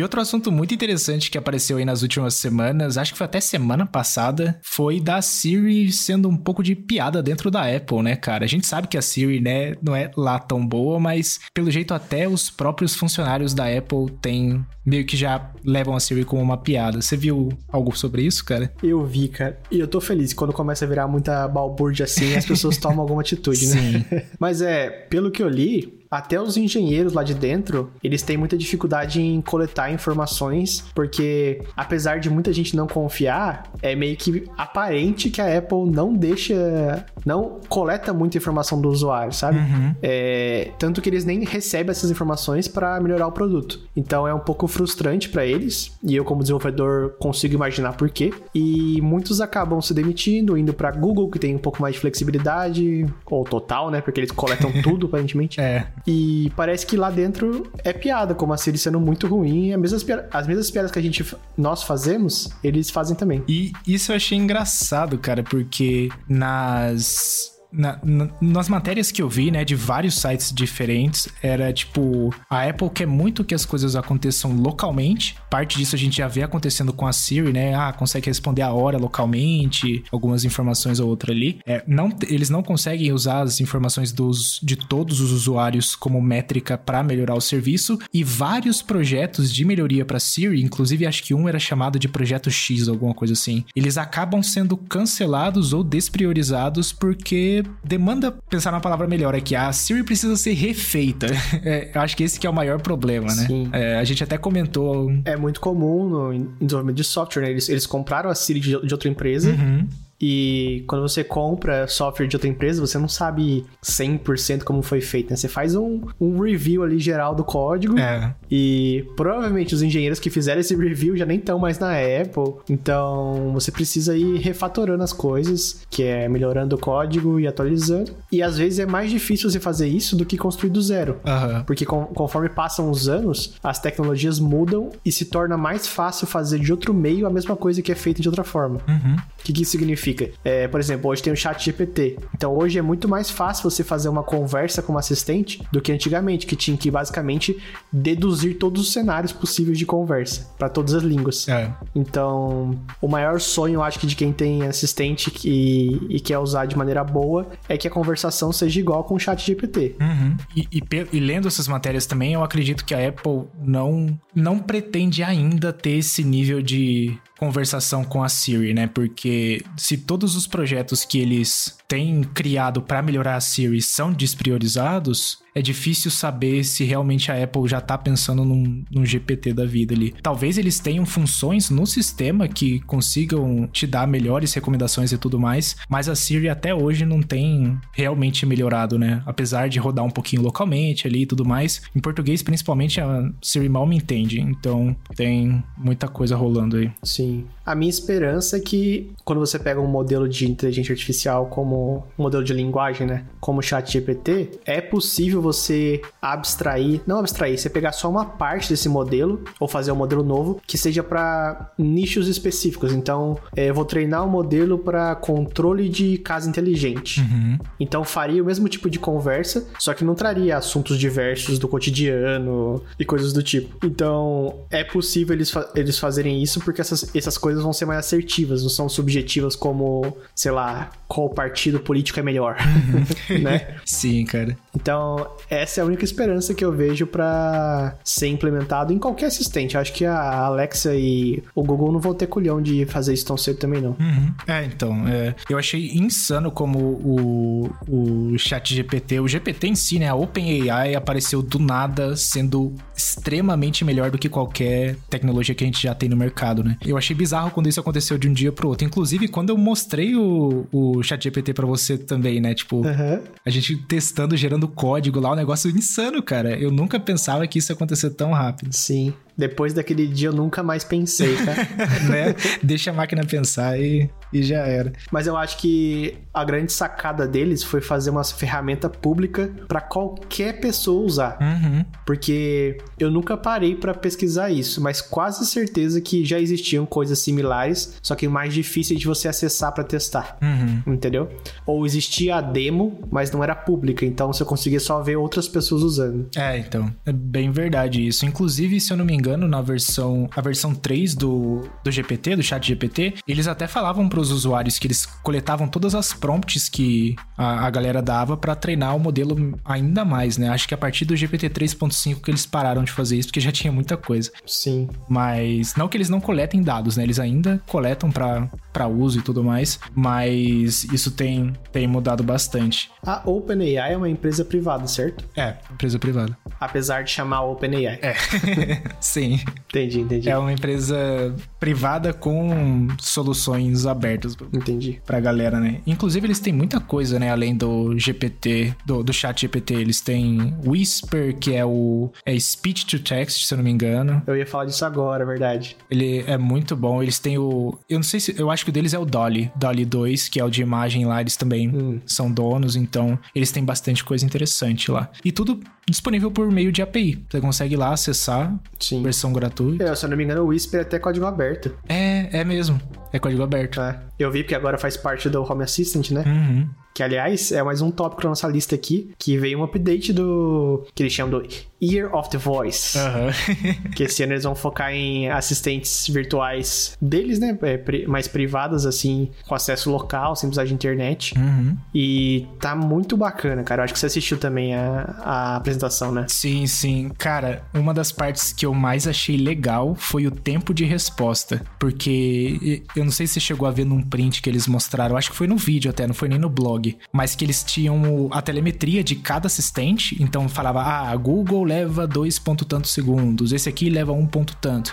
E 0.00 0.02
outro 0.02 0.18
assunto 0.18 0.50
muito 0.50 0.72
interessante 0.72 1.30
que 1.30 1.36
apareceu 1.36 1.76
aí 1.76 1.84
nas 1.84 2.00
últimas 2.00 2.32
semanas, 2.32 2.96
acho 2.96 3.12
que 3.12 3.18
foi 3.18 3.26
até 3.26 3.38
semana 3.38 3.84
passada, 3.84 4.58
foi 4.62 4.98
da 4.98 5.20
Siri 5.20 5.92
sendo 5.92 6.26
um 6.26 6.38
pouco 6.38 6.62
de 6.62 6.74
piada 6.74 7.22
dentro 7.22 7.50
da 7.50 7.64
Apple, 7.70 8.00
né, 8.02 8.16
cara? 8.16 8.46
A 8.46 8.48
gente 8.48 8.66
sabe 8.66 8.88
que 8.88 8.96
a 8.96 9.02
Siri, 9.02 9.42
né, 9.42 9.74
não 9.82 9.94
é 9.94 10.10
lá 10.16 10.38
tão 10.38 10.66
boa, 10.66 10.98
mas 10.98 11.40
pelo 11.52 11.70
jeito 11.70 11.92
até 11.92 12.26
os 12.26 12.48
próprios 12.48 12.94
funcionários 12.94 13.52
da 13.52 13.66
Apple 13.66 14.10
têm 14.22 14.64
meio 14.86 15.04
que 15.04 15.18
já 15.18 15.52
levam 15.62 15.94
a 15.94 16.00
Siri 16.00 16.24
como 16.24 16.40
uma 16.40 16.56
piada. 16.56 17.02
Você 17.02 17.14
viu 17.14 17.50
algo 17.70 17.94
sobre 17.94 18.22
isso, 18.22 18.42
cara? 18.42 18.72
Eu 18.82 19.04
vi, 19.04 19.28
cara. 19.28 19.60
E 19.70 19.78
eu 19.78 19.86
tô 19.86 20.00
feliz 20.00 20.32
quando 20.32 20.54
começa 20.54 20.86
a 20.86 20.88
virar 20.88 21.08
muita 21.08 21.46
balbúrdia 21.46 22.04
assim, 22.06 22.34
as 22.34 22.46
pessoas 22.46 22.78
tomam 22.78 23.00
alguma 23.00 23.20
atitude, 23.20 23.66
né? 23.66 23.74
Sim. 24.08 24.22
Mas 24.38 24.62
é, 24.62 24.88
pelo 24.88 25.30
que 25.30 25.42
eu 25.42 25.48
li, 25.50 25.99
até 26.10 26.40
os 26.40 26.56
engenheiros 26.56 27.12
lá 27.12 27.22
de 27.22 27.34
dentro, 27.34 27.92
eles 28.02 28.22
têm 28.22 28.36
muita 28.36 28.58
dificuldade 28.58 29.22
em 29.22 29.40
coletar 29.40 29.92
informações, 29.92 30.84
porque 30.94 31.62
apesar 31.76 32.18
de 32.18 32.28
muita 32.28 32.52
gente 32.52 32.74
não 32.74 32.86
confiar, 32.86 33.70
é 33.80 33.94
meio 33.94 34.16
que 34.16 34.44
aparente 34.58 35.30
que 35.30 35.40
a 35.40 35.58
Apple 35.58 35.88
não 35.88 36.12
deixa, 36.12 37.06
não 37.24 37.60
coleta 37.68 38.12
muita 38.12 38.38
informação 38.38 38.80
do 38.80 38.88
usuário, 38.88 39.32
sabe? 39.32 39.58
Uhum. 39.58 39.94
É, 40.02 40.72
tanto 40.78 41.00
que 41.00 41.08
eles 41.08 41.24
nem 41.24 41.44
recebem 41.44 41.90
essas 41.90 42.10
informações 42.10 42.66
para 42.66 43.00
melhorar 43.00 43.28
o 43.28 43.32
produto. 43.32 43.80
Então 43.94 44.26
é 44.26 44.34
um 44.34 44.40
pouco 44.40 44.66
frustrante 44.66 45.28
para 45.28 45.46
eles, 45.46 45.96
e 46.02 46.16
eu 46.16 46.24
como 46.24 46.40
desenvolvedor 46.40 47.10
consigo 47.20 47.54
imaginar 47.54 47.92
por 47.92 48.10
quê. 48.10 48.32
E 48.52 49.00
muitos 49.00 49.40
acabam 49.40 49.80
se 49.80 49.94
demitindo, 49.94 50.58
indo 50.58 50.74
para 50.74 50.90
Google, 50.90 51.30
que 51.30 51.38
tem 51.38 51.54
um 51.54 51.58
pouco 51.58 51.80
mais 51.80 51.94
de 51.94 52.00
flexibilidade, 52.00 53.06
ou 53.26 53.44
total, 53.44 53.90
né? 53.90 54.00
Porque 54.00 54.18
eles 54.18 54.32
coletam 54.32 54.72
tudo, 54.82 55.06
aparentemente. 55.06 55.60
É. 55.60 55.86
E 56.06 56.50
parece 56.56 56.86
que 56.86 56.96
lá 56.96 57.10
dentro 57.10 57.70
é 57.84 57.92
piada, 57.92 58.34
como 58.34 58.52
a 58.52 58.56
Siri 58.56 58.78
sendo 58.78 59.00
muito 59.00 59.26
ruim. 59.26 59.72
As 59.72 59.80
mesmas, 59.80 60.06
as 60.30 60.46
mesmas 60.46 60.70
piadas 60.70 60.90
que 60.90 60.98
a 60.98 61.02
gente, 61.02 61.24
nós 61.56 61.82
fazemos, 61.82 62.48
eles 62.62 62.90
fazem 62.90 63.16
também. 63.16 63.44
E 63.48 63.72
isso 63.86 64.12
eu 64.12 64.16
achei 64.16 64.36
engraçado, 64.36 65.18
cara, 65.18 65.42
porque 65.42 66.08
nas 66.28 67.59
na, 67.72 67.98
na, 68.02 68.28
nas 68.40 68.68
matérias 68.68 69.10
que 69.12 69.22
eu 69.22 69.28
vi, 69.28 69.50
né, 69.50 69.64
de 69.64 69.74
vários 69.74 70.16
sites 70.16 70.52
diferentes, 70.52 71.28
era 71.42 71.72
tipo, 71.72 72.34
a 72.48 72.64
Apple 72.64 72.90
quer 72.90 73.06
muito 73.06 73.44
que 73.44 73.54
as 73.54 73.64
coisas 73.64 73.96
aconteçam 73.96 74.52
localmente. 74.52 75.36
Parte 75.48 75.78
disso 75.78 75.94
a 75.94 75.98
gente 75.98 76.16
já 76.16 76.28
vê 76.28 76.42
acontecendo 76.42 76.92
com 76.92 77.06
a 77.06 77.12
Siri, 77.12 77.52
né? 77.52 77.74
Ah, 77.74 77.92
consegue 77.92 78.26
responder 78.26 78.62
a 78.62 78.72
hora 78.72 78.98
localmente, 78.98 80.04
algumas 80.10 80.44
informações 80.44 81.00
ou 81.00 81.08
outra 81.08 81.32
ali. 81.32 81.60
É, 81.66 81.82
não, 81.86 82.10
eles 82.28 82.50
não 82.50 82.62
conseguem 82.62 83.12
usar 83.12 83.42
as 83.42 83.60
informações 83.60 84.12
dos, 84.12 84.60
de 84.62 84.76
todos 84.76 85.20
os 85.20 85.32
usuários 85.32 85.94
como 85.94 86.20
métrica 86.20 86.76
para 86.76 87.02
melhorar 87.02 87.34
o 87.34 87.40
serviço. 87.40 87.98
E 88.12 88.22
vários 88.24 88.82
projetos 88.82 89.52
de 89.52 89.64
melhoria 89.64 90.04
para 90.04 90.20
Siri, 90.20 90.62
inclusive 90.62 91.06
acho 91.06 91.22
que 91.22 91.34
um 91.34 91.48
era 91.48 91.58
chamado 91.58 91.98
de 91.98 92.08
Projeto 92.08 92.50
X, 92.50 92.88
alguma 92.88 93.14
coisa 93.14 93.34
assim, 93.34 93.64
eles 93.74 93.96
acabam 93.96 94.42
sendo 94.42 94.76
cancelados 94.76 95.72
ou 95.72 95.82
despriorizados 95.82 96.92
porque 96.92 97.59
demanda 97.84 98.32
pensar 98.48 98.70
na 98.70 98.80
palavra 98.80 99.06
melhor 99.06 99.34
aqui. 99.34 99.54
A 99.54 99.72
Siri 99.72 100.02
precisa 100.02 100.36
ser 100.36 100.52
refeita. 100.54 101.26
É, 101.62 101.90
eu 101.94 102.00
acho 102.00 102.16
que 102.16 102.22
esse 102.22 102.40
que 102.40 102.46
é 102.46 102.50
o 102.50 102.52
maior 102.54 102.80
problema, 102.80 103.26
né? 103.26 103.46
Sim. 103.46 103.68
É, 103.72 103.98
a 103.98 104.04
gente 104.04 104.24
até 104.24 104.38
comentou. 104.38 105.10
É 105.24 105.36
muito 105.36 105.60
comum 105.60 106.08
no 106.08 106.48
desenvolvimento 106.60 106.96
de 106.96 107.04
software, 107.04 107.42
né? 107.42 107.50
Eles, 107.50 107.68
eles 107.68 107.86
compraram 107.86 108.30
a 108.30 108.34
Siri 108.34 108.60
de, 108.60 108.86
de 108.86 108.94
outra 108.94 109.08
empresa. 109.08 109.50
Uhum. 109.50 109.86
E 110.20 110.84
quando 110.86 111.02
você 111.02 111.24
compra 111.24 111.88
software 111.88 112.26
de 112.26 112.36
outra 112.36 112.48
empresa, 112.48 112.80
você 112.80 112.98
não 112.98 113.08
sabe 113.08 113.64
100% 113.82 114.64
como 114.64 114.82
foi 114.82 115.00
feito, 115.00 115.30
né? 115.30 115.36
Você 115.36 115.48
faz 115.48 115.74
um, 115.74 116.02
um 116.20 116.38
review 116.40 116.82
ali 116.82 116.98
geral 116.98 117.34
do 117.34 117.42
código. 117.42 117.98
É. 117.98 118.34
E 118.50 119.06
provavelmente 119.16 119.74
os 119.74 119.82
engenheiros 119.82 120.20
que 120.20 120.28
fizeram 120.28 120.60
esse 120.60 120.76
review 120.76 121.16
já 121.16 121.24
nem 121.24 121.38
estão 121.38 121.58
mais 121.58 121.78
na 121.78 121.92
Apple. 121.92 122.54
Então 122.68 123.50
você 123.54 123.72
precisa 123.72 124.16
ir 124.16 124.38
refatorando 124.38 125.02
as 125.02 125.12
coisas, 125.12 125.86
que 125.88 126.02
é 126.02 126.28
melhorando 126.28 126.76
o 126.76 126.78
código 126.78 127.40
e 127.40 127.46
atualizando. 127.46 128.12
E 128.30 128.42
às 128.42 128.58
vezes 128.58 128.78
é 128.78 128.86
mais 128.86 129.10
difícil 129.10 129.48
você 129.48 129.58
fazer 129.58 129.88
isso 129.88 130.16
do 130.16 130.26
que 130.26 130.36
construir 130.36 130.70
do 130.70 130.82
zero. 130.82 131.18
Uhum. 131.24 131.64
Porque 131.64 131.86
com, 131.86 132.04
conforme 132.06 132.48
passam 132.50 132.90
os 132.90 133.08
anos, 133.08 133.54
as 133.62 133.78
tecnologias 133.78 134.38
mudam 134.38 134.90
e 135.04 135.10
se 135.10 135.24
torna 135.24 135.56
mais 135.56 135.86
fácil 135.86 136.26
fazer 136.26 136.58
de 136.58 136.70
outro 136.70 136.92
meio 136.92 137.26
a 137.26 137.30
mesma 137.30 137.56
coisa 137.56 137.80
que 137.80 137.90
é 137.90 137.94
feita 137.94 138.20
de 138.20 138.28
outra 138.28 138.44
forma. 138.44 138.80
Uhum. 138.86 139.16
O 139.16 139.42
que, 139.42 139.52
que 139.52 139.62
isso 139.62 139.70
significa? 139.70 140.09
Significa? 140.10 140.30
É, 140.44 140.68
por 140.68 140.80
exemplo, 140.80 141.10
hoje 141.10 141.22
tem 141.22 141.32
o 141.32 141.36
chat 141.36 141.64
GPT. 141.64 142.18
Então 142.34 142.56
hoje 142.56 142.78
é 142.78 142.82
muito 142.82 143.08
mais 143.08 143.30
fácil 143.30 143.68
você 143.68 143.82
fazer 143.82 144.08
uma 144.08 144.22
conversa 144.22 144.82
com 144.82 144.94
um 144.94 144.98
assistente 144.98 145.62
do 145.72 145.80
que 145.80 145.92
antigamente, 145.92 146.46
que 146.46 146.56
tinha 146.56 146.76
que 146.76 146.90
basicamente 146.90 147.56
deduzir 147.92 148.58
todos 148.58 148.82
os 148.82 148.92
cenários 148.92 149.32
possíveis 149.32 149.78
de 149.78 149.86
conversa 149.86 150.48
para 150.58 150.68
todas 150.68 150.94
as 150.94 151.02
línguas. 151.02 151.48
É. 151.48 151.72
Então, 151.94 152.78
o 153.00 153.08
maior 153.08 153.40
sonho, 153.40 153.82
acho 153.82 153.98
que, 153.98 154.06
de 154.06 154.16
quem 154.16 154.32
tem 154.32 154.62
assistente 154.66 155.32
e, 155.44 156.16
e 156.16 156.20
quer 156.20 156.38
usar 156.38 156.66
de 156.66 156.76
maneira 156.76 157.04
boa 157.04 157.46
é 157.68 157.76
que 157.76 157.86
a 157.86 157.90
conversação 157.90 158.52
seja 158.52 158.80
igual 158.80 159.04
com 159.04 159.14
o 159.14 159.18
chat 159.18 159.44
GPT. 159.44 159.96
Uhum. 160.00 160.36
E, 160.56 160.68
e, 160.72 160.82
e 161.12 161.20
lendo 161.20 161.48
essas 161.48 161.68
matérias 161.68 162.06
também, 162.06 162.32
eu 162.34 162.42
acredito 162.42 162.84
que 162.84 162.94
a 162.94 163.08
Apple 163.08 163.44
não, 163.62 164.18
não 164.34 164.58
pretende 164.58 165.22
ainda 165.22 165.72
ter 165.72 165.98
esse 165.98 166.24
nível 166.24 166.62
de 166.62 167.18
conversação 167.40 168.04
com 168.04 168.22
a 168.22 168.28
Siri, 168.28 168.74
né? 168.74 168.86
Porque 168.86 169.64
se 169.74 169.96
todos 169.96 170.36
os 170.36 170.46
projetos 170.46 171.06
que 171.06 171.18
eles 171.18 171.78
têm 171.88 172.22
criado 172.22 172.82
para 172.82 173.00
melhorar 173.00 173.36
a 173.36 173.40
Siri 173.40 173.80
são 173.80 174.12
despriorizados, 174.12 175.38
é 175.54 175.62
difícil 175.62 176.10
saber 176.10 176.64
se 176.64 176.84
realmente 176.84 177.30
a 177.30 177.42
Apple 177.42 177.68
já 177.68 177.80
tá 177.80 177.96
pensando 177.96 178.44
num, 178.44 178.84
num, 178.90 179.04
GPT 179.04 179.52
da 179.52 179.64
vida 179.64 179.94
ali. 179.94 180.14
Talvez 180.22 180.58
eles 180.58 180.78
tenham 180.78 181.04
funções 181.04 181.70
no 181.70 181.86
sistema 181.86 182.46
que 182.48 182.80
consigam 182.80 183.68
te 183.72 183.86
dar 183.86 184.06
melhores 184.06 184.52
recomendações 184.54 185.12
e 185.12 185.18
tudo 185.18 185.38
mais, 185.38 185.76
mas 185.88 186.08
a 186.08 186.14
Siri 186.14 186.48
até 186.48 186.74
hoje 186.74 187.04
não 187.04 187.22
tem 187.22 187.78
realmente 187.92 188.46
melhorado, 188.46 188.98
né? 188.98 189.22
Apesar 189.26 189.68
de 189.68 189.78
rodar 189.78 190.04
um 190.04 190.10
pouquinho 190.10 190.42
localmente 190.42 191.06
ali 191.06 191.22
e 191.22 191.26
tudo 191.26 191.44
mais. 191.44 191.82
Em 191.94 192.00
português, 192.00 192.42
principalmente, 192.42 193.00
a 193.00 193.30
Siri 193.42 193.68
mal 193.68 193.86
me 193.86 193.96
entende, 193.96 194.40
então 194.40 194.94
tem 195.16 195.62
muita 195.76 196.08
coisa 196.08 196.36
rolando 196.36 196.76
aí. 196.76 196.90
Sim. 197.02 197.46
A 197.70 197.74
minha 197.76 197.88
esperança 197.88 198.56
é 198.56 198.60
que 198.60 199.12
quando 199.24 199.38
você 199.38 199.56
pega 199.56 199.80
um 199.80 199.86
modelo 199.86 200.28
de 200.28 200.50
inteligência 200.50 200.92
artificial 200.92 201.46
como 201.46 202.04
um 202.18 202.24
modelo 202.24 202.42
de 202.42 202.52
linguagem, 202.52 203.06
né? 203.06 203.24
Como 203.38 203.60
o 203.60 203.62
ChatGPT, 203.62 204.58
é 204.66 204.80
possível 204.80 205.40
você 205.40 206.02
abstrair, 206.20 207.00
não 207.06 207.20
abstrair, 207.20 207.56
você 207.56 207.70
pegar 207.70 207.92
só 207.92 208.10
uma 208.10 208.24
parte 208.24 208.70
desse 208.70 208.88
modelo 208.88 209.44
ou 209.60 209.68
fazer 209.68 209.92
um 209.92 209.94
modelo 209.94 210.24
novo 210.24 210.60
que 210.66 210.76
seja 210.76 211.04
para 211.04 211.70
nichos 211.78 212.26
específicos. 212.26 212.92
Então, 212.92 213.38
é, 213.54 213.70
eu 213.70 213.74
vou 213.74 213.84
treinar 213.84 214.26
um 214.26 214.28
modelo 214.28 214.76
para 214.76 215.14
controle 215.14 215.88
de 215.88 216.18
casa 216.18 216.48
inteligente. 216.48 217.20
Uhum. 217.20 217.56
Então, 217.78 218.02
faria 218.02 218.42
o 218.42 218.46
mesmo 218.46 218.68
tipo 218.68 218.90
de 218.90 218.98
conversa, 218.98 219.68
só 219.78 219.94
que 219.94 220.02
não 220.02 220.16
traria 220.16 220.56
assuntos 220.56 220.98
diversos 220.98 221.56
do 221.56 221.68
cotidiano 221.68 222.82
e 222.98 223.04
coisas 223.04 223.32
do 223.32 223.44
tipo. 223.44 223.86
Então, 223.86 224.64
é 224.70 224.82
possível 224.82 225.36
eles, 225.36 225.52
fa 225.52 225.70
eles 225.76 226.00
fazerem 226.00 226.42
isso 226.42 226.58
porque 226.58 226.80
essas, 226.80 227.14
essas 227.14 227.38
coisas 227.38 227.59
vão 227.62 227.72
ser 227.72 227.86
mais 227.86 228.00
assertivas, 228.00 228.62
não 228.62 228.70
são 228.70 228.88
subjetivas 228.88 229.56
como, 229.56 230.16
sei 230.34 230.50
lá, 230.50 230.90
qual 231.10 231.28
partido 231.28 231.80
político 231.80 232.20
é 232.20 232.22
melhor, 232.22 232.56
uhum. 232.60 233.42
né? 233.42 233.74
Sim, 233.84 234.24
cara. 234.24 234.56
Então, 234.72 235.28
essa 235.50 235.80
é 235.80 235.82
a 235.82 235.84
única 235.84 236.04
esperança 236.04 236.54
que 236.54 236.64
eu 236.64 236.72
vejo 236.72 237.04
para 237.04 237.96
ser 238.04 238.28
implementado 238.28 238.92
em 238.92 238.98
qualquer 238.98 239.26
assistente. 239.26 239.76
acho 239.76 239.92
que 239.92 240.04
a 240.04 240.44
Alexa 240.44 240.94
e 240.94 241.42
o 241.52 241.64
Google 241.64 241.90
não 241.90 241.98
vão 241.98 242.14
ter 242.14 242.28
culhão 242.28 242.62
de 242.62 242.86
fazer 242.86 243.12
isso 243.12 243.26
tão 243.26 243.36
cedo 243.36 243.58
também, 243.58 243.82
não. 243.82 243.96
Uhum. 243.98 244.32
É, 244.46 244.64
então, 244.64 245.08
é, 245.08 245.34
eu 245.48 245.58
achei 245.58 245.90
insano 245.94 246.48
como 246.48 246.78
o, 246.78 247.70
o 247.88 248.38
chat 248.38 248.72
GPT, 248.72 249.18
o 249.18 249.26
GPT 249.26 249.66
em 249.66 249.74
si, 249.74 249.98
né, 249.98 250.08
a 250.08 250.14
OpenAI 250.14 250.94
apareceu 250.94 251.42
do 251.42 251.58
nada 251.58 252.14
sendo 252.14 252.72
extremamente 252.96 253.84
melhor 253.84 254.12
do 254.12 254.18
que 254.18 254.28
qualquer 254.28 254.94
tecnologia 255.08 255.56
que 255.56 255.64
a 255.64 255.66
gente 255.66 255.82
já 255.82 255.92
tem 255.94 256.08
no 256.08 256.16
mercado, 256.16 256.62
né? 256.62 256.76
Eu 256.86 256.96
achei 256.96 257.16
bizarro 257.16 257.50
quando 257.50 257.68
isso 257.68 257.80
aconteceu 257.80 258.16
de 258.16 258.28
um 258.28 258.32
dia 258.32 258.52
pro 258.52 258.68
outro. 258.68 258.86
Inclusive, 258.86 259.26
quando 259.26 259.50
eu 259.50 259.58
mostrei 259.58 260.14
o, 260.14 260.66
o 260.70 260.99
o 261.00 261.02
chat 261.02 261.22
GPT 261.24 261.54
pra 261.54 261.66
você 261.66 261.98
também, 261.98 262.40
né? 262.40 262.54
Tipo, 262.54 262.86
Aham. 262.86 263.20
a 263.44 263.50
gente 263.50 263.76
testando, 263.76 264.36
gerando 264.36 264.68
código 264.68 265.18
lá, 265.18 265.32
um 265.32 265.36
negócio 265.36 265.70
insano, 265.70 266.22
cara. 266.22 266.58
Eu 266.58 266.70
nunca 266.70 267.00
pensava 267.00 267.46
que 267.46 267.58
isso 267.58 267.72
ia 267.72 267.74
acontecer 267.74 268.10
tão 268.10 268.32
rápido, 268.32 268.72
Sim. 268.72 269.12
Depois 269.40 269.72
daquele 269.72 270.06
dia 270.06 270.28
eu 270.28 270.34
nunca 270.34 270.62
mais 270.62 270.84
pensei, 270.84 271.34
cara. 271.36 271.66
né? 272.10 272.36
Deixa 272.62 272.90
a 272.90 272.92
máquina 272.92 273.24
pensar 273.24 273.80
e, 273.80 274.10
e 274.30 274.42
já 274.42 274.58
era. 274.58 274.92
Mas 275.10 275.26
eu 275.26 275.34
acho 275.34 275.56
que 275.56 276.18
a 276.32 276.44
grande 276.44 276.70
sacada 276.70 277.26
deles 277.26 277.62
foi 277.62 277.80
fazer 277.80 278.10
uma 278.10 278.22
ferramenta 278.22 278.90
pública 278.90 279.50
pra 279.66 279.80
qualquer 279.80 280.60
pessoa 280.60 281.02
usar. 281.02 281.38
Uhum. 281.40 281.82
Porque 282.04 282.76
eu 282.98 283.10
nunca 283.10 283.34
parei 283.34 283.74
pra 283.74 283.94
pesquisar 283.94 284.50
isso, 284.50 284.78
mas 284.78 285.00
quase 285.00 285.46
certeza 285.46 286.02
que 286.02 286.22
já 286.22 286.38
existiam 286.38 286.84
coisas 286.84 287.18
similares, 287.18 287.96
só 288.02 288.14
que 288.14 288.28
mais 288.28 288.52
difíceis 288.52 289.00
de 289.00 289.06
você 289.06 289.26
acessar 289.26 289.72
pra 289.72 289.84
testar. 289.84 290.36
Uhum. 290.42 290.94
Entendeu? 290.94 291.30
Ou 291.64 291.86
existia 291.86 292.36
a 292.36 292.40
demo, 292.42 293.08
mas 293.10 293.30
não 293.30 293.42
era 293.42 293.54
pública, 293.54 294.04
então 294.04 294.32
você 294.32 294.44
conseguia 294.44 294.80
só 294.80 295.00
ver 295.00 295.16
outras 295.16 295.48
pessoas 295.48 295.82
usando. 295.82 296.28
É, 296.36 296.58
então, 296.58 296.94
é 297.06 297.12
bem 297.12 297.50
verdade 297.50 298.06
isso. 298.06 298.26
Inclusive, 298.26 298.78
se 298.80 298.92
eu 298.92 298.96
não 298.96 299.04
me 299.04 299.14
engano, 299.14 299.29
na 299.36 299.60
versão, 299.60 300.28
a 300.34 300.40
versão 300.40 300.74
3 300.74 301.14
do, 301.14 301.68
do 301.84 301.90
GPT, 301.90 302.36
do 302.36 302.42
chat 302.42 302.66
GPT, 302.66 303.14
eles 303.26 303.46
até 303.46 303.66
falavam 303.66 304.08
para 304.08 304.20
os 304.20 304.30
usuários 304.30 304.78
que 304.78 304.86
eles 304.86 305.06
coletavam 305.06 305.68
todas 305.68 305.94
as 305.94 306.12
prompts 306.12 306.68
que 306.68 307.16
a, 307.36 307.66
a 307.66 307.70
galera 307.70 308.02
dava 308.02 308.36
para 308.36 308.54
treinar 308.54 308.96
o 308.96 309.00
modelo 309.00 309.58
ainda 309.64 310.04
mais, 310.04 310.36
né? 310.36 310.48
Acho 310.48 310.68
que 310.68 310.74
a 310.74 310.78
partir 310.78 311.04
do 311.04 311.16
GPT 311.16 311.50
3.5 311.50 312.20
que 312.20 312.30
eles 312.30 312.46
pararam 312.46 312.84
de 312.84 312.92
fazer 312.92 313.16
isso, 313.16 313.28
porque 313.28 313.40
já 313.40 313.52
tinha 313.52 313.72
muita 313.72 313.96
coisa. 313.96 314.30
Sim. 314.46 314.88
Mas 315.08 315.74
não 315.74 315.88
que 315.88 315.96
eles 315.96 316.08
não 316.08 316.20
coletem 316.20 316.62
dados, 316.62 316.96
né? 316.96 317.02
Eles 317.02 317.18
ainda 317.18 317.60
coletam 317.66 318.10
para 318.10 318.86
uso 318.88 319.18
e 319.18 319.22
tudo 319.22 319.42
mais, 319.42 319.78
mas 319.94 320.84
isso 320.84 321.10
tem, 321.10 321.52
tem 321.72 321.86
mudado 321.86 322.22
bastante. 322.22 322.90
A 323.02 323.22
OpenAI 323.28 323.92
é 323.92 323.96
uma 323.96 324.08
empresa 324.08 324.44
privada, 324.44 324.86
certo? 324.86 325.24
É, 325.36 325.56
empresa 325.70 325.98
privada. 325.98 326.36
Apesar 326.58 327.04
de 327.04 327.10
chamar 327.10 327.42
OpenAI. 327.42 327.98
É, 328.02 328.14
sim. 329.00 329.19
Entendi, 329.24 330.00
entendi. 330.00 330.28
É 330.28 330.36
uma 330.36 330.52
empresa 330.52 331.34
privada 331.58 332.12
com 332.12 332.88
soluções 332.98 333.86
abertas 333.86 334.36
Entendi. 334.52 335.00
pra 335.04 335.20
galera, 335.20 335.60
né? 335.60 335.80
Inclusive, 335.86 336.26
eles 336.26 336.40
têm 336.40 336.52
muita 336.52 336.80
coisa, 336.80 337.18
né? 337.18 337.30
Além 337.30 337.54
do 337.56 337.96
GPT, 337.98 338.74
do, 338.84 339.02
do 339.02 339.12
chat 339.12 339.40
GPT. 339.42 339.74
Eles 339.74 340.00
têm 340.00 340.54
Whisper, 340.64 341.36
que 341.38 341.54
é 341.54 341.64
o 341.64 342.10
é 342.24 342.38
speech 342.38 342.86
to 342.86 342.98
text, 342.98 343.46
se 343.46 343.54
eu 343.54 343.58
não 343.58 343.64
me 343.64 343.70
engano. 343.70 344.22
Eu 344.26 344.36
ia 344.36 344.46
falar 344.46 344.64
disso 344.64 344.84
agora, 344.84 345.22
é 345.22 345.26
verdade. 345.26 345.76
Ele 345.90 346.24
é 346.26 346.36
muito 346.38 346.74
bom. 346.74 347.02
Eles 347.02 347.18
têm 347.18 347.38
o. 347.38 347.78
Eu 347.88 347.98
não 347.98 348.02
sei 348.04 348.20
se. 348.20 348.34
Eu 348.38 348.50
acho 348.50 348.64
que 348.64 348.70
o 348.70 348.72
deles 348.72 348.94
é 348.94 348.98
o 348.98 349.04
Dolly. 349.04 349.50
Dolly 349.54 349.84
2, 349.84 350.28
que 350.28 350.40
é 350.40 350.44
o 350.44 350.50
de 350.50 350.62
imagem 350.62 351.04
lá. 351.06 351.20
Eles 351.20 351.36
também 351.36 351.68
Hum. 351.68 352.00
são 352.06 352.30
donos, 352.32 352.74
então 352.76 353.18
eles 353.34 353.52
têm 353.52 353.64
bastante 353.64 354.02
coisa 354.04 354.24
interessante 354.24 354.90
lá. 354.90 355.08
E 355.24 355.30
tudo 355.30 355.60
disponível 355.90 356.30
por 356.30 356.50
meio 356.50 356.72
de 356.72 356.82
API. 356.82 357.24
Você 357.28 357.40
consegue 357.40 357.76
lá 357.76 357.92
acessar, 357.92 358.54
Sim. 358.78 359.02
versão 359.02 359.32
gratuita. 359.32 359.84
É, 359.84 359.94
se 359.94 360.04
eu 360.04 360.10
não 360.10 360.16
me 360.16 360.24
engano, 360.24 360.42
o 360.42 360.46
Whisper 360.46 360.80
é 360.80 360.82
até 360.82 360.98
código 360.98 361.26
aberto. 361.26 361.76
É, 361.88 362.40
é 362.40 362.44
mesmo. 362.44 362.80
É 363.12 363.18
código 363.18 363.42
aberto. 363.42 363.80
É. 363.80 364.00
Eu 364.18 364.30
vi 364.30 364.42
porque 364.42 364.54
agora 364.54 364.78
faz 364.78 364.96
parte 364.96 365.28
do 365.28 365.42
Home 365.42 365.64
Assistant, 365.64 366.10
né? 366.10 366.24
Uhum. 366.26 366.68
Que, 366.94 367.02
aliás, 367.02 367.52
é 367.52 367.62
mais 367.62 367.80
um 367.80 367.90
tópico 367.90 368.22
da 368.22 368.28
nossa 368.30 368.48
lista 368.48 368.74
aqui, 368.74 369.12
que 369.18 369.38
veio 369.38 369.58
um 369.58 369.64
update 369.64 370.12
do... 370.12 370.86
que 370.94 371.02
eles 371.02 371.12
chamam 371.12 371.30
do 371.30 371.46
Ear 371.80 372.14
of 372.14 372.30
the 372.30 372.38
Voice. 372.38 372.98
Que 373.94 374.04
esse 374.04 374.22
ano 374.22 374.32
eles 374.32 374.44
vão 374.44 374.54
focar 374.54 374.92
em 374.92 375.28
assistentes 375.28 376.06
virtuais 376.08 376.96
deles, 377.00 377.38
né? 377.38 377.56
É, 377.62 378.06
mais 378.06 378.28
privadas, 378.28 378.86
assim, 378.86 379.30
com 379.46 379.54
acesso 379.54 379.90
local, 379.90 380.36
sem 380.36 380.48
precisar 380.48 380.64
de 380.64 380.74
internet. 380.74 381.34
Uhum. 381.36 381.76
E 381.94 382.46
tá 382.60 382.74
muito 382.74 383.16
bacana, 383.16 383.62
cara. 383.62 383.80
Eu 383.80 383.84
acho 383.84 383.92
que 383.92 383.98
você 383.98 384.06
assistiu 384.06 384.38
também 384.38 384.74
a, 384.74 385.02
a 385.22 385.56
apresentação, 385.56 386.12
né? 386.12 386.26
Sim, 386.28 386.66
sim. 386.66 387.10
Cara, 387.18 387.62
uma 387.74 387.92
das 387.92 388.12
partes 388.12 388.52
que 388.52 388.64
eu 388.64 388.74
mais 388.74 389.06
achei 389.06 389.36
legal 389.36 389.94
foi 389.94 390.26
o 390.26 390.30
tempo 390.30 390.72
de 390.72 390.84
resposta. 390.84 391.62
Porque 391.78 392.82
eu 392.94 393.04
não 393.04 393.12
sei 393.12 393.26
se 393.26 393.34
você 393.34 393.40
chegou 393.40 393.66
a 393.66 393.70
ver 393.70 393.84
num 393.84 394.02
print 394.02 394.42
que 394.42 394.48
eles 394.48 394.66
mostraram, 394.66 395.16
acho 395.16 395.30
que 395.30 395.36
foi 395.36 395.46
no 395.46 395.56
vídeo 395.56 395.90
até, 395.90 396.06
não 396.06 396.14
foi 396.14 396.28
nem 396.28 396.38
no 396.38 396.48
blog. 396.48 396.96
Mas 397.12 397.34
que 397.34 397.44
eles 397.44 397.62
tinham 397.62 398.28
a 398.30 398.42
telemetria 398.42 399.02
de 399.02 399.16
cada 399.16 399.46
assistente. 399.46 400.16
Então 400.22 400.48
falava, 400.48 400.82
ah, 400.82 401.10
a 401.10 401.16
Google 401.16 401.64
leva 401.70 402.04
dois 402.04 402.36
ponto 402.36 402.64
tantos 402.64 402.90
segundos, 402.90 403.52
esse 403.52 403.68
aqui 403.68 403.88
leva 403.88 404.12
um 404.12 404.26
ponto 404.26 404.56
tanto. 404.60 404.92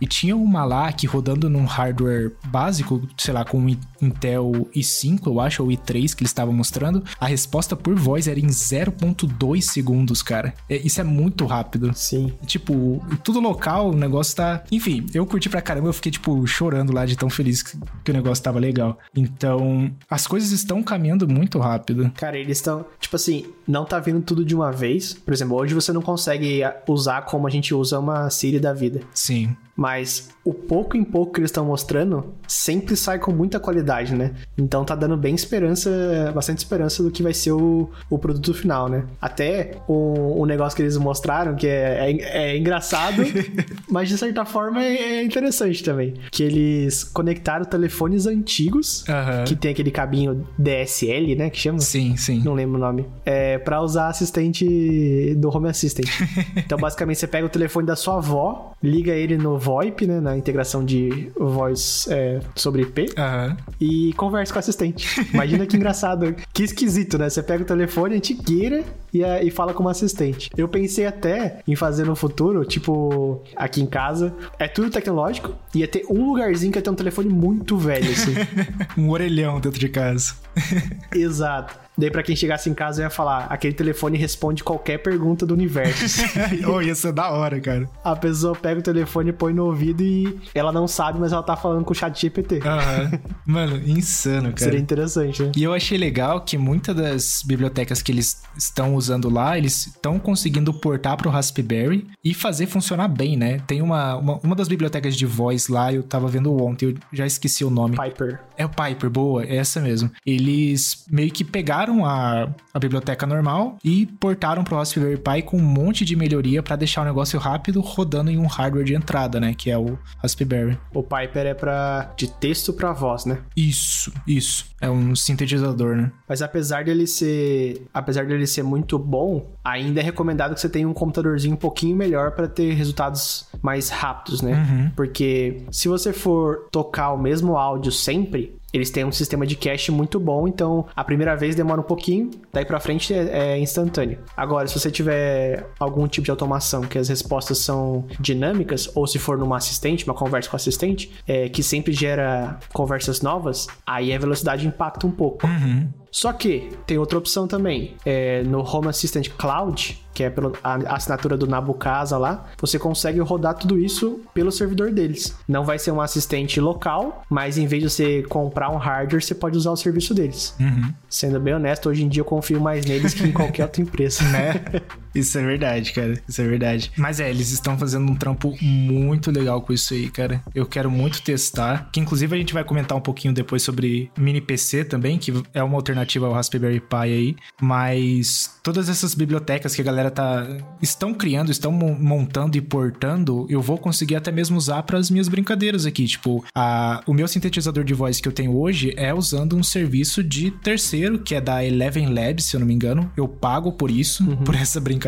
E 0.00 0.06
tinha 0.06 0.36
uma 0.36 0.64
lá 0.64 0.92
que 0.92 1.06
rodando 1.06 1.48
num 1.48 1.64
hardware 1.64 2.32
básico, 2.46 3.00
sei 3.16 3.32
lá, 3.32 3.44
com 3.44 3.58
um 3.58 3.76
Intel 4.02 4.68
i5, 4.74 5.26
eu 5.26 5.40
acho, 5.40 5.62
ou 5.62 5.70
i3 5.70 6.14
que 6.14 6.22
eles 6.22 6.30
estavam 6.30 6.52
mostrando, 6.52 7.02
a 7.18 7.26
resposta 7.26 7.74
por 7.74 7.94
voz 7.94 8.28
era 8.28 8.38
em 8.38 8.46
0.2 8.46 9.62
segundos, 9.62 10.22
cara. 10.22 10.54
É, 10.68 10.76
isso 10.76 11.00
é 11.00 11.04
muito 11.04 11.46
rápido. 11.46 11.90
Sim. 11.94 12.32
Tipo, 12.46 13.02
tudo 13.22 13.40
local, 13.40 13.90
o 13.90 13.96
negócio 13.96 14.36
tá. 14.36 14.62
Enfim, 14.70 15.06
eu 15.14 15.24
curti 15.26 15.48
pra 15.48 15.62
caramba, 15.62 15.88
eu 15.88 15.92
fiquei, 15.92 16.12
tipo, 16.12 16.46
chorando 16.46 16.92
lá 16.92 17.06
de 17.06 17.16
tão 17.16 17.30
feliz 17.30 17.62
que, 17.62 17.78
que 18.04 18.10
o 18.10 18.14
negócio 18.14 18.42
tava 18.42 18.58
legal. 18.58 18.98
Então, 19.14 19.90
as 20.08 20.26
coisas 20.26 20.50
estão 20.52 20.82
caminhando 20.82 21.28
muito 21.28 21.58
rápido. 21.58 22.10
Cara, 22.16 22.38
eles 22.38 22.58
estão, 22.58 22.84
tipo 22.98 23.16
assim, 23.16 23.46
não 23.66 23.84
tá 23.84 23.98
vindo 23.98 24.20
tudo 24.20 24.44
de 24.44 24.54
uma 24.54 24.70
vez. 24.70 25.14
Por 25.14 25.32
exemplo, 25.32 25.56
hoje 25.56 25.74
você 25.74 25.92
não 25.92 26.02
consegue 26.10 26.62
usar 26.88 27.22
como 27.22 27.46
a 27.46 27.50
gente 27.50 27.74
usa 27.74 27.98
uma 27.98 28.28
Siri 28.30 28.58
da 28.58 28.72
vida. 28.72 29.00
Sim. 29.14 29.56
Mas 29.80 30.28
o 30.44 30.52
pouco 30.52 30.94
em 30.94 31.02
pouco 31.02 31.32
que 31.32 31.40
eles 31.40 31.48
estão 31.48 31.64
mostrando 31.64 32.34
sempre 32.46 32.94
sai 32.96 33.18
com 33.18 33.32
muita 33.32 33.58
qualidade, 33.58 34.14
né? 34.14 34.32
Então 34.58 34.84
tá 34.84 34.94
dando 34.94 35.16
bem 35.16 35.34
esperança, 35.34 35.90
bastante 36.34 36.58
esperança 36.58 37.02
do 37.02 37.10
que 37.10 37.22
vai 37.22 37.32
ser 37.32 37.52
o, 37.52 37.88
o 38.10 38.18
produto 38.18 38.52
final, 38.52 38.90
né? 38.90 39.04
Até 39.18 39.76
o, 39.88 40.38
o 40.38 40.44
negócio 40.44 40.76
que 40.76 40.82
eles 40.82 40.98
mostraram, 40.98 41.54
que 41.54 41.66
é, 41.66 42.10
é, 42.10 42.52
é 42.52 42.58
engraçado, 42.58 43.22
mas 43.88 44.10
de 44.10 44.18
certa 44.18 44.44
forma 44.44 44.84
é, 44.84 45.20
é 45.20 45.24
interessante 45.24 45.82
também. 45.82 46.12
Que 46.30 46.42
eles 46.42 47.02
conectaram 47.02 47.64
telefones 47.64 48.26
antigos, 48.26 49.02
que 49.46 49.56
tem 49.56 49.70
aquele 49.70 49.90
cabinho 49.90 50.46
DSL, 50.58 51.36
né? 51.36 51.48
Que 51.48 51.58
chama? 51.58 51.78
Sim, 51.78 52.18
sim. 52.18 52.42
Não 52.44 52.52
lembro 52.52 52.76
o 52.76 52.80
nome. 52.80 53.06
É 53.24 53.56
pra 53.56 53.80
usar 53.80 54.08
assistente 54.08 55.34
do 55.36 55.48
Home 55.48 55.70
Assistant. 55.70 56.06
então, 56.54 56.76
basicamente, 56.76 57.18
você 57.18 57.26
pega 57.26 57.46
o 57.46 57.50
telefone 57.50 57.86
da 57.86 57.96
sua 57.96 58.18
avó, 58.18 58.72
liga 58.82 59.12
ele 59.12 59.38
no 59.38 59.58
VoIP, 59.70 60.06
né? 60.06 60.20
Na 60.20 60.36
integração 60.36 60.84
de 60.84 61.30
voz 61.38 62.06
é, 62.10 62.40
sobre 62.54 62.82
IP, 62.82 63.12
Aham. 63.16 63.56
e 63.80 64.12
conversa 64.14 64.52
com 64.52 64.58
o 64.58 64.60
assistente. 64.60 65.08
Imagina 65.32 65.66
que 65.66 65.76
engraçado. 65.76 66.34
Que 66.52 66.62
esquisito, 66.64 67.16
né? 67.18 67.28
Você 67.30 67.42
pega 67.42 67.62
o 67.62 67.66
telefone 67.66 68.16
antigueira 68.16 68.82
e, 69.12 69.24
a- 69.24 69.42
e 69.42 69.50
fala 69.50 69.72
como 69.72 69.88
assistente. 69.88 70.50
Eu 70.56 70.68
pensei 70.68 71.06
até 71.06 71.60
em 71.66 71.76
fazer 71.76 72.04
no 72.04 72.16
futuro, 72.16 72.64
tipo, 72.64 73.42
aqui 73.56 73.80
em 73.80 73.86
casa, 73.86 74.34
é 74.58 74.66
tudo 74.68 74.90
tecnológico, 74.90 75.54
ia 75.74 75.86
ter 75.88 76.04
um 76.10 76.26
lugarzinho 76.26 76.72
que 76.72 76.78
ia 76.78 76.82
ter 76.82 76.90
um 76.90 76.94
telefone 76.94 77.28
muito 77.28 77.76
velho, 77.76 78.10
assim. 78.10 78.34
Um 78.98 79.10
orelhão 79.10 79.60
dentro 79.60 79.78
de 79.78 79.88
casa. 79.88 80.34
Exato. 81.14 81.78
Daí, 81.96 82.10
pra 82.10 82.22
quem 82.22 82.34
chegasse 82.34 82.70
em 82.70 82.74
casa, 82.74 83.02
eu 83.02 83.04
ia 83.04 83.10
falar: 83.10 83.46
aquele 83.50 83.74
telefone 83.74 84.16
responde 84.16 84.64
qualquer 84.64 84.98
pergunta 84.98 85.44
do 85.44 85.54
universo. 85.54 86.22
oh, 86.66 86.80
ia 86.80 86.94
ser 86.94 87.12
da 87.12 87.30
hora, 87.30 87.60
cara. 87.60 87.88
a 88.02 88.16
pessoa 88.16 88.54
pega 88.54 88.80
o 88.80 88.82
telefone, 88.82 89.32
põe 89.32 89.52
no 89.52 89.66
ouvido 89.66 90.02
e 90.02 90.38
ela 90.54 90.72
não 90.72 90.86
sabe, 90.86 91.18
mas 91.18 91.32
ela 91.32 91.42
tá 91.42 91.56
falando 91.56 91.84
com 91.84 91.92
o 91.92 91.94
chat 91.94 92.18
GPT. 92.18 92.60
Aham. 92.64 93.18
Mano, 93.46 93.76
insano, 93.76 94.52
cara. 94.52 94.58
Seria 94.58 94.80
interessante, 94.80 95.42
né? 95.42 95.52
E 95.56 95.62
eu 95.62 95.72
achei 95.72 95.98
legal 95.98 96.40
que 96.40 96.56
muitas 96.56 96.94
das 96.94 97.42
bibliotecas 97.44 98.00
que 98.00 98.12
eles 98.12 98.42
estão 98.56 98.94
usando 98.94 99.28
lá, 99.28 99.58
eles 99.58 99.88
estão 99.88 100.18
conseguindo 100.18 100.72
portar 100.72 101.16
pro 101.16 101.30
Raspberry 101.30 102.06
e 102.24 102.32
fazer 102.34 102.66
funcionar 102.66 103.08
bem, 103.08 103.36
né? 103.36 103.60
Tem 103.66 103.82
uma, 103.82 104.16
uma, 104.16 104.40
uma 104.42 104.56
das 104.56 104.68
bibliotecas 104.68 105.16
de 105.16 105.26
voz 105.26 105.68
lá, 105.68 105.92
eu 105.92 106.02
tava 106.02 106.28
vendo 106.28 106.54
ontem, 106.56 106.86
eu 106.86 106.94
já 107.12 107.26
esqueci 107.26 107.64
o 107.64 107.70
nome. 107.70 107.96
Piper. 107.96 108.40
É 108.56 108.64
o 108.64 108.68
Piper, 108.68 109.10
boa, 109.10 109.44
é 109.44 109.56
essa 109.56 109.80
mesmo. 109.80 110.10
Eles 110.24 111.04
meio 111.10 111.30
que 111.30 111.44
pegaram 111.44 111.89
a, 112.04 112.48
a 112.72 112.78
biblioteca 112.78 113.26
normal 113.26 113.76
e 113.84 114.06
portaram 114.06 114.64
pro 114.64 114.76
Raspberry 114.76 115.16
Pi 115.16 115.42
com 115.42 115.56
um 115.56 115.62
monte 115.62 116.04
de 116.04 116.16
melhoria 116.16 116.62
pra 116.62 116.76
deixar 116.76 117.02
o 117.02 117.04
negócio 117.04 117.38
rápido 117.38 117.80
rodando 117.80 118.30
em 118.30 118.38
um 118.38 118.46
hardware 118.46 118.84
de 118.84 118.94
entrada, 118.94 119.40
né? 119.40 119.54
Que 119.54 119.70
é 119.70 119.78
o 119.78 119.98
Raspberry. 120.18 120.78
O 120.94 121.02
Piper 121.02 121.46
é 121.46 121.54
pra, 121.54 122.12
de 122.16 122.30
texto 122.30 122.72
pra 122.72 122.92
voz, 122.92 123.24
né? 123.24 123.38
Isso, 123.56 124.12
isso. 124.26 124.66
É 124.80 124.88
um 124.88 125.14
sintetizador, 125.14 125.96
né? 125.96 126.10
Mas 126.28 126.40
apesar 126.40 126.84
dele 126.84 127.06
ser, 127.06 127.86
apesar 127.92 128.26
dele 128.26 128.46
ser 128.46 128.62
muito 128.62 128.98
bom, 128.98 129.50
ainda 129.62 130.00
é 130.00 130.02
recomendado 130.02 130.54
que 130.54 130.60
você 130.60 130.68
tenha 130.68 130.88
um 130.88 130.94
computadorzinho 130.94 131.54
um 131.54 131.58
pouquinho 131.58 131.96
melhor 131.96 132.32
para 132.32 132.48
ter 132.48 132.72
resultados 132.72 133.46
mais 133.60 133.90
rápidos, 133.90 134.40
né? 134.40 134.92
Porque 134.96 135.64
se 135.70 135.88
você 135.88 136.12
for 136.12 136.68
tocar 136.70 137.12
o 137.12 137.18
mesmo 137.18 137.56
áudio 137.56 137.92
sempre, 137.92 138.58
eles 138.72 138.90
têm 138.90 139.04
um 139.04 139.12
sistema 139.12 139.46
de 139.46 139.56
cache 139.56 139.90
muito 139.90 140.18
bom, 140.18 140.46
então 140.46 140.86
a 140.94 141.04
primeira 141.04 141.36
vez 141.36 141.54
demora 141.54 141.80
um 141.80 141.84
pouquinho, 141.84 142.30
daí 142.52 142.64
pra 142.64 142.80
frente 142.80 143.12
é, 143.12 143.54
é 143.54 143.58
instantâneo. 143.58 144.18
Agora, 144.36 144.66
se 144.66 144.78
você 144.78 144.90
tiver 144.90 145.66
algum 145.78 146.06
tipo 146.06 146.24
de 146.24 146.30
automação 146.30 146.82
que 146.82 146.98
as 146.98 147.08
respostas 147.08 147.58
são 147.58 148.04
dinâmicas, 148.18 148.90
ou 148.94 149.06
se 149.06 149.18
for 149.18 149.38
numa 149.38 149.56
assistente, 149.56 150.04
uma 150.04 150.14
conversa 150.14 150.48
com 150.48 150.56
assistente, 150.56 151.12
é, 151.26 151.48
que 151.48 151.62
sempre 151.62 151.92
gera 151.92 152.58
conversas 152.72 153.20
novas, 153.20 153.66
aí 153.86 154.12
a 154.12 154.18
velocidade 154.18 154.66
impacta 154.66 155.06
um 155.06 155.10
pouco. 155.10 155.46
Uhum. 155.46 155.88
Só 156.10 156.32
que 156.32 156.72
tem 156.86 156.98
outra 156.98 157.18
opção 157.18 157.46
também. 157.46 157.96
É, 158.04 158.42
no 158.42 158.60
Home 158.60 158.88
Assistant 158.88 159.28
Cloud, 159.30 160.00
que 160.12 160.24
é 160.24 160.30
pela 160.30 160.52
assinatura 160.88 161.36
do 161.36 161.46
Nabucasa 161.46 162.18
lá, 162.18 162.46
você 162.58 162.78
consegue 162.78 163.20
rodar 163.20 163.54
tudo 163.54 163.78
isso 163.78 164.20
pelo 164.34 164.50
servidor 164.50 164.92
deles. 164.92 165.34
Não 165.46 165.64
vai 165.64 165.78
ser 165.78 165.92
um 165.92 166.00
assistente 166.00 166.60
local, 166.60 167.22
mas 167.30 167.56
em 167.56 167.66
vez 167.66 167.82
de 167.82 167.90
você 167.90 168.22
comprar 168.24 168.70
um 168.70 168.76
hardware, 168.76 169.22
você 169.22 169.34
pode 169.34 169.56
usar 169.56 169.70
o 169.70 169.76
serviço 169.76 170.12
deles. 170.12 170.54
Uhum. 170.58 170.92
Sendo 171.08 171.38
bem 171.40 171.54
honesto, 171.54 171.88
hoje 171.88 172.04
em 172.04 172.08
dia 172.08 172.20
eu 172.20 172.24
confio 172.24 172.60
mais 172.60 172.84
neles 172.84 173.14
que 173.14 173.24
em 173.24 173.32
qualquer 173.32 173.64
outra 173.64 173.82
empresa. 173.82 174.20
Né? 174.30 174.62
Isso 175.14 175.38
é 175.38 175.42
verdade, 175.44 175.92
cara. 175.92 176.20
Isso 176.28 176.40
é 176.40 176.46
verdade. 176.46 176.92
Mas 176.96 177.20
é, 177.20 177.28
eles 177.28 177.50
estão 177.50 177.76
fazendo 177.78 178.10
um 178.10 178.14
trampo 178.14 178.56
muito 178.62 179.30
legal 179.30 179.60
com 179.62 179.72
isso 179.72 179.94
aí, 179.94 180.08
cara. 180.08 180.42
Eu 180.54 180.66
quero 180.66 180.90
muito 180.90 181.22
testar. 181.22 181.88
Que 181.92 182.00
inclusive 182.00 182.34
a 182.34 182.38
gente 182.38 182.54
vai 182.54 182.64
comentar 182.64 182.96
um 182.96 183.00
pouquinho 183.00 183.34
depois 183.34 183.62
sobre 183.62 184.10
mini 184.16 184.40
PC 184.40 184.84
também, 184.84 185.18
que 185.18 185.32
é 185.52 185.62
uma 185.62 185.76
alternativa 185.76 186.26
ao 186.26 186.32
Raspberry 186.32 186.80
Pi 186.80 186.96
aí. 186.96 187.36
Mas 187.60 188.58
todas 188.62 188.88
essas 188.88 189.14
bibliotecas 189.14 189.74
que 189.74 189.80
a 189.80 189.84
galera 189.84 190.10
tá 190.10 190.46
estão 190.80 191.12
criando, 191.12 191.50
estão 191.50 191.72
montando 191.72 192.56
e 192.56 192.60
portando, 192.60 193.46
eu 193.48 193.60
vou 193.60 193.78
conseguir 193.78 194.16
até 194.16 194.30
mesmo 194.30 194.56
usar 194.56 194.82
para 194.82 194.98
as 194.98 195.10
minhas 195.10 195.28
brincadeiras 195.28 195.86
aqui. 195.86 196.06
Tipo, 196.06 196.44
a, 196.54 197.02
o 197.06 197.12
meu 197.12 197.26
sintetizador 197.26 197.84
de 197.84 197.94
voz 197.94 198.20
que 198.20 198.28
eu 198.28 198.32
tenho 198.32 198.56
hoje 198.56 198.94
é 198.96 199.12
usando 199.12 199.56
um 199.56 199.62
serviço 199.62 200.22
de 200.22 200.50
terceiro, 200.50 201.18
que 201.18 201.34
é 201.34 201.40
da 201.40 201.64
Eleven 201.64 202.12
Labs, 202.12 202.46
se 202.46 202.56
eu 202.56 202.60
não 202.60 202.66
me 202.66 202.74
engano. 202.74 203.10
Eu 203.16 203.26
pago 203.26 203.72
por 203.72 203.90
isso, 203.90 204.24
uhum. 204.24 204.36
por 204.36 204.54
essa 204.54 204.80
brincadeira. 204.80 204.99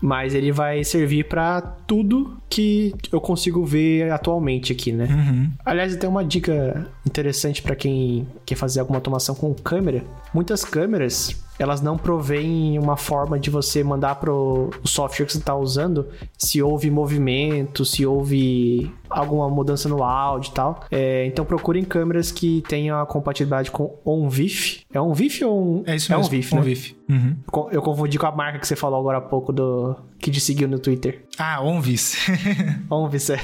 Mas 0.01 0.35
ele 0.35 0.51
vai 0.51 0.83
servir 0.83 1.25
para 1.25 1.61
tudo 1.61 2.39
que 2.49 2.95
eu 3.13 3.21
consigo 3.21 3.65
ver 3.65 4.11
atualmente 4.11 4.73
aqui, 4.73 4.93
né? 4.93 5.07
Uhum. 5.11 5.51
Aliás, 5.65 5.95
tem 5.97 6.09
uma 6.09 6.25
dica 6.25 6.89
interessante 7.07 7.61
para 7.63 7.77
quem 7.77 8.27
quer 8.47 8.55
fazer 8.55 8.81
alguma 8.81 8.99
automação 8.99 9.35
com 9.35 9.53
câmera. 9.55 10.03
Muitas 10.33 10.65
câmeras 10.65 11.39
elas 11.61 11.83
não 11.83 11.99
provêm 11.99 12.79
uma 12.79 12.97
forma 12.97 13.39
de 13.39 13.51
você 13.51 13.85
mandar 13.85 14.15
pro 14.15 14.71
o 14.83 14.89
software 14.89 15.27
que 15.27 15.33
você 15.33 15.39
está 15.39 15.55
usando 15.55 16.09
se 16.39 16.63
houve 16.63 16.91
movimento, 16.91 17.85
se 17.85 18.07
houve 18.07 18.91
alguma 19.11 19.47
mudança 19.51 19.87
no 19.87 20.03
áudio 20.03 20.51
e 20.51 20.55
tal. 20.55 20.85
É, 20.91 21.27
então 21.27 21.45
procurem 21.45 21.85
câmeras 21.85 22.33
que 22.33 22.65
tenham 22.67 22.99
a 22.99 23.05
compatibilidade 23.05 23.71
com 23.71 23.99
OnVIF. 24.07 24.85
É 24.91 24.99
OnVIF 24.99 25.45
ou 25.45 25.81
um... 25.81 25.83
É 25.87 25.97
isso 25.97 26.11
mesmo. 26.11 26.25
É 26.25 26.27
OnVIF, 26.27 26.55
né? 26.55 26.61
OnVIF. 26.61 26.97
Uhum. 27.11 27.37
Eu 27.71 27.83
confundi 27.83 28.19
com 28.19 28.27
a 28.27 28.33
marca 28.33 28.59
que 28.59 28.67
você 28.67 28.75
falou 28.75 28.99
agora 28.99 29.19
há 29.19 29.21
pouco 29.21 29.53
do 29.53 29.97
que 30.19 30.31
te 30.31 30.41
seguiu 30.41 30.67
no 30.67 30.79
Twitter. 30.79 31.27
Ah, 31.37 31.61
OnVis. 31.63 32.17
OnVis, 32.89 33.29
é. 33.29 33.41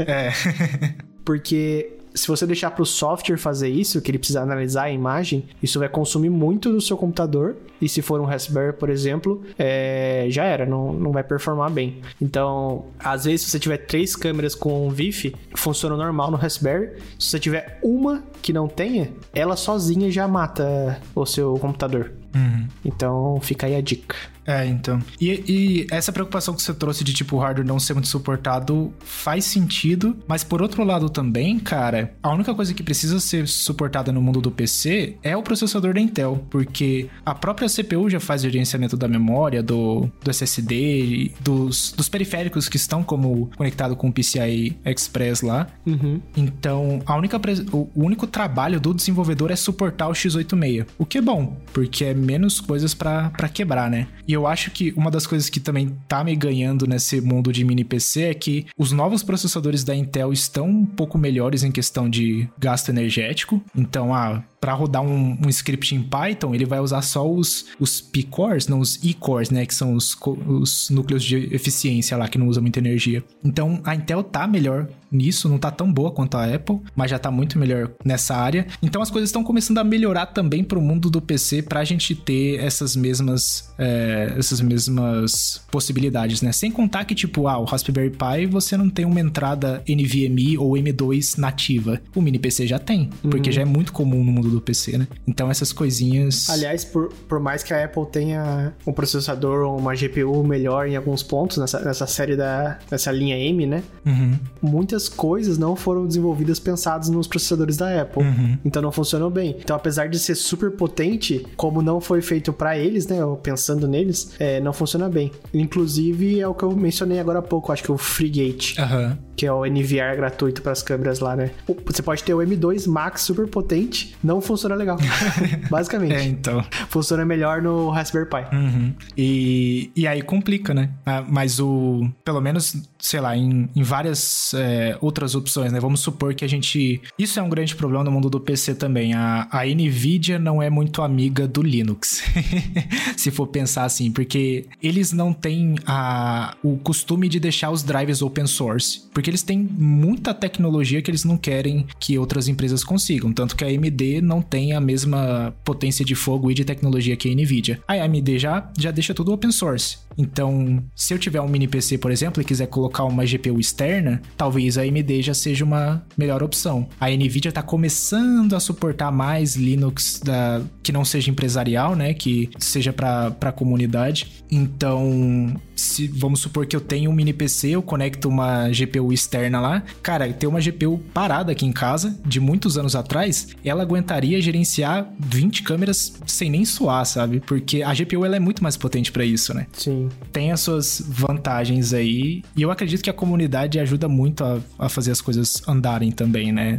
é. 0.00 0.32
Porque 1.24 1.99
se 2.14 2.28
você 2.28 2.46
deixar 2.46 2.70
para 2.70 2.82
o 2.82 2.86
software 2.86 3.36
fazer 3.36 3.68
isso, 3.68 4.00
que 4.00 4.10
ele 4.10 4.18
precisa 4.18 4.42
analisar 4.42 4.84
a 4.84 4.90
imagem, 4.90 5.44
isso 5.62 5.78
vai 5.78 5.88
consumir 5.88 6.30
muito 6.30 6.70
do 6.72 6.80
seu 6.80 6.96
computador. 6.96 7.56
E 7.80 7.88
se 7.88 8.02
for 8.02 8.20
um 8.20 8.24
Raspberry, 8.24 8.74
por 8.74 8.90
exemplo, 8.90 9.42
é, 9.58 10.26
já 10.28 10.44
era, 10.44 10.66
não, 10.66 10.92
não 10.92 11.12
vai 11.12 11.22
performar 11.22 11.70
bem. 11.70 12.00
Então, 12.20 12.86
às 12.98 13.24
vezes, 13.24 13.42
se 13.42 13.50
você 13.50 13.58
tiver 13.58 13.78
três 13.78 14.14
câmeras 14.14 14.54
com 14.54 14.86
um 14.86 14.90
VIF, 14.90 15.34
funciona 15.54 15.96
normal 15.96 16.30
no 16.30 16.36
Raspberry. 16.36 17.00
Se 17.18 17.30
você 17.30 17.40
tiver 17.40 17.78
uma 17.82 18.22
que 18.42 18.52
não 18.52 18.68
tenha, 18.68 19.12
ela 19.34 19.56
sozinha 19.56 20.10
já 20.10 20.28
mata 20.28 21.00
o 21.14 21.24
seu 21.24 21.54
computador. 21.54 22.12
Uhum. 22.34 22.66
Então, 22.84 23.40
fica 23.40 23.66
aí 23.66 23.74
a 23.74 23.80
dica. 23.80 24.16
É, 24.50 24.66
então. 24.66 25.00
E, 25.20 25.30
e, 25.30 25.86
essa 25.90 26.12
preocupação 26.12 26.54
que 26.54 26.62
você 26.62 26.74
trouxe 26.74 27.04
de, 27.04 27.12
tipo, 27.12 27.36
o 27.36 27.38
hardware 27.38 27.66
não 27.66 27.78
ser 27.78 27.94
muito 27.94 28.08
suportado 28.08 28.92
faz 29.00 29.44
sentido, 29.44 30.16
mas 30.26 30.42
por 30.42 30.60
outro 30.60 30.82
lado 30.82 31.08
também, 31.08 31.58
cara, 31.58 32.14
a 32.22 32.32
única 32.32 32.52
coisa 32.52 32.74
que 32.74 32.82
precisa 32.82 33.20
ser 33.20 33.46
suportada 33.46 34.10
no 34.10 34.20
mundo 34.20 34.40
do 34.40 34.50
PC 34.50 35.16
é 35.22 35.36
o 35.36 35.42
processador 35.42 35.94
da 35.94 36.00
Intel, 36.00 36.44
porque 36.50 37.08
a 37.24 37.34
própria 37.34 37.68
CPU 37.68 38.10
já 38.10 38.18
faz 38.18 38.42
gerenciamento 38.42 38.96
da 38.96 39.06
memória, 39.06 39.62
do, 39.62 40.10
do 40.22 40.30
SSD, 40.30 41.32
dos, 41.40 41.92
dos 41.92 42.08
periféricos 42.08 42.68
que 42.68 42.76
estão 42.76 43.04
como 43.04 43.50
conectado 43.56 43.94
com 43.94 44.08
o 44.08 44.12
PCI 44.12 44.76
Express 44.84 45.42
lá. 45.42 45.68
Uhum. 45.86 46.20
Então, 46.36 47.00
a 47.06 47.16
única, 47.16 47.40
o 47.72 47.88
único 47.94 48.26
trabalho 48.26 48.80
do 48.80 48.92
desenvolvedor 48.92 49.50
é 49.50 49.56
suportar 49.56 50.08
o 50.08 50.12
x86, 50.12 50.86
o 50.98 51.06
que 51.06 51.18
é 51.18 51.22
bom, 51.22 51.56
porque 51.72 52.04
é 52.04 52.14
menos 52.20 52.60
coisas 52.60 52.94
para 52.94 53.30
quebrar, 53.52 53.90
né? 53.90 54.06
E 54.26 54.32
eu 54.32 54.46
acho 54.46 54.70
que 54.70 54.92
uma 54.96 55.10
das 55.10 55.26
coisas 55.26 55.48
que 55.48 55.60
também 55.60 55.96
tá 56.06 56.22
me 56.22 56.34
ganhando 56.36 56.86
nesse 56.86 57.20
mundo 57.20 57.52
de 57.52 57.64
mini 57.64 57.84
PC 57.84 58.22
é 58.22 58.34
que 58.34 58.66
os 58.76 58.92
novos 58.92 59.22
processadores 59.22 59.84
da 59.84 59.94
Intel 59.94 60.32
estão 60.32 60.68
um 60.68 60.86
pouco 60.86 61.18
melhores 61.18 61.62
em 61.62 61.72
questão 61.72 62.08
de 62.08 62.48
gasto 62.58 62.90
energético. 62.90 63.62
Então, 63.74 64.14
ah, 64.14 64.42
para 64.60 64.74
rodar 64.74 65.02
um, 65.02 65.38
um, 65.42 65.48
script 65.48 65.94
em 65.94 66.02
Python, 66.02 66.54
ele 66.54 66.66
vai 66.66 66.80
usar 66.80 67.00
só 67.00 67.28
os, 67.28 67.66
os 67.80 68.00
P-cores, 68.00 68.68
não 68.68 68.80
os 68.80 69.02
E-cores, 69.02 69.48
né? 69.48 69.64
Que 69.64 69.74
são 69.74 69.94
os, 69.94 70.14
os 70.46 70.90
núcleos 70.90 71.24
de 71.24 71.48
eficiência 71.54 72.16
lá, 72.16 72.28
que 72.28 72.36
não 72.36 72.46
usam 72.46 72.62
muita 72.62 72.78
energia. 72.78 73.24
Então, 73.42 73.80
a 73.84 73.94
Intel 73.94 74.22
tá 74.22 74.46
melhor 74.46 74.86
nisso, 75.10 75.48
não 75.48 75.58
tá 75.58 75.70
tão 75.70 75.92
boa 75.92 76.10
quanto 76.10 76.36
a 76.36 76.44
Apple, 76.44 76.78
mas 76.94 77.10
já 77.10 77.18
tá 77.18 77.30
muito 77.30 77.58
melhor 77.58 77.90
nessa 78.04 78.36
área. 78.36 78.66
Então, 78.82 79.00
as 79.00 79.10
coisas 79.10 79.30
estão 79.30 79.42
começando 79.42 79.78
a 79.78 79.84
melhorar 79.84 80.26
também 80.26 80.62
pro 80.62 80.80
mundo 80.80 81.10
do 81.10 81.20
PC 81.20 81.62
pra 81.62 81.82
gente 81.82 82.14
ter 82.14 82.60
essas 82.60 82.94
mesmas, 82.94 83.72
é, 83.78 84.34
essas 84.36 84.60
mesmas 84.60 85.64
possibilidades, 85.70 86.42
né? 86.42 86.52
Sem 86.52 86.70
contar 86.70 87.04
que, 87.04 87.14
tipo, 87.14 87.48
ah, 87.48 87.58
o 87.58 87.64
Raspberry 87.64 88.10
Pi, 88.10 88.46
você 88.46 88.76
não 88.76 88.90
tem 88.90 89.06
uma 89.06 89.20
entrada 89.20 89.82
NVMe 89.88 90.58
ou 90.58 90.72
M2 90.72 91.38
nativa. 91.38 92.00
O 92.14 92.20
mini 92.20 92.38
PC 92.38 92.66
já 92.66 92.78
tem, 92.78 93.10
uhum. 93.24 93.30
porque 93.30 93.50
já 93.50 93.62
é 93.62 93.64
muito 93.64 93.92
comum 93.92 94.22
no 94.22 94.30
mundo 94.30 94.49
do 94.50 94.60
PC, 94.60 94.98
né? 94.98 95.08
Então 95.26 95.50
essas 95.50 95.72
coisinhas. 95.72 96.48
Aliás, 96.50 96.84
por, 96.84 97.12
por 97.28 97.40
mais 97.40 97.62
que 97.62 97.72
a 97.72 97.84
Apple 97.84 98.06
tenha 98.06 98.72
um 98.86 98.92
processador 98.92 99.66
ou 99.66 99.78
uma 99.78 99.94
GPU 99.94 100.42
melhor 100.44 100.86
em 100.86 100.96
alguns 100.96 101.22
pontos 101.22 101.58
nessa, 101.58 101.80
nessa 101.80 102.06
série 102.06 102.36
da. 102.36 102.78
nessa 102.90 103.10
linha 103.10 103.38
M, 103.38 103.66
né? 103.66 103.82
Uhum. 104.04 104.38
Muitas 104.62 105.08
coisas 105.08 105.58
não 105.58 105.76
foram 105.76 106.06
desenvolvidas 106.06 106.58
pensadas 106.58 107.08
nos 107.08 107.26
processadores 107.26 107.76
da 107.76 108.02
Apple. 108.02 108.22
Uhum. 108.22 108.58
Então 108.64 108.82
não 108.82 108.92
funcionou 108.92 109.30
bem. 109.30 109.56
Então, 109.58 109.76
apesar 109.76 110.08
de 110.08 110.18
ser 110.18 110.34
super 110.34 110.70
potente, 110.72 111.46
como 111.56 111.82
não 111.82 112.00
foi 112.00 112.20
feito 112.22 112.52
para 112.52 112.78
eles, 112.78 113.06
né? 113.06 113.18
Pensando 113.42 113.86
neles, 113.86 114.32
é, 114.38 114.60
não 114.60 114.72
funciona 114.72 115.08
bem. 115.08 115.32
Inclusive, 115.52 116.40
é 116.40 116.46
o 116.46 116.54
que 116.54 116.62
eu 116.62 116.74
mencionei 116.74 117.18
agora 117.18 117.38
há 117.38 117.42
pouco, 117.42 117.72
acho 117.72 117.82
que 117.82 117.90
é 117.90 117.94
o 117.94 117.98
FreeGate. 117.98 118.80
Uhum. 118.80 119.16
Que 119.40 119.46
é 119.46 119.52
o 119.52 119.64
NVR 119.64 120.16
gratuito 120.16 120.60
para 120.60 120.72
as 120.72 120.82
câmeras 120.82 121.18
lá, 121.18 121.34
né? 121.34 121.50
Você 121.86 122.02
pode 122.02 122.22
ter 122.22 122.34
o 122.34 122.40
M2 122.40 122.86
Max 122.86 123.22
super 123.22 123.46
potente, 123.46 124.14
não 124.22 124.38
funciona 124.38 124.74
legal. 124.74 124.98
Basicamente. 125.70 126.12
É, 126.12 126.24
então. 126.24 126.62
Funciona 126.90 127.24
melhor 127.24 127.62
no 127.62 127.88
Raspberry 127.88 128.28
Pi. 128.28 128.54
Uhum. 128.54 128.92
E, 129.16 129.90
e 129.96 130.06
aí 130.06 130.20
complica, 130.20 130.74
né? 130.74 130.90
Ah, 131.06 131.24
mas 131.26 131.58
o. 131.58 132.06
Pelo 132.22 132.38
menos, 132.42 132.76
sei 132.98 133.18
lá, 133.18 133.34
em, 133.34 133.66
em 133.74 133.82
várias 133.82 134.52
é, 134.52 134.98
outras 135.00 135.34
opções, 135.34 135.72
né? 135.72 135.80
Vamos 135.80 136.00
supor 136.00 136.34
que 136.34 136.44
a 136.44 136.48
gente. 136.48 137.00
Isso 137.18 137.40
é 137.40 137.42
um 137.42 137.48
grande 137.48 137.74
problema 137.74 138.04
no 138.04 138.10
mundo 138.10 138.28
do 138.28 138.40
PC 138.40 138.74
também. 138.74 139.14
A, 139.14 139.48
a 139.50 139.64
Nvidia 139.64 140.38
não 140.38 140.62
é 140.62 140.68
muito 140.68 141.00
amiga 141.00 141.48
do 141.48 141.62
Linux. 141.62 142.22
Se 143.16 143.30
for 143.30 143.46
pensar 143.46 143.84
assim, 143.84 144.12
porque 144.12 144.66
eles 144.82 145.12
não 145.12 145.32
têm 145.32 145.76
a, 145.86 146.54
o 146.62 146.76
costume 146.76 147.26
de 147.26 147.40
deixar 147.40 147.70
os 147.70 147.82
drivers 147.82 148.20
open 148.20 148.46
source. 148.46 149.08
Porque 149.14 149.29
eles 149.30 149.42
têm 149.42 149.58
muita 149.58 150.34
tecnologia 150.34 151.00
que 151.00 151.10
eles 151.10 151.24
não 151.24 151.36
querem 151.36 151.86
que 151.98 152.18
outras 152.18 152.48
empresas 152.48 152.84
consigam. 152.84 153.32
Tanto 153.32 153.56
que 153.56 153.64
a 153.64 153.68
AMD 153.68 154.20
não 154.20 154.42
tem 154.42 154.72
a 154.72 154.80
mesma 154.80 155.54
potência 155.64 156.04
de 156.04 156.14
fogo 156.14 156.50
e 156.50 156.54
de 156.54 156.64
tecnologia 156.64 157.16
que 157.16 157.30
a 157.30 157.34
Nvidia. 157.34 157.80
A 157.86 157.94
AMD 157.94 158.38
já, 158.38 158.70
já 158.78 158.90
deixa 158.90 159.14
tudo 159.14 159.32
open 159.32 159.52
source. 159.52 159.98
Então, 160.18 160.82
se 160.94 161.14
eu 161.14 161.18
tiver 161.18 161.40
um 161.40 161.48
mini 161.48 161.68
PC, 161.68 161.96
por 161.96 162.10
exemplo, 162.10 162.42
e 162.42 162.44
quiser 162.44 162.66
colocar 162.66 163.04
uma 163.04 163.24
GPU 163.24 163.58
externa, 163.58 164.20
talvez 164.36 164.76
a 164.76 164.82
AMD 164.82 165.22
já 165.22 165.32
seja 165.32 165.64
uma 165.64 166.04
melhor 166.16 166.42
opção. 166.42 166.88
A 167.00 167.08
Nvidia 167.08 167.48
está 167.48 167.62
começando 167.62 168.54
a 168.54 168.60
suportar 168.60 169.10
mais 169.10 169.56
Linux 169.56 170.20
da, 170.22 170.60
que 170.82 170.92
não 170.92 171.04
seja 171.04 171.30
empresarial, 171.30 171.94
né? 171.94 172.12
Que 172.12 172.50
seja 172.58 172.92
para 172.92 173.34
a 173.40 173.52
comunidade. 173.52 174.44
Então, 174.50 175.54
se 175.80 176.06
vamos 176.06 176.40
supor 176.40 176.66
que 176.66 176.76
eu 176.76 176.80
tenho 176.80 177.10
um 177.10 177.14
mini 177.14 177.32
PC, 177.32 177.70
eu 177.70 177.82
conecto 177.82 178.28
uma 178.28 178.68
GPU 178.68 179.12
externa 179.12 179.60
lá. 179.60 179.82
Cara, 180.02 180.30
ter 180.32 180.46
uma 180.46 180.60
GPU 180.60 180.98
parada 181.12 181.52
aqui 181.52 181.64
em 181.64 181.72
casa, 181.72 182.18
de 182.24 182.38
muitos 182.38 182.76
anos 182.76 182.94
atrás, 182.94 183.48
ela 183.64 183.82
aguentaria 183.82 184.40
gerenciar 184.40 185.10
20 185.18 185.62
câmeras 185.62 186.20
sem 186.26 186.50
nem 186.50 186.64
suar, 186.64 187.04
sabe? 187.06 187.40
Porque 187.40 187.82
a 187.82 187.94
GPU 187.94 188.24
ela 188.24 188.36
é 188.36 188.40
muito 188.40 188.62
mais 188.62 188.76
potente 188.76 189.10
para 189.10 189.24
isso, 189.24 189.54
né? 189.54 189.66
Sim. 189.72 190.08
Tem 190.32 190.52
as 190.52 190.60
suas 190.60 191.02
vantagens 191.06 191.94
aí. 191.94 192.42
E 192.54 192.62
eu 192.62 192.70
acredito 192.70 193.02
que 193.02 193.10
a 193.10 193.14
comunidade 193.14 193.78
ajuda 193.78 194.08
muito 194.08 194.44
a, 194.44 194.58
a 194.78 194.88
fazer 194.88 195.12
as 195.12 195.20
coisas 195.20 195.62
andarem 195.66 196.12
também, 196.12 196.52
né? 196.52 196.78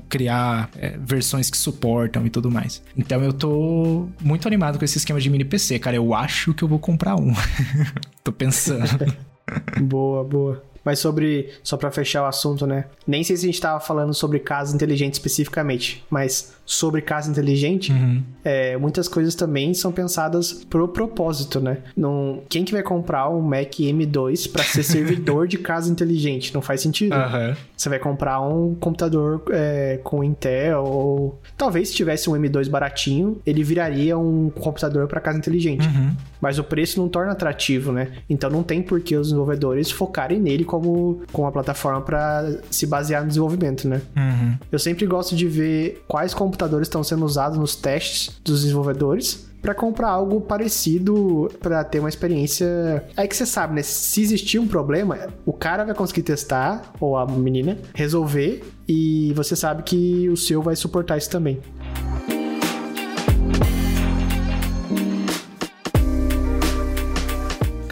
Criar 0.00 0.70
é, 0.76 0.96
versões 0.98 1.50
que 1.50 1.56
suportam 1.56 2.26
e 2.26 2.30
tudo 2.30 2.50
mais. 2.50 2.82
Então 2.96 3.22
eu 3.22 3.32
tô 3.32 4.08
muito 4.20 4.46
animado 4.46 4.78
com 4.78 4.84
esse 4.84 4.98
esquema 4.98 5.20
de 5.20 5.30
mini 5.30 5.44
PC, 5.44 5.78
cara. 5.78 5.96
Eu 5.96 6.14
acho 6.14 6.54
que 6.54 6.62
eu 6.62 6.68
vou 6.68 6.78
comprar 6.78 7.16
um. 7.16 7.32
tô 8.22 8.32
pensando. 8.32 9.14
boa, 9.80 10.24
boa. 10.24 10.62
Mas 10.84 10.98
sobre, 10.98 11.50
só 11.62 11.76
para 11.76 11.90
fechar 11.90 12.22
o 12.22 12.26
assunto, 12.26 12.66
né? 12.66 12.86
Nem 13.06 13.22
sei 13.22 13.36
se 13.36 13.44
a 13.44 13.46
gente 13.46 13.60
tava 13.60 13.78
falando 13.78 14.12
sobre 14.12 14.40
casa 14.40 14.74
inteligente 14.74 15.14
especificamente, 15.14 16.04
mas 16.10 16.54
sobre 16.72 17.02
casa 17.02 17.30
inteligente, 17.30 17.92
Uhum. 17.92 18.22
é, 18.44 18.76
muitas 18.78 19.06
coisas 19.08 19.34
também 19.34 19.74
são 19.74 19.92
pensadas 19.92 20.52
pro 20.52 20.88
propósito, 20.88 21.60
né? 21.60 21.78
Não, 21.96 22.40
quem 22.48 22.64
que 22.64 22.72
vai 22.72 22.82
comprar 22.82 23.28
um 23.28 23.40
Mac 23.42 23.74
M2 23.78 24.50
para 24.50 24.64
ser 24.64 24.82
servidor 24.82 25.46
de 25.46 25.58
casa 25.58 25.90
inteligente? 25.90 26.52
Não 26.54 26.62
faz 26.62 26.80
sentido. 26.80 27.12
Aham. 27.12 27.54
Você 27.76 27.88
vai 27.88 27.98
comprar 27.98 28.40
um 28.40 28.74
computador 28.76 29.42
é, 29.50 30.00
com 30.02 30.22
Intel 30.24 30.82
ou 30.84 31.40
talvez 31.58 31.88
se 31.88 31.94
tivesse 31.94 32.30
um 32.30 32.32
M2 32.34 32.68
baratinho, 32.70 33.40
ele 33.44 33.62
viraria 33.62 34.16
um 34.16 34.50
computador 34.50 35.06
para 35.08 35.20
casa 35.20 35.36
inteligente. 35.38 35.86
Uhum. 35.86 36.12
Mas 36.40 36.58
o 36.58 36.64
preço 36.64 37.00
não 37.00 37.08
torna 37.08 37.32
atrativo, 37.32 37.92
né? 37.92 38.12
Então 38.30 38.48
não 38.48 38.62
tem 38.62 38.80
por 38.82 39.00
que 39.00 39.16
os 39.16 39.28
desenvolvedores 39.28 39.90
focarem 39.90 40.40
nele 40.40 40.64
como, 40.64 41.22
como 41.32 41.44
uma 41.46 41.52
plataforma 41.52 42.00
para 42.00 42.60
se 42.70 42.86
basear 42.86 43.22
no 43.22 43.28
desenvolvimento, 43.28 43.86
né? 43.88 44.00
Uhum. 44.16 44.56
Eu 44.70 44.78
sempre 44.78 45.04
gosto 45.06 45.34
de 45.36 45.46
ver 45.46 46.02
quais 46.08 46.32
computadores 46.32 46.61
estão 46.82 47.02
sendo 47.02 47.24
usados 47.24 47.58
nos 47.58 47.76
testes 47.76 48.40
dos 48.44 48.62
desenvolvedores 48.62 49.46
para 49.62 49.74
comprar 49.74 50.08
algo 50.08 50.40
parecido 50.40 51.48
para 51.60 51.84
ter 51.84 52.00
uma 52.00 52.08
experiência. 52.08 53.04
Aí 53.16 53.28
que 53.28 53.36
você 53.36 53.46
sabe, 53.46 53.76
né? 53.76 53.82
Se 53.82 54.20
existir 54.20 54.58
um 54.58 54.66
problema, 54.66 55.16
o 55.46 55.52
cara 55.52 55.84
vai 55.84 55.94
conseguir 55.94 56.22
testar 56.22 56.92
ou 56.98 57.16
a 57.16 57.24
menina 57.24 57.78
resolver 57.94 58.64
e 58.88 59.32
você 59.34 59.54
sabe 59.54 59.84
que 59.84 60.28
o 60.28 60.36
seu 60.36 60.60
vai 60.60 60.74
suportar 60.74 61.16
isso 61.16 61.30
também. 61.30 61.60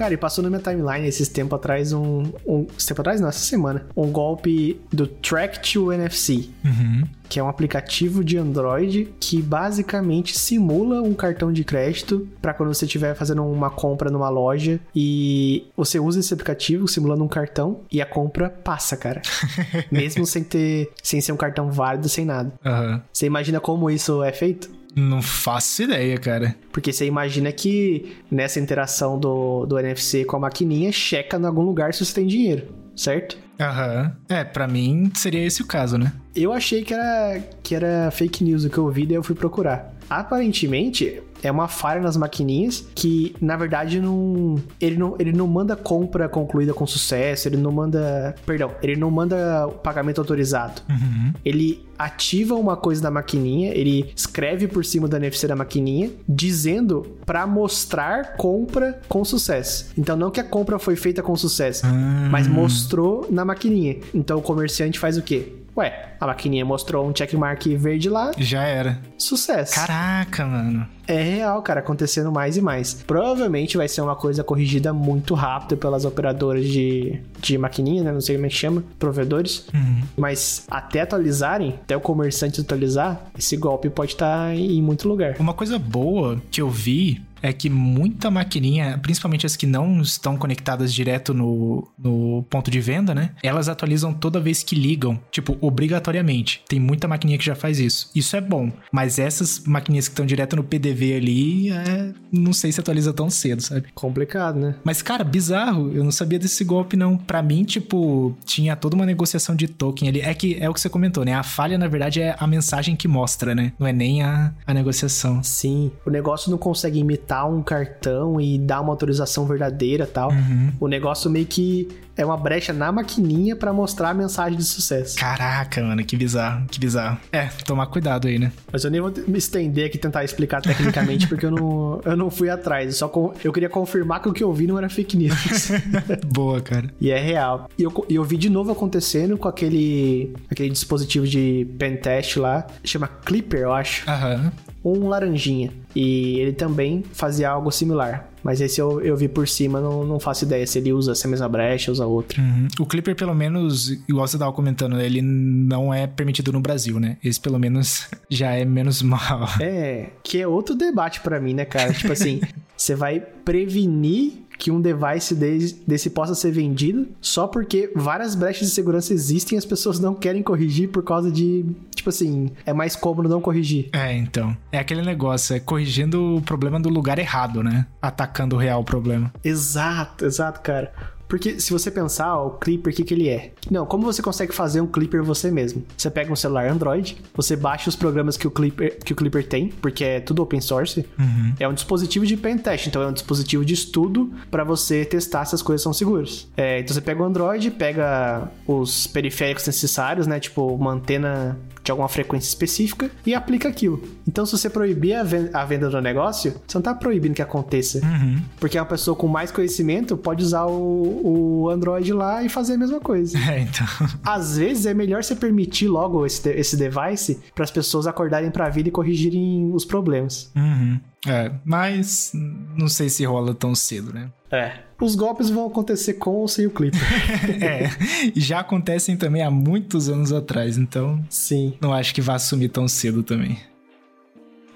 Cara, 0.01 0.15
e 0.15 0.17
passou 0.17 0.43
na 0.43 0.49
minha 0.49 0.63
timeline 0.63 1.07
esses 1.07 1.29
tempos 1.29 1.59
atrás 1.59 1.93
um, 1.93 2.23
um. 2.47 2.67
Esse 2.75 2.87
tempo 2.87 3.03
atrás, 3.03 3.21
não, 3.21 3.29
essa 3.29 3.41
semana. 3.41 3.85
Um 3.95 4.11
golpe 4.11 4.81
do 4.91 5.07
Track 5.07 5.61
to 5.61 5.93
NFC 5.93 6.49
Uhum. 6.65 7.03
que 7.29 7.39
é 7.39 7.43
um 7.43 7.49
aplicativo 7.49 8.25
de 8.25 8.39
Android 8.39 9.13
que 9.21 9.43
basicamente 9.43 10.39
simula 10.39 11.03
um 11.03 11.13
cartão 11.13 11.53
de 11.53 11.65
crédito 11.65 12.27
para 12.41 12.55
quando 12.55 12.73
você 12.73 12.87
estiver 12.87 13.15
fazendo 13.15 13.45
uma 13.45 13.69
compra 13.69 14.11
numa 14.11 14.31
loja 14.31 14.81
e 14.95 15.67
você 15.77 16.01
usa 16.01 16.21
esse 16.21 16.33
aplicativo 16.33 16.89
simulando 16.89 17.23
um 17.23 17.29
cartão 17.29 17.81
e 17.93 18.01
a 18.01 18.07
compra 18.07 18.49
passa, 18.49 18.97
cara. 18.97 19.21
Mesmo 19.93 20.25
sem 20.25 20.43
ter, 20.43 20.91
sem 21.03 21.21
ser 21.21 21.33
um 21.33 21.37
cartão 21.37 21.71
válido, 21.71 22.09
sem 22.09 22.25
nada. 22.25 22.51
Aham. 22.65 23.03
Você 23.13 23.27
imagina 23.27 23.61
como 23.61 23.91
isso 23.91 24.23
é 24.23 24.33
feito? 24.33 24.80
Não 24.95 25.23
faço 25.23 25.83
ideia, 25.83 26.19
cara. 26.19 26.57
Porque 26.73 26.93
você 26.93 27.07
imagina 27.07 27.53
que 27.53 28.17
nessa 28.31 28.59
interação 28.59 29.19
do, 29.19 29.67
do 29.67 29.79
NFC 29.79 30.25
com 30.25 30.37
a 30.37 30.41
maquininha, 30.41 30.91
checa 30.93 31.39
em 31.39 31.45
algum 31.45 31.63
lugar 31.63 31.95
se 31.95 32.05
você 32.05 32.15
tem 32.15 32.27
dinheiro, 32.27 32.69
certo? 32.97 33.39
Aham. 33.61 34.17
É, 34.29 34.43
pra 34.43 34.67
mim 34.67 35.11
seria 35.15 35.45
esse 35.45 35.63
o 35.63 35.67
caso, 35.67 35.99
né? 35.99 36.13
Eu 36.35 36.53
achei 36.53 36.83
que 36.83 36.95
era, 36.95 37.41
que 37.63 37.75
era 37.75 38.11
fake 38.11 38.43
news 38.43 38.65
o 38.65 38.71
que 38.71 38.79
eu 38.79 38.85
ouvi, 38.85 39.07
daí 39.07 39.17
eu 39.17 39.23
fui 39.23 39.35
procurar. 39.35 39.95
Aparentemente, 40.11 41.23
é 41.43 41.51
uma 41.51 41.69
falha 41.69 42.01
nas 42.01 42.17
maquininhas 42.17 42.85
que, 42.95 43.35
na 43.41 43.57
verdade, 43.57 44.01
não 44.01 44.57
ele, 44.81 44.97
não. 44.97 45.15
ele 45.19 45.33
não 45.33 45.47
manda 45.47 45.75
compra 45.77 46.29
concluída 46.29 46.75
com 46.75 46.87
sucesso, 46.87 47.49
ele 47.49 47.57
não 47.57 47.73
manda. 47.73 48.35
Perdão, 48.45 48.73
ele 48.83 48.97
não 48.97 49.11
manda 49.11 49.67
o 49.67 49.73
pagamento 49.73 50.21
autorizado. 50.21 50.83
Uhum. 50.89 51.33
Ele 51.45 51.87
ativa 51.99 52.55
uma 52.55 52.77
coisa 52.77 53.03
da 53.03 53.11
maquininha, 53.11 53.73
ele 53.75 54.11
escreve 54.17 54.67
por 54.67 54.85
cima 54.85 55.07
da 55.07 55.19
NFC 55.19 55.47
da 55.47 55.55
maquininha, 55.57 56.11
dizendo 56.29 57.17
pra 57.27 57.47
mostrar 57.47 58.37
compra 58.37 59.01
com 59.09 59.25
sucesso. 59.25 59.91
Então, 59.99 60.17
não 60.17 60.31
que 60.31 60.41
a 60.41 60.45
compra 60.45 60.79
foi 60.79 60.97
feita 60.97 61.23
com 61.23 61.37
sucesso, 61.37 61.83
Ah. 61.87 62.29
mas 62.31 62.47
mostrou 62.49 63.27
na 63.31 63.45
maquininha. 63.45 63.99
Então, 64.15 64.39
o 64.39 64.43
comerciante 64.43 64.99
faz 64.99 65.17
o 65.19 65.23
quê? 65.23 65.53
Ué, 65.77 66.11
a 66.21 66.27
maquininha 66.27 66.65
mostrou 66.65 67.09
um 67.09 67.15
checkmark 67.15 67.65
verde 67.77 68.09
lá, 68.09 68.33
Já 68.37 68.63
era. 68.65 68.99
sucesso. 69.17 69.75
Caraca, 69.75 70.45
mano. 70.45 70.87
É 71.07 71.23
real, 71.23 71.61
cara, 71.63 71.81
acontecendo 71.81 72.31
mais 72.31 72.57
e 72.57 72.61
mais. 72.61 72.95
Provavelmente 72.95 73.77
vai 73.77 73.89
ser 73.89 74.01
uma 74.01 74.15
coisa 74.15 74.45
corrigida 74.45 74.93
muito 74.93 75.35
rápido 75.35 75.77
pelas 75.77 76.05
operadoras 76.05 76.65
de, 76.69 77.21
de 77.41 77.59
maquininha, 77.59 78.05
né? 78.05 78.13
Não 78.13 78.21
sei 78.21 78.37
como 78.37 78.47
é 78.47 78.49
que 78.49 78.55
chama, 78.55 78.85
provedores. 78.99 79.67
Uhum. 79.75 80.03
Mas 80.17 80.65
até 80.71 81.01
atualizarem, 81.01 81.75
até 81.83 81.97
o 81.97 82.01
comerciante 82.01 82.61
atualizar, 82.61 83.21
esse 83.37 83.57
golpe 83.57 83.91
pode 83.91 84.13
estar 84.13 84.55
em 84.55 84.81
muito 84.81 85.09
lugar. 85.09 85.35
Uma 85.41 85.55
coisa 85.55 85.79
boa 85.79 86.41
que 86.51 86.61
eu 86.61 86.69
vi 86.71 87.21
é 87.43 87.53
que 87.53 87.69
muita 87.69 88.31
maquininha, 88.31 88.99
principalmente 89.03 89.47
as 89.47 89.57
que 89.57 89.67
não 89.67 90.01
estão 90.01 90.37
conectadas 90.37 90.93
direto 90.93 91.33
no, 91.33 91.89
no 91.99 92.45
ponto 92.49 92.71
de 92.71 92.81
venda, 92.81 93.15
né? 93.15 93.31
Elas 93.43 93.69
atualizam 93.69 94.13
toda 94.13 94.41
vez 94.41 94.63
que 94.63 94.75
ligam, 94.75 95.19
tipo, 95.31 95.57
obrigatoriamente. 95.61 96.63
Tem 96.69 96.79
muita 96.79 97.09
maquininha 97.09 97.39
que 97.39 97.45
já 97.45 97.55
faz 97.55 97.79
isso. 97.79 98.11
Isso 98.15 98.37
é 98.37 98.41
bom, 98.41 98.71
mas 98.93 99.19
essas 99.19 99.61
maquininhas 99.61 100.09
que 100.09 100.13
estão 100.13 100.27
direto 100.27 100.57
no 100.57 100.65
PDV 100.65 101.15
ali, 101.15 101.71
é, 101.71 102.13
não 102.33 102.53
sei 102.53 102.73
se 102.73 102.81
atualiza 102.81 103.13
tão 103.13 103.31
cedo, 103.31 103.63
sabe? 103.63 103.89
Complicado, 103.95 104.59
né? 104.59 104.75
Mas, 104.85 105.03
cara, 105.03 105.25
bizarro. 105.25 105.93
Eu 105.95 106.05
não 106.05 106.11
sabia 106.11 106.39
desse 106.39 106.65
golpe, 106.65 106.97
não. 106.97 107.17
Pra 107.17 107.43
mim, 107.43 107.65
tipo, 107.65 108.37
tinha 108.45 108.77
toda 108.77 108.95
uma 108.97 109.07
negociação 109.07 109.55
de 109.55 109.69
token 109.69 110.09
ali. 110.09 110.21
É 110.21 110.35
que 110.35 110.57
é 110.61 110.69
o 110.69 110.75
que 110.75 110.81
você 110.81 110.89
comentou, 110.89 111.25
né? 111.25 111.35
A 111.35 111.43
falha, 111.43 111.79
na 111.79 111.89
verdade, 111.89 112.21
é 112.21 112.37
a 112.39 112.47
mensagem 112.47 112.97
que 112.97 113.09
mostra, 113.09 113.55
né? 113.55 113.73
Não 113.79 113.87
é 113.87 113.93
nem 113.93 114.23
a, 114.23 114.53
a 114.67 114.75
negociação. 114.75 115.43
Sim, 115.43 115.91
o 116.05 116.11
negócio 116.11 116.51
não 116.51 116.59
consegue 116.59 116.99
imitar 116.99 117.30
um 117.47 117.63
cartão 117.63 118.41
e 118.41 118.59
dar 118.59 118.81
uma 118.81 118.91
autorização 118.91 119.47
verdadeira 119.47 120.07
tal. 120.07 120.31
Uhum. 120.31 120.73
O 120.81 120.89
negócio 120.89 121.31
meio 121.31 121.47
que 121.47 121.89
é 122.17 122.25
uma 122.27 122.37
brecha 122.37 122.73
na 122.73 122.93
maquininha 122.93 123.57
pra 123.57 123.73
mostrar 123.73 124.11
a 124.11 124.15
mensagem 124.15 124.59
de 124.59 124.65
sucesso. 124.65 125.17
Caraca, 125.17 125.83
mano, 125.83 126.05
que 126.05 126.17
bizarro, 126.17 126.67
que 126.67 126.79
bizarro. 126.79 127.19
É, 127.33 127.47
tomar 127.65 127.87
cuidado 127.87 128.29
aí, 128.29 128.39
né? 128.39 128.53
Mas 128.71 128.85
eu 128.85 128.91
nem 128.91 129.01
vou 129.01 129.11
me 129.27 129.39
estender 129.39 129.87
aqui 129.87 129.97
e 129.97 130.01
tentar 130.01 130.23
explicar 130.25 130.61
tecnicamente, 130.61 131.27
porque 131.27 131.47
eu 131.47 131.51
não, 131.51 132.01
eu 132.05 132.17
não 132.17 132.31
fui 132.31 132.51
atrás. 132.51 132.87
Eu 132.89 132.93
Só 132.93 133.09
con- 133.09 133.33
eu 133.43 133.53
queria 133.53 133.71
confirmar 133.71 134.21
que 134.21 134.29
o 134.29 134.33
que 134.33 134.45
eu 134.45 134.53
vi 134.53 134.67
não 134.67 134.77
era 134.77 134.89
fake 134.91 135.17
news. 135.17 135.71
Boa, 136.27 136.61
cara. 136.61 136.93
e 137.01 137.11
é 137.11 137.19
real. 137.19 137.69
E 137.79 137.83
eu, 137.85 138.07
e 138.09 138.15
eu 138.17 138.25
vi 138.25 138.37
de 138.37 138.51
novo 138.51 138.71
acontecendo 138.71 139.39
com 139.39 139.49
aquele, 139.49 140.35
aquele 140.51 140.69
dispositivo 140.71 141.27
de 141.27 141.67
pen 141.79 141.97
test 141.97 142.37
lá, 142.37 142.67
chama 142.85 143.07
Clipper, 143.07 143.61
eu 143.61 143.73
acho. 143.73 144.09
Aham. 144.11 144.53
Um 144.85 145.09
laranjinha. 145.09 145.71
E 145.95 146.39
ele 146.41 146.53
também 146.53 147.03
fazia 147.13 147.51
algo 147.51 147.71
similar. 147.71 148.29
Mas 148.43 148.61
esse 148.61 148.81
eu, 148.81 149.01
eu 149.03 149.17
vi 149.17 149.29
por 149.29 149.47
cima, 149.47 149.81
não, 149.81 150.05
não 150.05 150.19
faço 150.19 150.45
ideia 150.45 150.67
se 150.67 150.79
ele 150.79 150.93
usa 150.93 151.13
essa 151.13 151.29
mesma 151.29 151.49
brecha, 151.49 151.93
usa 151.93 152.07
outra. 152.07 152.41
Uhum. 152.41 152.69
O 152.79 152.87
Clipper, 152.87 153.15
pelo 153.15 153.35
menos, 153.35 153.91
igual 154.09 154.27
você 154.27 154.39
tava 154.39 154.53
comentando, 154.53 154.99
ele 155.01 155.21
não 155.21 155.93
é 155.93 156.07
permitido 156.07 156.53
no 156.53 156.61
Brasil, 156.61 156.99
né? 156.99 157.19
Esse, 157.23 157.39
pelo 157.39 157.59
menos, 157.59 158.09
já 158.31 158.53
é 158.53 158.65
menos 158.65 159.03
mal. 159.03 159.49
É, 159.61 160.11
que 160.23 160.41
é 160.41 160.47
outro 160.47 160.75
debate 160.75 161.21
pra 161.21 161.39
mim, 161.41 161.55
né, 161.55 161.65
cara? 161.65 161.93
Tipo 161.93 162.13
assim, 162.13 162.41
você 162.77 162.95
vai 162.95 163.21
prevenir 163.21 164.45
que 164.61 164.71
um 164.71 164.79
device 164.79 165.35
desse, 165.35 165.83
desse 165.87 166.11
possa 166.11 166.35
ser 166.35 166.53
vendido 166.53 167.09
só 167.19 167.47
porque 167.49 167.91
várias 167.97 168.35
brechas 168.35 168.69
de 168.69 168.75
segurança 168.75 169.15
existem 169.15 169.57
e 169.57 169.59
as 169.59 169.65
pessoas 169.65 169.99
não 169.99 170.15
querem 170.15 170.43
corrigir 170.43 170.91
por 170.91 171.03
causa 171.03 171.33
de, 171.33 171.65
tipo 171.95 172.11
assim, 172.11 172.51
é 172.67 172.73
mais 172.73 172.95
cômodo 172.95 173.27
não 173.27 173.41
corrigir. 173.41 173.89
É, 173.93 174.15
então. 174.15 174.55
É 174.71 174.79
aquele 174.79 175.01
negócio, 175.01 175.57
é 175.57 175.61
corrigindo 175.61 176.37
o 176.37 176.43
problema 176.43 176.79
do 176.79 176.91
lugar 176.91 177.19
errado, 177.19 177.63
né? 177.63 177.87
Atacando 178.03 178.55
o 178.55 178.59
real 178.59 178.85
problema. 178.85 179.33
Exato, 179.43 180.27
exato, 180.27 180.61
cara. 180.61 180.93
Porque 181.31 181.61
se 181.61 181.73
você 181.73 181.93
pensar, 181.93 182.37
ó, 182.37 182.49
o 182.49 182.51
Clipper, 182.51 182.93
o 182.93 182.97
que, 182.97 183.05
que 183.05 183.15
ele 183.15 183.29
é? 183.29 183.53
Não, 183.71 183.87
como 183.87 184.05
você 184.05 184.21
consegue 184.21 184.53
fazer 184.53 184.81
um 184.81 184.87
Clipper 184.87 185.23
você 185.23 185.49
mesmo? 185.49 185.87
Você 185.97 186.11
pega 186.11 186.33
um 186.33 186.37
celular 186.37 186.69
Android, 186.69 187.17
você 187.33 187.55
baixa 187.55 187.89
os 187.89 187.95
programas 187.95 188.37
que 188.37 188.49
o 188.49 188.51
Clipper, 188.51 188.99
que 188.99 189.13
o 189.13 189.17
Clipper 189.17 189.47
tem, 189.47 189.69
porque 189.69 190.03
é 190.03 190.21
tudo 190.21 190.43
open 190.43 190.61
source. 190.61 191.07
Uhum. 191.17 191.55
É 191.61 191.69
um 191.69 191.73
dispositivo 191.73 192.27
de 192.27 192.37
pen 192.37 192.59
test, 192.59 192.89
então 192.89 193.01
é 193.01 193.07
um 193.07 193.13
dispositivo 193.13 193.65
de 193.65 193.75
estudo 193.75 194.33
para 194.51 194.65
você 194.65 195.05
testar 195.05 195.45
se 195.45 195.55
as 195.55 195.63
coisas 195.63 195.83
são 195.83 195.93
seguras. 195.93 196.49
É, 196.57 196.81
então 196.81 196.93
você 196.93 197.01
pega 197.01 197.23
o 197.23 197.25
Android, 197.25 197.71
pega 197.71 198.51
os 198.67 199.07
periféricos 199.07 199.65
necessários, 199.65 200.27
né? 200.27 200.41
Tipo 200.41 200.67
uma 200.75 200.91
antena 200.91 201.57
de 201.83 201.91
alguma 201.91 202.09
frequência 202.09 202.49
específica 202.49 203.11
e 203.25 203.35
aplica 203.35 203.69
aquilo. 203.69 204.03
Então, 204.29 204.45
se 204.45 204.53
você 204.53 204.69
proibir 204.69 205.15
a 205.15 205.23
ven- 205.23 205.51
a 205.53 205.65
venda 205.65 205.89
do 205.89 206.01
negócio, 206.01 206.55
você 206.67 206.77
não 206.77 206.83
tá 206.83 206.95
proibindo 206.95 207.35
que 207.35 207.43
aconteça. 207.43 208.01
Uhum. 208.05 208.41
Porque 208.59 208.79
uma 208.79 208.85
pessoa 208.87 209.17
com 209.17 209.27
mais 209.27 209.51
conhecimento 209.51 210.17
pode 210.17 210.45
usar 210.45 210.67
o, 210.67 211.63
o 211.65 211.69
Android 211.71 212.13
lá 212.13 212.43
e 212.43 212.49
fazer 212.49 212.75
a 212.75 212.79
mesma 212.79 213.01
coisa. 213.01 213.39
É, 213.51 213.61
então. 213.61 213.87
Às 214.25 214.59
vezes 214.59 214.87
é 214.87 214.95
melhor 214.95 215.25
você 215.25 215.35
permitir 215.35 215.89
logo 215.89 216.25
esse, 216.27 216.49
esse 216.51 216.77
device 216.77 217.41
para 217.55 217.65
as 217.65 217.71
pessoas 217.71 218.07
acordarem 218.07 218.51
para 218.51 218.67
a 218.67 218.69
vida 218.69 218.89
e 218.89 218.93
corrigirem 218.93 219.71
os 219.75 219.85
problemas. 219.85 220.51
Uhum. 220.55 221.01
É, 221.27 221.51
mas 221.65 222.33
não 222.35 222.89
sei 222.89 223.09
se 223.11 223.25
rola 223.25 223.55
tão 223.55 223.75
cedo, 223.75 224.13
né? 224.13 224.31
É. 224.51 224.73
Os 225.01 225.15
golpes 225.15 225.49
vão 225.51 225.67
acontecer 225.67 226.15
com 226.15 226.31
ou 226.31 226.49
sem 226.49 226.67
o 226.67 226.71
Clipper. 226.71 227.01
É, 227.63 227.91
e 228.35 228.41
já 228.41 228.61
acontecem 228.61 229.17
também 229.17 229.43
há 229.43 229.51
muitos 229.51 230.09
anos 230.09 230.33
atrás, 230.33 230.79
então 230.79 231.23
Sim. 231.29 231.75
não 231.81 231.93
acho 231.93 232.15
que 232.15 232.21
vá 232.21 232.39
sumir 232.39 232.71
tão 232.71 232.89
cedo 232.89 233.23
também. 233.23 233.59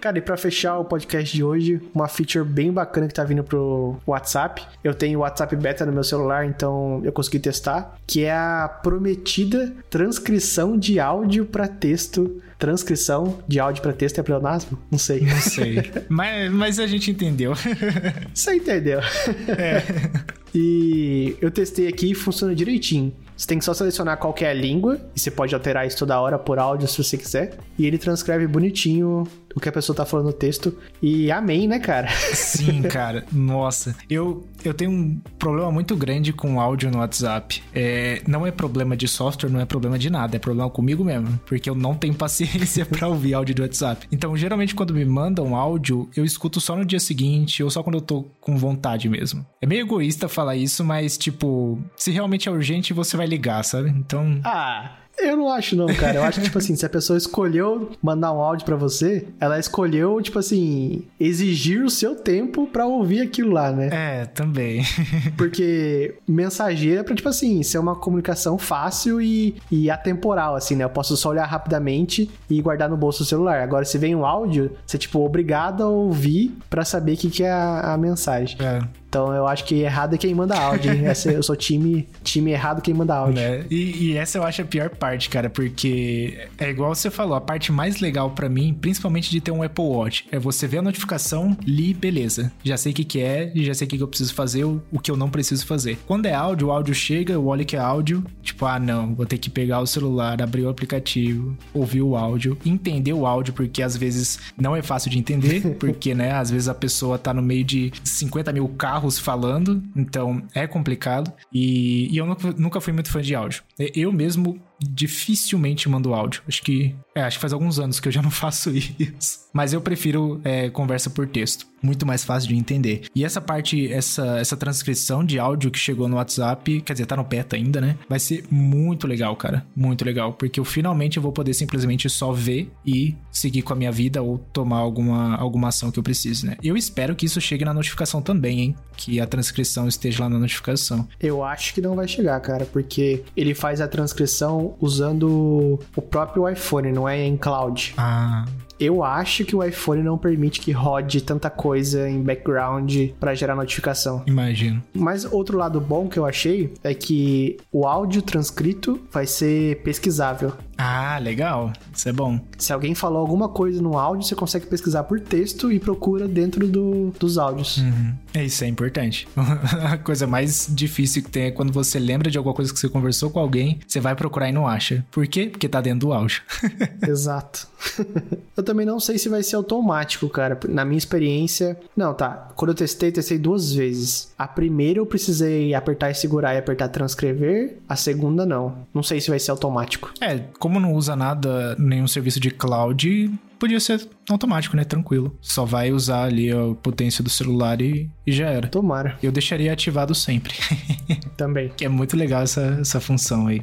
Cara, 0.05 0.19
e 0.19 0.21
pra 0.21 0.37
fechar 0.37 0.79
o 0.79 0.85
podcast 0.85 1.35
de 1.35 1.43
hoje, 1.43 1.81
uma 1.95 2.07
feature 2.07 2.45
bem 2.45 2.71
bacana 2.71 3.09
que 3.09 3.15
tá 3.15 3.25
vindo 3.25 3.43
pro 3.43 3.97
WhatsApp. 4.07 4.63
Eu 4.85 4.93
tenho 4.93 5.21
o 5.21 5.23
WhatsApp 5.23 5.57
Beta 5.57 5.87
no 5.87 5.95
meu 5.95 6.05
celular, 6.05 6.45
então 6.45 7.01
eu 7.03 7.11
consegui 7.11 7.39
testar, 7.39 7.97
que 8.07 8.23
é 8.23 8.31
a 8.31 8.69
prometida 8.83 9.73
transcrição 9.89 10.77
de 10.79 11.01
áudio 11.01 11.47
para 11.47 11.67
texto 11.67 12.43
transcrição 12.59 13.39
de 13.49 13.59
áudio 13.59 13.83
para 13.83 13.95
texto 13.95 14.19
é 14.19 14.23
pleonasmo? 14.23 14.79
Não 14.91 14.99
sei. 14.99 15.23
Não 15.23 15.41
sei. 15.41 15.91
mas, 16.09 16.53
mas 16.53 16.79
a 16.79 16.87
gente 16.87 17.11
entendeu. 17.11 17.55
Você 18.33 18.57
entendeu. 18.57 19.01
É. 19.49 19.83
E 20.57 21.37
eu 21.41 21.51
testei 21.51 21.89
aqui 21.89 22.13
e 22.13 22.15
funciona 22.15 22.55
direitinho. 22.55 23.13
Você 23.37 23.45
tem 23.45 23.59
que 23.59 23.65
só 23.65 23.75
selecionar 23.75 24.19
qual 24.19 24.33
é 24.41 24.47
a 24.47 24.55
língua, 24.55 25.01
e 25.17 25.19
você 25.19 25.29
pode 25.29 25.53
alterar 25.53 25.85
isso 25.85 25.99
toda 25.99 26.21
hora 26.21 26.39
por 26.39 26.61
áudio 26.61 26.87
se 26.87 27.03
você 27.03 27.19
quiser. 27.19 27.59
E 27.77 27.85
ele 27.85 27.99
transcreve 27.99 28.47
bonitinho 28.47 29.25
o 29.55 29.61
que 29.61 29.69
a 29.69 29.73
pessoa 29.73 29.95
tá 29.95 30.05
falando 30.05 30.27
no 30.27 30.33
texto. 30.33 30.77
E 31.01 31.31
amém, 31.31 31.69
né, 31.69 31.79
cara? 31.79 32.09
Sim, 32.11 32.83
cara. 32.89 33.25
Nossa. 33.33 33.95
Eu, 34.11 34.47
eu 34.65 34.75
tenho 34.75 34.91
um 34.91 35.21
problema 35.39 35.71
muito 35.71 35.97
grande 35.97 36.33
com 36.33 36.61
áudio 36.61 36.91
no 36.91 36.99
WhatsApp. 36.99 37.63
É, 37.75 38.23
não 38.27 38.47
é 38.47 38.51
problema 38.51 38.97
de 38.97 39.07
software, 39.07 39.51
não 39.51 39.61
é 39.61 39.65
problema 39.65 39.99
de 39.99 40.11
nada. 40.11 40.37
É 40.37 40.39
problema 40.39 40.69
comigo 40.69 41.05
mesmo. 41.05 41.39
Porque 41.47 41.69
eu 41.71 41.75
não 41.75 41.95
tenho 41.95 42.15
paciência 42.17 42.85
para 42.85 43.09
ouvir 43.09 43.35
áudio 43.35 43.55
do 43.55 43.63
WhatsApp. 43.63 44.07
Então, 44.11 44.37
geralmente, 44.37 44.75
quando 44.75 44.95
me 44.95 45.05
mandam 45.05 45.55
áudio, 45.55 46.09
eu 46.17 46.25
escuto 46.25 46.61
só 46.61 46.77
no 46.77 46.85
dia 46.85 47.01
seguinte 47.01 47.63
ou 47.63 47.71
só 47.71 47.83
quando 47.83 47.97
eu 47.97 48.03
tô 48.03 48.25
com 48.41 48.57
vontade 48.57 49.09
mesmo. 49.09 49.47
É 49.61 49.67
meio 49.67 49.83
egoísta 49.83 50.29
falar 50.29 50.57
isso, 50.57 50.85
mas, 50.85 51.17
tipo, 51.17 51.79
se 51.97 52.11
realmente 52.11 52.49
é 52.49 52.53
urgente, 52.53 52.93
você 52.93 53.17
vai 53.17 53.27
ligar, 53.27 53.63
sabe? 53.63 53.91
Então. 53.91 54.41
Ah. 54.45 54.97
Eu 55.19 55.37
não 55.37 55.49
acho, 55.49 55.77
não, 55.77 55.87
cara. 55.87 56.19
Eu 56.19 56.25
acho 56.25 56.41
que, 56.41 56.47
tipo 56.47 56.59
assim, 56.59 56.75
se 56.75 56.85
a 56.85 56.89
pessoa 56.89 57.17
escolheu 57.17 57.93
mandar 58.03 58.33
um 58.33 58.41
áudio 58.41 58.65
para 58.65 58.77
você, 58.77 59.27
ela 59.41 59.59
escolheu, 59.59 60.21
tipo 60.21 60.39
assim, 60.39 61.05
exigir 61.19 61.83
o 61.83 61.91
seu 61.91 62.17
tempo 62.17 62.67
para 62.67 62.87
ouvir 62.87 63.21
aquilo 63.21 63.53
lá, 63.53 63.71
né? 63.71 63.89
É, 63.93 64.27
também. 64.27 64.83
Porque 65.37 66.17
mensageiro 66.27 67.01
é 67.01 67.03
pra, 67.03 67.15
tipo 67.15 67.29
assim, 67.29 67.63
ser 67.63 67.79
uma 67.79 67.95
comunicação 67.95 68.59
fácil 68.59 69.21
e, 69.21 69.57
e 69.71 69.91
atemporal, 69.91 70.57
assim, 70.57 70.75
né? 70.75 70.85
Eu 70.85 70.91
posso 70.91 71.17
só 71.17 71.31
olhar 71.31 71.47
rapidamente 71.47 72.31
e 72.51 72.61
guardar 72.61 72.89
no 72.89 72.97
bolso 72.97 73.21
do 73.21 73.27
celular. 73.27 73.63
Agora, 73.63 73.85
se 73.85 73.97
vem 73.99 74.15
um 74.15 74.27
áudio, 74.27 74.73
você 74.87 74.97
é, 74.97 75.01
tipo, 75.01 75.25
obrigado 75.25 75.83
a 75.83 75.89
ouvir 75.89 76.57
para 76.69 76.85
saber 76.85 77.15
o 77.15 77.17
que, 77.17 77.31
que 77.31 77.45
é 77.45 77.51
a, 77.51 77.95
a 77.95 77.99
mensagem. 77.99 78.57
É. 78.61 79.04
Então 79.15 79.33
eu 79.33 79.47
acho 79.47 79.65
que 79.65 79.77
errado 79.77 80.17
é 80.17 80.19
quem 80.19 80.35
manda 80.35 80.59
áudio. 80.59 80.91
Essa, 81.07 81.31
eu 81.31 81.41
sou 81.41 81.55
time, 81.55 82.09
time 82.25 82.51
errado 82.51 82.83
quem 82.83 82.93
manda 82.93 83.15
áudio. 83.15 83.37
Né? 83.37 83.65
E, 83.71 84.09
e, 84.09 84.17
essa 84.17 84.39
eu 84.39 84.43
acho 84.43 84.63
a 84.63 84.65
pior 84.65 84.91
parte, 84.91 85.29
cara, 85.29 85.49
porque 85.49 86.49
é 86.59 86.71
igual 86.71 86.93
você 86.93 87.09
falou, 87.13 87.37
a 87.37 87.41
parte 87.41 87.71
mais 87.71 88.01
legal 88.01 88.31
para 88.31 88.49
mim, 88.49 88.75
principalmente 88.75 89.31
de 89.31 89.41
ter 89.41 89.53
um 89.53 89.63
Apple 89.63 89.85
Watch, 89.85 90.27
é 90.33 90.39
você 90.39 90.67
ver 90.67 90.79
a 90.79 90.83
notificação, 90.83 91.57
li, 91.65 91.95
beleza. 91.95 92.51
Já 92.65 92.77
sei 92.77 92.91
o 92.91 92.95
que, 92.95 93.05
que 93.05 93.21
é, 93.21 93.53
já 93.55 93.73
sei 93.73 93.87
o 93.87 93.91
que, 93.91 93.97
que 93.99 94.03
eu 94.03 94.09
preciso 94.09 94.35
fazer, 94.35 94.65
o, 94.65 94.83
o 94.91 94.99
que 94.99 95.13
eu 95.13 95.17
não 95.17 95.31
preciso 95.31 95.65
fazer. 95.65 95.97
Quando 96.09 96.27
é 96.27 96.35
áudio, 96.35 96.67
o 96.67 96.73
áudio 96.73 96.93
chega, 96.93 97.35
eu 97.35 97.47
olho 97.47 97.65
que 97.65 97.77
é 97.77 97.79
áudio, 97.79 98.25
tipo, 98.43 98.67
ah, 98.67 98.81
não, 98.81 99.15
vou 99.15 99.27
ter 99.27 99.39
que 99.39 99.49
pegar 99.49 99.79
o 99.79 99.87
celular, 99.87 100.43
abrir 100.43 100.63
o 100.63 100.69
aplicativo, 100.69 101.57
ouvir 101.73 102.03
o 102.03 102.17
áudio, 102.17 102.59
entender 102.67 103.13
o 103.13 103.27
áudio, 103.27 103.55
porque 103.55 103.81
às 103.81 103.97
vezes 103.97 104.41
não 104.59 104.75
é 104.75 104.83
fácil 104.83 105.09
de 105.09 105.21
entender, 105.21 105.61
porque, 105.79 106.17
né, 106.17 106.33
às 106.33 106.51
vezes 106.51 106.67
a 106.67 106.75
pessoa 106.75 107.17
tá 107.17 107.33
no 107.33 107.43
meio 107.43 107.63
de 107.63 107.93
50 108.03 108.53
mil 108.53 108.67
carros 108.69 109.04
carros 109.05 109.19
falando, 109.19 109.83
então 109.95 110.43
é 110.55 110.67
complicado. 110.67 111.33
E, 111.53 112.13
e 112.13 112.17
eu 112.17 112.27
nunca, 112.27 112.53
nunca 112.53 112.81
fui 112.81 112.93
muito 112.93 113.11
fã 113.11 113.21
de 113.21 113.35
áudio. 113.35 113.63
Eu 113.95 114.11
mesmo 114.11 114.59
dificilmente 114.89 115.89
mando 115.89 116.15
áudio. 116.15 116.43
Acho 116.47 116.63
que. 116.63 116.95
É, 117.15 117.23
acho 117.23 117.37
que 117.37 117.43
faz 117.43 117.53
alguns 117.53 117.79
anos 117.79 118.01
que 118.01 118.09
eu 118.09 118.13
já 118.13 118.23
não 118.23 118.31
faço 118.33 118.71
isso. 118.71 119.45
Mas 119.53 119.73
eu 119.73 119.81
prefiro 119.81 120.41
é, 120.45 120.69
conversa 120.71 121.09
por 121.09 121.27
texto. 121.29 121.67
Muito 121.81 122.07
mais 122.07 122.25
fácil 122.25 122.49
de 122.49 122.57
entender. 122.57 123.03
E 123.15 123.25
essa 123.25 123.41
parte, 123.41 123.93
essa, 123.93 124.39
essa 124.39 124.57
transcrição 124.57 125.23
de 125.23 125.39
áudio 125.39 125.71
que 125.71 125.79
chegou 125.79 126.09
no 126.09 126.17
WhatsApp, 126.17 126.81
quer 126.81 126.95
dizer, 126.95 127.05
tá 127.05 127.15
no 127.15 127.23
beta 127.23 127.57
ainda, 127.57 127.81
né? 127.81 127.97
Vai 128.09 128.19
ser 128.19 128.45
muito 128.51 129.07
legal, 129.07 129.37
cara. 129.37 129.65
Muito 129.77 130.05
legal. 130.05 130.33
Porque 130.33 130.59
eu 130.59 130.65
finalmente 130.65 131.21
vou 131.21 131.31
poder 131.31 131.53
simplesmente 131.53 132.09
só 132.09 132.33
ver 132.33 132.73
e 132.87 133.15
seguir 133.31 133.63
com 133.63 133.75
a 133.75 133.77
minha 133.77 133.93
vida 133.93 134.23
ou 134.23 134.39
tomar 134.39 134.79
alguma, 134.79 135.37
alguma 135.37 135.69
ação 135.69 135.91
que 135.91 135.99
eu 135.99 136.03
precise, 136.03 136.47
né? 136.47 136.57
Eu 136.63 136.77
espero 136.77 137.15
que 137.15 137.27
isso 137.27 137.41
chegue 137.41 137.65
na 137.65 137.75
notificação 137.75 138.23
também, 138.23 138.61
hein? 138.61 138.77
Que 138.97 139.21
a 139.21 139.27
transcrição 139.27 139.87
esteja 139.87 140.25
lá 140.25 140.31
na 140.31 140.39
notificação. 140.39 141.07
Eu 141.21 141.45
acho 141.45 141.75
que 141.75 141.81
não 141.81 141.95
vai 141.95 142.09
chegar, 142.09 142.41
cara, 142.41 142.65
porque 142.65 143.23
ele 143.37 143.55
faz 143.55 143.81
a 143.81 143.87
transcrição 143.87 144.74
usando 144.81 145.79
o 145.97 146.03
próprio 146.03 146.49
iPhone, 146.49 146.93
não 146.93 147.09
é 147.09 147.25
em 147.25 147.37
cloud. 147.37 147.95
Ah. 147.97 148.45
Eu 148.79 149.03
acho 149.05 149.45
que 149.45 149.55
o 149.55 149.63
iPhone 149.63 150.03
não 150.03 150.19
permite 150.19 150.61
que 150.61 150.73
rode 150.73 151.21
tanta 151.21 151.49
coisa 151.49 152.09
em 152.09 152.23
background 152.23 153.11
para 153.21 153.35
gerar 153.35 153.55
notificação. 153.55 154.23
Imagino. 154.27 154.83
Mas 154.93 155.25
outro 155.25 155.57
lado 155.57 155.81
bom 155.81 156.09
que 156.09 156.19
eu 156.19 156.27
achei 156.27 156.73
é 156.83 156.93
que 156.93 157.57
o 157.73 157.87
áudio 157.87 158.23
transcrito 158.23 159.01
vai 159.11 159.27
ser 159.27 159.83
pesquisável. 159.83 160.53
Ah, 160.77 161.19
legal. 161.19 161.73
Isso 161.93 162.09
é 162.09 162.13
bom. 162.13 162.41
Se 162.59 162.73
alguém 162.73 162.95
falou 162.95 163.21
alguma 163.21 163.49
coisa 163.49 163.81
no 163.81 163.97
áudio, 163.97 164.27
você 164.27 164.35
consegue 164.35 164.67
pesquisar 164.67 165.05
por 165.05 165.21
texto 165.21 165.71
e 165.71 165.79
procura 165.79 166.27
dentro 166.27 166.67
do, 166.67 167.13
dos 167.19 167.39
áudios. 167.39 167.79
Uhum. 167.79 168.15
É 168.35 168.45
isso, 168.45 168.65
é 168.65 168.67
importante. 168.67 169.29
A 169.85 169.97
coisa 169.99 170.27
mais 170.27 170.69
difícil 170.71 171.23
que 171.23 171.31
tem 171.31 171.45
é 171.45 171.51
quando 171.51 171.73
você 171.73 171.99
lembra 171.99 172.31
de 172.31 172.39
alguma 172.39 172.55
coisa 172.55 172.73
que 172.73 172.79
você 172.79 172.89
conversou 172.89 173.31
com 173.31 173.39
alguém, 173.39 173.79
você 173.87 174.01
vai 174.01 174.17
procurar 174.17 174.49
e 174.49 174.53
não 174.53 174.67
acha. 174.67 175.05
Por 175.11 175.27
quê? 175.27 175.47
Porque 175.47 175.69
tá 175.69 175.81
dentro 175.81 176.01
do 176.01 176.13
áudio. 176.13 176.43
Exato. 177.07 177.69
eu 178.57 178.63
também 178.63 178.87
não 178.87 178.99
sei 179.01 179.19
se 179.19 179.29
vai 179.29 179.43
ser 179.43 179.57
automático, 179.57 180.29
cara. 180.29 180.59
Na 180.69 180.85
minha 180.85 180.99
experiência, 180.99 181.79
não, 181.97 182.15
tá. 182.15 182.49
Quando 182.57 182.71
eu 182.71 182.75
testei, 182.75 183.11
testei 183.11 183.39
duas 183.39 183.73
vezes. 183.73 184.33
A 184.39 184.47
primeira 184.47 184.99
eu 184.99 185.07
precisei 185.07 185.75
apertar 185.75 186.11
e 186.11 186.15
segurar 186.15 186.55
e 186.55 186.59
apertar 186.59 186.89
transcrever. 186.89 187.79
A 187.89 187.97
segunda 187.97 188.47
não. 188.47 188.87
Não 188.93 189.03
sei 189.03 189.21
se 189.21 189.31
vai 189.31 189.39
ser 189.39 189.51
automático. 189.51 190.13
É, 190.21 190.39
como 190.59 190.81
não 190.81 190.95
usa 190.95 191.17
nada, 191.17 191.77
nenhum 191.79 192.07
serviço 192.07 192.41
de 192.41 192.51
cloud, 192.51 193.33
podia 193.59 193.81
ser 193.81 194.07
automático, 194.29 194.77
né? 194.77 194.85
Tranquilo. 194.85 195.37
Só 195.41 195.65
vai 195.65 195.93
usar 195.93 196.25
ali 196.25 196.51
a 196.51 196.75
potência 196.83 197.23
do 197.23 197.31
celular 197.31 197.81
e, 197.81 198.11
e 198.27 198.33
já 198.33 198.49
era. 198.49 198.69
Tomara. 198.69 199.19
Eu 199.23 199.33
deixaria 199.33 199.73
ativado 199.73 200.15
sempre. 200.15 200.55
Também. 201.37 201.71
que 201.77 201.85
é 201.85 201.89
muito 201.89 202.17
legal 202.17 202.43
essa, 202.43 202.79
essa 202.81 203.01
função 203.01 203.47
aí. 203.47 203.63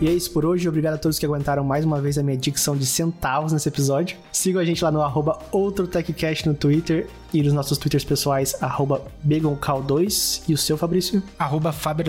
E 0.00 0.06
é 0.06 0.12
isso 0.12 0.30
por 0.30 0.44
hoje. 0.44 0.68
Obrigado 0.68 0.94
a 0.94 0.98
todos 0.98 1.18
que 1.18 1.26
aguentaram 1.26 1.64
mais 1.64 1.84
uma 1.84 2.00
vez 2.00 2.16
a 2.18 2.22
minha 2.22 2.36
dicção 2.36 2.76
de 2.76 2.86
centavos 2.86 3.52
nesse 3.52 3.68
episódio. 3.68 4.16
Sigam 4.30 4.60
a 4.60 4.64
gente 4.64 4.82
lá 4.84 4.92
no 4.92 5.02
arroba 5.02 5.38
OutroTechCast 5.50 6.46
no 6.46 6.54
Twitter 6.54 7.08
e 7.34 7.42
nos 7.42 7.52
nossos 7.52 7.76
twitters 7.78 8.04
pessoais, 8.04 8.54
arroba 8.62 9.02
BegonCal2 9.26 10.42
e 10.48 10.54
o 10.54 10.56
seu, 10.56 10.78
Fabrício? 10.78 11.22
Arroba 11.38 11.72
Faber 11.72 12.06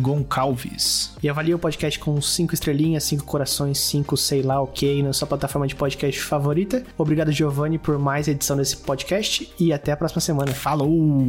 Goncalves. 0.00 1.10
E 1.20 1.28
avalie 1.28 1.52
o 1.52 1.58
podcast 1.58 1.98
com 1.98 2.20
5 2.20 2.54
estrelinhas, 2.54 3.04
5 3.04 3.24
corações, 3.24 3.78
5 3.78 4.16
sei 4.16 4.42
lá 4.42 4.60
o 4.60 4.66
que 4.68 5.02
na 5.02 5.12
sua 5.12 5.26
plataforma 5.26 5.66
de 5.66 5.74
podcast 5.74 6.20
favorita. 6.20 6.84
Obrigado, 6.96 7.32
Giovanni, 7.32 7.76
por 7.76 7.98
mais 7.98 8.28
edição 8.28 8.56
desse 8.56 8.76
podcast 8.76 9.52
e 9.58 9.72
até 9.72 9.92
a 9.92 9.96
próxima 9.96 10.20
semana. 10.20 10.52
Falou! 10.52 11.26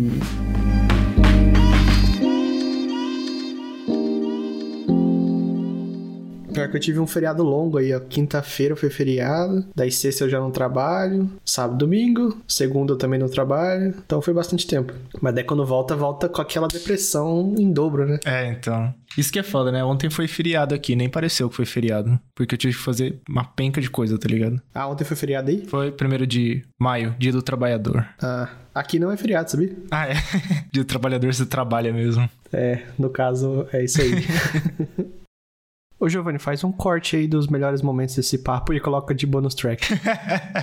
Pior 6.54 6.70
que 6.70 6.78
eu 6.78 6.82
tive 6.82 7.00
um 7.00 7.08
feriado 7.08 7.44
longo 7.44 7.78
aí, 7.78 7.94
ó. 7.94 8.00
Quinta-feira 8.00 8.76
foi 8.76 8.90
feriado, 8.90 9.66
daí 9.76 9.92
sexta 9.92 10.26
eu 10.26 10.30
já 10.30 10.40
não 10.40 10.52
trabalho, 10.52 11.30
sábado, 11.44 11.78
domingo, 11.80 12.38
segunda 12.48 12.94
eu 12.94 12.98
também 12.98 13.20
não 13.20 13.28
trabalho, 13.28 13.94
então 14.06 14.22
foi 14.22 14.34
bastante 14.34 14.68
tempo. 14.68 14.94
Mas 15.22 15.34
daí 15.34 15.44
quando 15.44 15.66
volta, 15.66 15.96
volta 15.96 16.30
com 16.30 16.42
aquela 16.42 16.68
depressão 16.68 17.56
em 17.58 17.72
dobro, 17.72 18.06
né? 18.06 18.20
É, 18.26 18.52
então. 18.52 18.94
Isso 19.18 19.32
que 19.32 19.40
é 19.40 19.44
foda, 19.44 19.72
né? 19.72 19.84
Ontem 19.84 20.10
foi 20.10 20.28
feriado 20.28 20.74
aqui, 20.74 20.96
nem 20.96 21.10
pareceu 21.10 21.50
que 21.50 21.56
foi 21.56 21.66
feriado. 21.66 22.20
Porque 22.36 22.56
eu 22.56 22.58
tive 22.58 22.74
que 22.74 22.80
fazer 22.80 23.20
uma 23.30 23.44
penca 23.44 23.80
de 23.80 23.90
coisa, 23.90 24.18
tá 24.18 24.28
ligado? 24.28 24.62
Ah, 24.74 24.88
ontem 24.88 25.04
foi 25.04 25.16
feriado 25.16 25.50
aí? 25.50 25.66
Foi 25.68 25.92
primeiro 25.92 26.26
de 26.26 26.64
maio, 26.80 27.16
dia 27.20 27.32
do 27.32 27.42
trabalhador. 27.42 28.08
Ah, 28.22 28.50
aqui 28.74 28.98
não 28.98 29.12
é 29.12 29.18
feriado, 29.18 29.52
sabia? 29.52 29.76
Ah, 29.92 30.08
é. 30.08 30.14
dia 30.72 30.84
do 30.84 30.86
trabalhador 30.86 31.34
você 31.34 31.46
trabalha 31.46 31.94
mesmo. 31.94 32.28
É, 32.52 32.84
no 32.98 33.10
caso, 33.10 33.68
é 33.72 33.84
isso 33.84 34.02
aí. 34.02 34.12
Ô, 36.00 36.10
Giovanni, 36.10 36.40
faz 36.40 36.64
um 36.64 36.72
corte 36.72 37.16
aí 37.16 37.28
dos 37.28 37.48
melhores 37.48 37.82
momentos 37.82 38.16
desse 38.16 38.38
papo 38.38 38.74
e 38.74 38.80
coloca 38.80 39.14
de 39.14 39.26
bônus 39.26 39.56
track. 39.56 39.88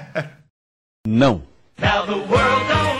Não. 1.06 1.42
Now 1.78 2.04
the 2.06 2.12
world 2.12 2.99